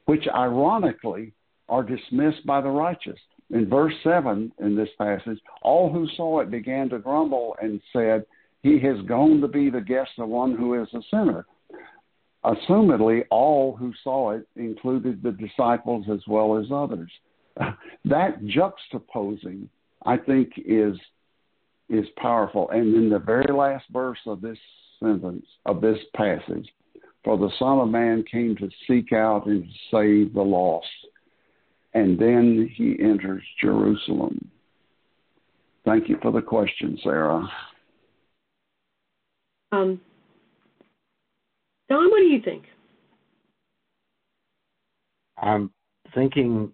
which 0.06 0.26
ironically 0.34 1.32
are 1.68 1.82
dismissed 1.82 2.44
by 2.46 2.60
the 2.60 2.70
righteous. 2.70 3.18
In 3.52 3.68
verse 3.68 3.94
7 4.04 4.52
in 4.60 4.76
this 4.76 4.88
passage, 4.96 5.38
all 5.62 5.92
who 5.92 6.06
saw 6.16 6.40
it 6.40 6.50
began 6.50 6.88
to 6.90 6.98
grumble 6.98 7.56
and 7.60 7.80
said, 7.92 8.24
He 8.62 8.78
has 8.80 9.00
gone 9.06 9.40
to 9.40 9.48
be 9.48 9.70
the 9.70 9.80
guest 9.80 10.10
of 10.18 10.28
one 10.28 10.56
who 10.56 10.80
is 10.80 10.88
a 10.94 11.02
sinner 11.10 11.46
assumedly 12.44 13.22
all 13.30 13.76
who 13.76 13.92
saw 14.02 14.30
it 14.30 14.46
included 14.56 15.22
the 15.22 15.32
disciples 15.32 16.06
as 16.12 16.20
well 16.26 16.58
as 16.58 16.66
others. 16.72 17.10
that 18.04 18.42
juxtaposing, 18.44 19.68
I 20.06 20.16
think, 20.16 20.52
is 20.56 20.96
is 21.88 22.06
powerful. 22.16 22.70
And 22.70 22.94
in 22.94 23.10
the 23.10 23.18
very 23.18 23.52
last 23.52 23.84
verse 23.92 24.18
of 24.26 24.40
this 24.40 24.58
sentence 25.00 25.44
of 25.66 25.80
this 25.80 25.98
passage, 26.14 26.68
for 27.24 27.36
the 27.36 27.50
Son 27.58 27.78
of 27.80 27.88
Man 27.88 28.24
came 28.30 28.56
to 28.56 28.70
seek 28.86 29.12
out 29.12 29.46
and 29.46 29.64
save 29.90 30.32
the 30.32 30.42
lost. 30.42 30.86
And 31.92 32.18
then 32.18 32.70
he 32.76 32.96
enters 33.00 33.42
Jerusalem. 33.60 34.50
Thank 35.84 36.08
you 36.08 36.18
for 36.22 36.30
the 36.30 36.42
question, 36.42 36.98
Sarah. 37.02 37.48
Um, 39.72 40.00
Don, 41.88 42.10
what 42.10 42.18
do 42.18 42.26
you 42.26 42.40
think? 42.42 42.64
I'm 45.38 45.70
thinking. 46.14 46.72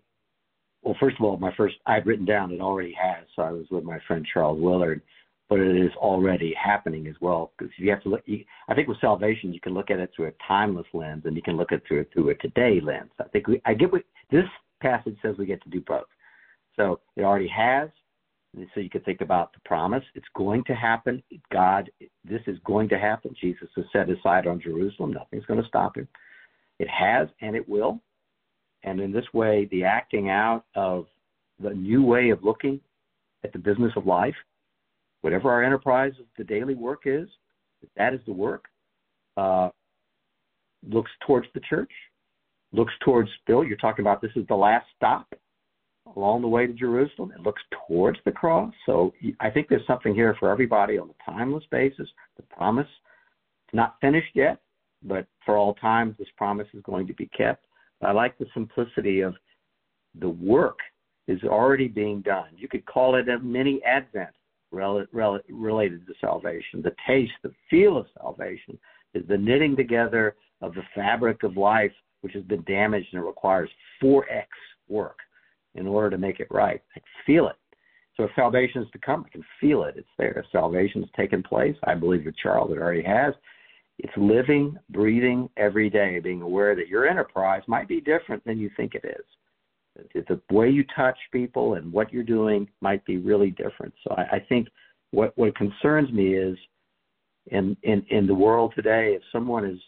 Well, 0.82 0.96
first 1.00 1.16
of 1.18 1.24
all, 1.24 1.36
my 1.36 1.52
first 1.56 1.76
I've 1.86 2.06
written 2.06 2.26
down 2.26 2.52
it 2.52 2.60
already 2.60 2.94
has. 3.00 3.26
So 3.34 3.42
I 3.42 3.50
was 3.50 3.66
with 3.70 3.84
my 3.84 3.98
friend 4.06 4.26
Charles 4.32 4.60
Willard, 4.60 5.02
but 5.48 5.58
it 5.58 5.76
is 5.76 5.90
already 5.96 6.54
happening 6.54 7.06
as 7.06 7.14
well. 7.20 7.52
Because 7.56 7.72
you 7.78 7.90
have 7.90 8.02
to 8.02 8.08
look. 8.08 8.22
You, 8.26 8.44
I 8.68 8.74
think 8.74 8.88
with 8.88 9.00
salvation, 9.00 9.52
you 9.52 9.60
can 9.60 9.74
look 9.74 9.90
at 9.90 9.98
it 9.98 10.10
through 10.14 10.28
a 10.28 10.32
timeless 10.46 10.86
lens, 10.92 11.22
and 11.24 11.36
you 11.36 11.42
can 11.42 11.56
look 11.56 11.72
at 11.72 11.78
it 11.78 11.84
through, 11.88 12.06
through 12.12 12.30
a 12.30 12.34
today 12.36 12.80
lens. 12.82 13.10
I 13.18 13.24
think 13.24 13.46
we. 13.46 13.60
I 13.64 13.74
get 13.74 13.92
what 13.92 14.02
this 14.30 14.44
passage 14.80 15.16
says. 15.22 15.36
We 15.38 15.46
get 15.46 15.62
to 15.62 15.70
do 15.70 15.80
both. 15.80 16.06
So 16.76 17.00
it 17.16 17.22
already 17.22 17.48
has, 17.48 17.88
so 18.74 18.80
you 18.80 18.90
could 18.90 19.04
think 19.04 19.20
about 19.20 19.52
the 19.52 19.60
promise. 19.64 20.04
It's 20.14 20.26
going 20.34 20.64
to 20.64 20.74
happen. 20.74 21.22
God, 21.52 21.90
this 22.24 22.42
is 22.46 22.58
going 22.64 22.88
to 22.90 22.98
happen. 22.98 23.34
Jesus 23.40 23.68
has 23.76 23.84
set 23.92 24.08
his 24.08 24.18
sight 24.22 24.46
on 24.46 24.60
Jerusalem. 24.60 25.12
Nothing's 25.12 25.46
going 25.46 25.60
to 25.60 25.68
stop 25.68 25.96
him. 25.96 26.08
It 26.78 26.88
has 26.88 27.28
and 27.40 27.56
it 27.56 27.68
will. 27.68 28.00
And 28.82 29.00
in 29.00 29.12
this 29.12 29.24
way, 29.32 29.68
the 29.70 29.84
acting 29.84 30.30
out 30.30 30.64
of 30.74 31.06
the 31.60 31.70
new 31.70 32.02
way 32.04 32.30
of 32.30 32.44
looking 32.44 32.80
at 33.44 33.52
the 33.52 33.58
business 33.58 33.92
of 33.96 34.06
life, 34.06 34.34
whatever 35.22 35.50
our 35.50 35.62
enterprise, 35.62 36.12
the 36.36 36.44
daily 36.44 36.74
work 36.74 37.02
is, 37.04 37.28
that 37.96 38.14
is 38.14 38.20
the 38.26 38.32
work, 38.32 38.66
uh, 39.36 39.70
looks 40.88 41.10
towards 41.26 41.46
the 41.54 41.60
church, 41.60 41.90
looks 42.76 42.92
towards, 43.04 43.30
Bill, 43.46 43.64
you're 43.64 43.76
talking 43.76 44.02
about 44.02 44.20
this 44.20 44.30
is 44.36 44.46
the 44.48 44.54
last 44.54 44.86
stop 44.96 45.26
along 46.14 46.42
the 46.42 46.48
way 46.48 46.66
to 46.66 46.72
Jerusalem. 46.72 47.32
It 47.36 47.42
looks 47.42 47.62
towards 47.86 48.18
the 48.24 48.32
cross. 48.32 48.72
So 48.84 49.12
I 49.40 49.50
think 49.50 49.68
there's 49.68 49.86
something 49.86 50.14
here 50.14 50.36
for 50.38 50.50
everybody 50.50 50.98
on 50.98 51.10
a 51.10 51.30
timeless 51.30 51.64
basis. 51.70 52.08
The 52.36 52.42
promise 52.44 52.86
is 52.86 53.74
not 53.74 53.96
finished 54.00 54.34
yet, 54.34 54.60
but 55.02 55.26
for 55.44 55.56
all 55.56 55.74
times, 55.74 56.14
this 56.18 56.28
promise 56.36 56.68
is 56.74 56.82
going 56.82 57.06
to 57.08 57.14
be 57.14 57.26
kept. 57.36 57.64
I 58.02 58.12
like 58.12 58.38
the 58.38 58.46
simplicity 58.54 59.20
of 59.20 59.34
the 60.20 60.28
work 60.28 60.78
is 61.28 61.42
already 61.42 61.88
being 61.88 62.20
done. 62.20 62.50
You 62.56 62.68
could 62.68 62.86
call 62.86 63.16
it 63.16 63.28
a 63.28 63.38
mini 63.40 63.82
advent 63.84 64.30
rel- 64.70 65.06
rel- 65.12 65.40
related 65.48 66.06
to 66.06 66.14
salvation. 66.20 66.82
The 66.82 66.94
taste, 67.06 67.32
the 67.42 67.52
feel 67.68 67.96
of 67.96 68.06
salvation 68.20 68.78
is 69.14 69.24
the 69.28 69.36
knitting 69.36 69.76
together 69.76 70.36
of 70.60 70.74
the 70.74 70.82
fabric 70.94 71.42
of 71.42 71.56
life, 71.56 71.92
which 72.26 72.34
has 72.34 72.42
been 72.42 72.62
damaged 72.62 73.06
and 73.12 73.22
it 73.22 73.24
requires 73.24 73.70
4x 74.02 74.46
work 74.88 75.18
in 75.76 75.86
order 75.86 76.10
to 76.10 76.18
make 76.18 76.40
it 76.40 76.48
right. 76.50 76.82
I 76.96 77.00
feel 77.24 77.46
it. 77.46 77.54
So 78.16 78.24
if 78.24 78.30
salvation 78.34 78.82
is 78.82 78.90
to 78.90 78.98
come, 78.98 79.24
I 79.24 79.28
can 79.28 79.44
feel 79.60 79.84
it. 79.84 79.94
It's 79.96 80.08
there. 80.18 80.32
If 80.32 80.46
salvation's 80.50 81.06
taken 81.16 81.40
place, 81.40 81.76
I 81.84 81.94
believe 81.94 82.24
that 82.24 82.36
Charles 82.36 82.72
it 82.72 82.78
already 82.78 83.04
has. 83.04 83.32
It's 84.00 84.12
living, 84.16 84.76
breathing 84.90 85.48
every 85.56 85.88
day, 85.88 86.18
being 86.18 86.42
aware 86.42 86.74
that 86.74 86.88
your 86.88 87.06
enterprise 87.06 87.62
might 87.68 87.86
be 87.86 88.00
different 88.00 88.44
than 88.44 88.58
you 88.58 88.72
think 88.76 88.96
it 88.96 89.04
is. 89.04 90.24
The 90.28 90.40
way 90.50 90.68
you 90.68 90.84
touch 90.96 91.16
people 91.30 91.74
and 91.74 91.92
what 91.92 92.12
you're 92.12 92.24
doing 92.24 92.68
might 92.80 93.04
be 93.04 93.18
really 93.18 93.52
different. 93.52 93.94
So 94.02 94.16
I, 94.16 94.36
I 94.36 94.46
think 94.48 94.66
what 95.12 95.32
what 95.38 95.54
concerns 95.54 96.12
me 96.12 96.34
is 96.34 96.58
in, 97.46 97.76
in 97.84 98.04
in 98.10 98.26
the 98.26 98.34
world 98.34 98.72
today, 98.74 99.14
if 99.14 99.22
someone 99.30 99.64
is 99.64 99.78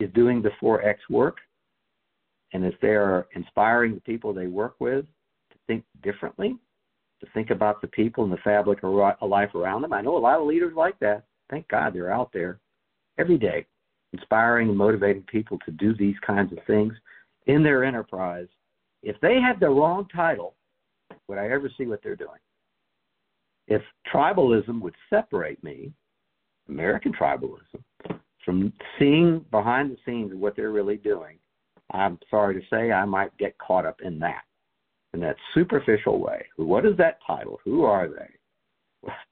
is 0.00 0.10
doing 0.14 0.42
the 0.42 0.50
4X 0.62 0.96
work, 1.08 1.38
and 2.52 2.64
if 2.64 2.74
they're 2.80 3.26
inspiring 3.34 3.94
the 3.94 4.00
people 4.00 4.32
they 4.32 4.46
work 4.46 4.74
with 4.80 5.04
to 5.52 5.58
think 5.66 5.84
differently, 6.02 6.56
to 7.20 7.26
think 7.34 7.50
about 7.50 7.80
the 7.80 7.88
people 7.88 8.24
and 8.24 8.32
the 8.32 8.38
fabric 8.38 8.80
of 8.82 9.28
life 9.28 9.54
around 9.54 9.82
them, 9.82 9.92
I 9.92 10.00
know 10.00 10.16
a 10.16 10.18
lot 10.18 10.40
of 10.40 10.46
leaders 10.46 10.74
like 10.74 10.98
that. 11.00 11.24
Thank 11.50 11.68
God 11.68 11.94
they're 11.94 12.12
out 12.12 12.30
there 12.32 12.58
every 13.18 13.38
day, 13.38 13.66
inspiring 14.12 14.68
and 14.68 14.78
motivating 14.78 15.22
people 15.24 15.58
to 15.66 15.70
do 15.72 15.94
these 15.94 16.16
kinds 16.26 16.52
of 16.52 16.58
things 16.66 16.94
in 17.46 17.62
their 17.62 17.84
enterprise. 17.84 18.48
If 19.02 19.20
they 19.20 19.40
had 19.40 19.60
the 19.60 19.68
wrong 19.68 20.08
title, 20.14 20.54
would 21.28 21.38
I 21.38 21.50
ever 21.50 21.70
see 21.76 21.84
what 21.84 22.02
they're 22.02 22.16
doing? 22.16 22.30
If 23.68 23.82
tribalism 24.12 24.80
would 24.80 24.94
separate 25.08 25.62
me, 25.62 25.92
American 26.68 27.12
tribalism, 27.12 27.82
from 28.44 28.72
seeing 28.98 29.44
behind 29.50 29.90
the 29.90 29.96
scenes 30.04 30.32
what 30.34 30.56
they're 30.56 30.70
really 30.70 30.96
doing, 30.96 31.38
I'm 31.92 32.18
sorry 32.30 32.54
to 32.54 32.66
say 32.68 32.92
I 32.92 33.04
might 33.04 33.36
get 33.38 33.58
caught 33.58 33.86
up 33.86 34.00
in 34.02 34.18
that, 34.20 34.42
in 35.12 35.20
that 35.20 35.36
superficial 35.54 36.18
way. 36.18 36.46
What 36.56 36.86
is 36.86 36.96
that 36.98 37.18
title? 37.26 37.60
Who 37.64 37.84
are 37.84 38.08
they? 38.08 39.08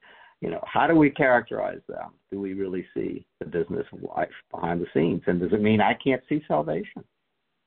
You 0.41 0.49
know, 0.49 0.63
how 0.65 0.87
do 0.87 0.95
we 0.95 1.09
characterize 1.09 1.81
them? 1.89 2.11
Do 2.31 2.39
we 2.39 2.53
really 2.53 2.85
see 2.93 3.25
the 3.39 3.45
business 3.45 3.85
of 3.91 4.03
life 4.15 4.29
behind 4.51 4.79
the 4.79 4.87
scenes? 4.93 5.21
And 5.27 5.37
does 5.37 5.51
it 5.51 5.61
mean 5.61 5.81
I 5.81 5.97
can't 6.01 6.21
see 6.29 6.41
salvation? 6.47 7.03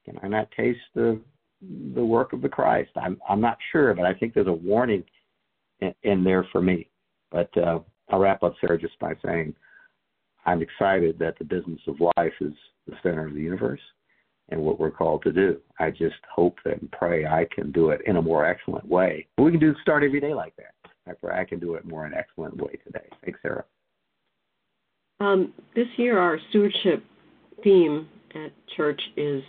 Can 0.06 0.18
I 0.22 0.28
not 0.28 0.50
taste 0.52 0.80
the 0.94 1.20
the 1.94 2.02
work 2.02 2.32
of 2.32 2.40
the 2.40 2.48
Christ? 2.48 2.90
I'm 2.96 3.20
I'm 3.28 3.42
not 3.42 3.58
sure, 3.70 3.92
but 3.92 4.06
I 4.06 4.14
think 4.14 4.32
there's 4.32 4.46
a 4.46 4.52
warning 4.52 5.04
in, 5.80 5.94
in 6.02 6.24
there 6.24 6.46
for 6.50 6.62
me. 6.62 6.88
But 7.30 7.50
uh, 7.58 7.80
I'll 8.08 8.20
wrap 8.20 8.42
up, 8.42 8.54
Sarah, 8.60 8.78
just 8.78 8.98
by 8.98 9.12
saying 9.22 9.54
I'm 10.44 10.62
excited 10.62 11.18
that 11.18 11.38
the 11.38 11.44
business 11.44 11.80
of 11.86 11.96
life 12.16 12.32
is 12.40 12.52
the 12.86 12.94
center 13.02 13.26
of 13.26 13.34
the 13.34 13.40
universe 13.40 13.80
and 14.50 14.60
what 14.60 14.80
we're 14.80 14.90
called 14.90 15.22
to 15.22 15.32
do. 15.32 15.60
I 15.78 15.90
just 15.90 16.16
hope 16.34 16.56
that 16.64 16.80
and 16.80 16.90
pray 16.90 17.26
I 17.26 17.46
can 17.54 17.72
do 17.72 17.90
it 17.90 18.00
in 18.06 18.16
a 18.16 18.22
more 18.22 18.44
excellent 18.44 18.86
way. 18.88 19.26
We 19.38 19.50
can 19.50 19.60
do 19.60 19.74
start 19.82 20.02
every 20.02 20.20
day 20.20 20.34
like 20.34 20.54
that. 20.56 20.74
I 21.06 21.12
pray 21.12 21.40
I 21.40 21.44
can 21.44 21.58
do 21.58 21.74
it 21.74 21.84
more 21.84 22.06
in 22.06 22.12
an 22.12 22.18
excellent 22.18 22.56
way 22.56 22.78
today. 22.84 23.06
Thanks, 23.24 23.38
Sarah. 23.42 23.64
Um, 25.20 25.52
this 25.74 25.86
year, 25.96 26.18
our 26.18 26.38
stewardship 26.50 27.04
theme 27.62 28.08
at 28.34 28.52
church 28.76 29.00
is 29.16 29.42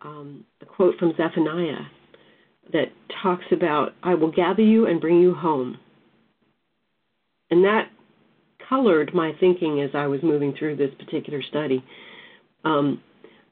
um, 0.00 0.44
a 0.60 0.66
quote 0.66 0.98
from 0.98 1.12
Zephaniah 1.16 1.86
that 2.72 2.86
talks 3.22 3.44
about, 3.52 3.94
I 4.02 4.14
will 4.14 4.30
gather 4.30 4.62
you 4.62 4.86
and 4.86 5.00
bring 5.00 5.20
you 5.20 5.34
home. 5.34 5.78
And 7.50 7.64
that 7.64 7.90
colored 8.72 9.12
my 9.12 9.32
thinking 9.38 9.82
as 9.82 9.90
I 9.94 10.06
was 10.06 10.22
moving 10.22 10.54
through 10.58 10.76
this 10.76 10.94
particular 10.98 11.42
study. 11.42 11.84
Um, 12.64 13.02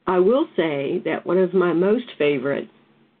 I 0.07 0.17
will 0.17 0.47
say 0.55 0.99
that 1.05 1.25
one 1.25 1.37
of 1.37 1.53
my 1.53 1.73
most 1.73 2.05
favorite 2.17 2.67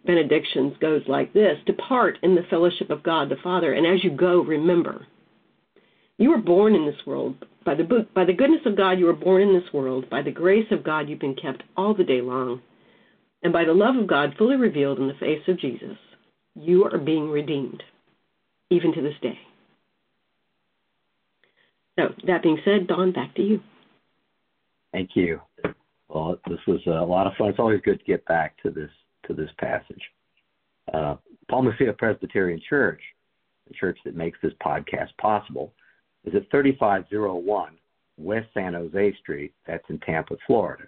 benedictions 0.03 0.73
goes 0.81 1.03
like 1.07 1.31
this 1.31 1.57
Depart 1.67 2.17
in 2.23 2.33
the 2.33 2.41
fellowship 2.49 2.89
of 2.89 3.03
God 3.03 3.29
the 3.29 3.35
Father, 3.43 3.73
and 3.73 3.85
as 3.85 4.03
you 4.03 4.09
go, 4.09 4.41
remember. 4.41 5.05
You 6.17 6.31
were 6.31 6.41
born 6.41 6.73
in 6.73 6.85
this 6.85 7.05
world. 7.05 7.35
By 7.65 7.75
the, 7.75 8.07
by 8.15 8.25
the 8.25 8.33
goodness 8.33 8.61
of 8.65 8.77
God, 8.77 8.97
you 8.97 9.05
were 9.05 9.13
born 9.13 9.43
in 9.43 9.53
this 9.53 9.71
world. 9.71 10.09
By 10.09 10.23
the 10.23 10.31
grace 10.31 10.67
of 10.71 10.83
God, 10.83 11.07
you've 11.07 11.19
been 11.19 11.35
kept 11.35 11.63
all 11.77 11.93
the 11.93 12.03
day 12.03 12.21
long. 12.21 12.61
And 13.43 13.53
by 13.53 13.65
the 13.65 13.73
love 13.73 13.95
of 13.95 14.07
God 14.07 14.35
fully 14.37 14.55
revealed 14.55 14.99
in 14.99 15.07
the 15.07 15.15
face 15.15 15.41
of 15.47 15.59
Jesus, 15.59 15.97
you 16.55 16.83
are 16.85 16.97
being 16.97 17.29
redeemed, 17.29 17.83
even 18.71 18.93
to 18.93 19.01
this 19.01 19.15
day. 19.21 19.37
So, 21.97 22.13
that 22.25 22.43
being 22.43 22.59
said, 22.63 22.87
Don, 22.87 23.11
back 23.11 23.35
to 23.35 23.41
you. 23.41 23.61
Thank 24.91 25.11
you. 25.15 25.41
Well, 26.09 26.37
this 26.47 26.59
was 26.67 26.81
a 26.87 27.05
lot 27.05 27.27
of 27.27 27.33
fun. 27.37 27.49
It's 27.49 27.59
always 27.59 27.81
good 27.81 27.99
to 27.99 28.05
get 28.05 28.25
back 28.25 28.61
to 28.63 28.69
this 28.69 28.89
to 29.27 29.33
this 29.33 29.49
passage. 29.57 30.01
Uh, 30.93 31.15
Palma 31.49 31.71
Ceia 31.79 31.97
Presbyterian 31.97 32.61
Church, 32.67 33.01
the 33.67 33.73
church 33.73 33.97
that 34.03 34.15
makes 34.15 34.37
this 34.41 34.53
podcast 34.65 35.09
possible, 35.19 35.73
is 36.25 36.35
at 36.35 36.49
3501 36.51 37.77
West 38.17 38.47
San 38.53 38.73
Jose 38.73 39.15
Street. 39.21 39.53
That's 39.67 39.83
in 39.89 39.99
Tampa, 39.99 40.35
Florida. 40.47 40.85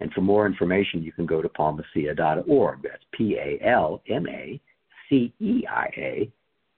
And 0.00 0.12
for 0.12 0.22
more 0.22 0.46
information, 0.46 1.02
you 1.02 1.12
can 1.12 1.26
go 1.26 1.40
to 1.40 1.48
palmaceia.org. 1.48 2.82
That's 2.82 3.04
P 3.12 3.36
A 3.36 3.58
L 3.64 4.02
M 4.08 4.26
A 4.28 4.60
C 5.08 5.32
E 5.40 5.64
I 5.70 5.86
A 5.96 6.32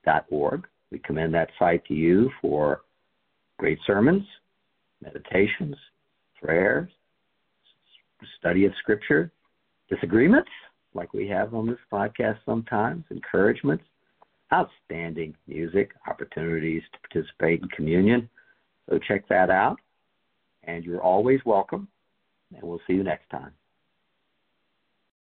dot 0.05 0.27
org. 0.31 0.67
We 0.91 0.99
commend 0.99 1.35
that 1.35 1.51
site 1.59 1.85
to 1.87 1.95
you 1.95 2.31
for 2.41 2.83
great 3.59 3.79
sermons, 3.87 4.25
meditations, 5.03 5.77
prayers, 6.43 6.91
study 8.39 8.65
of 8.65 8.73
Scripture, 8.81 9.31
disagreements, 9.89 10.51
like 10.95 11.13
we 11.13 11.29
have 11.29 11.55
on 11.55 11.67
this 11.67 11.79
podcast 11.93 12.39
sometimes, 12.45 13.05
encouragements, 13.11 13.85
outstanding 14.53 15.35
music, 15.47 15.91
opportunities 16.09 16.83
to 16.93 16.99
participate 17.09 17.61
in 17.63 17.69
communion. 17.69 18.29
So 18.89 18.99
check 19.07 19.29
that 19.29 19.51
out. 19.51 19.77
And 20.65 20.85
you're 20.85 21.03
always 21.03 21.41
welcome. 21.45 21.89
And 22.55 22.63
we'll 22.63 22.81
see 22.87 22.95
you 22.95 23.03
next 23.03 23.29
time. 23.31 23.53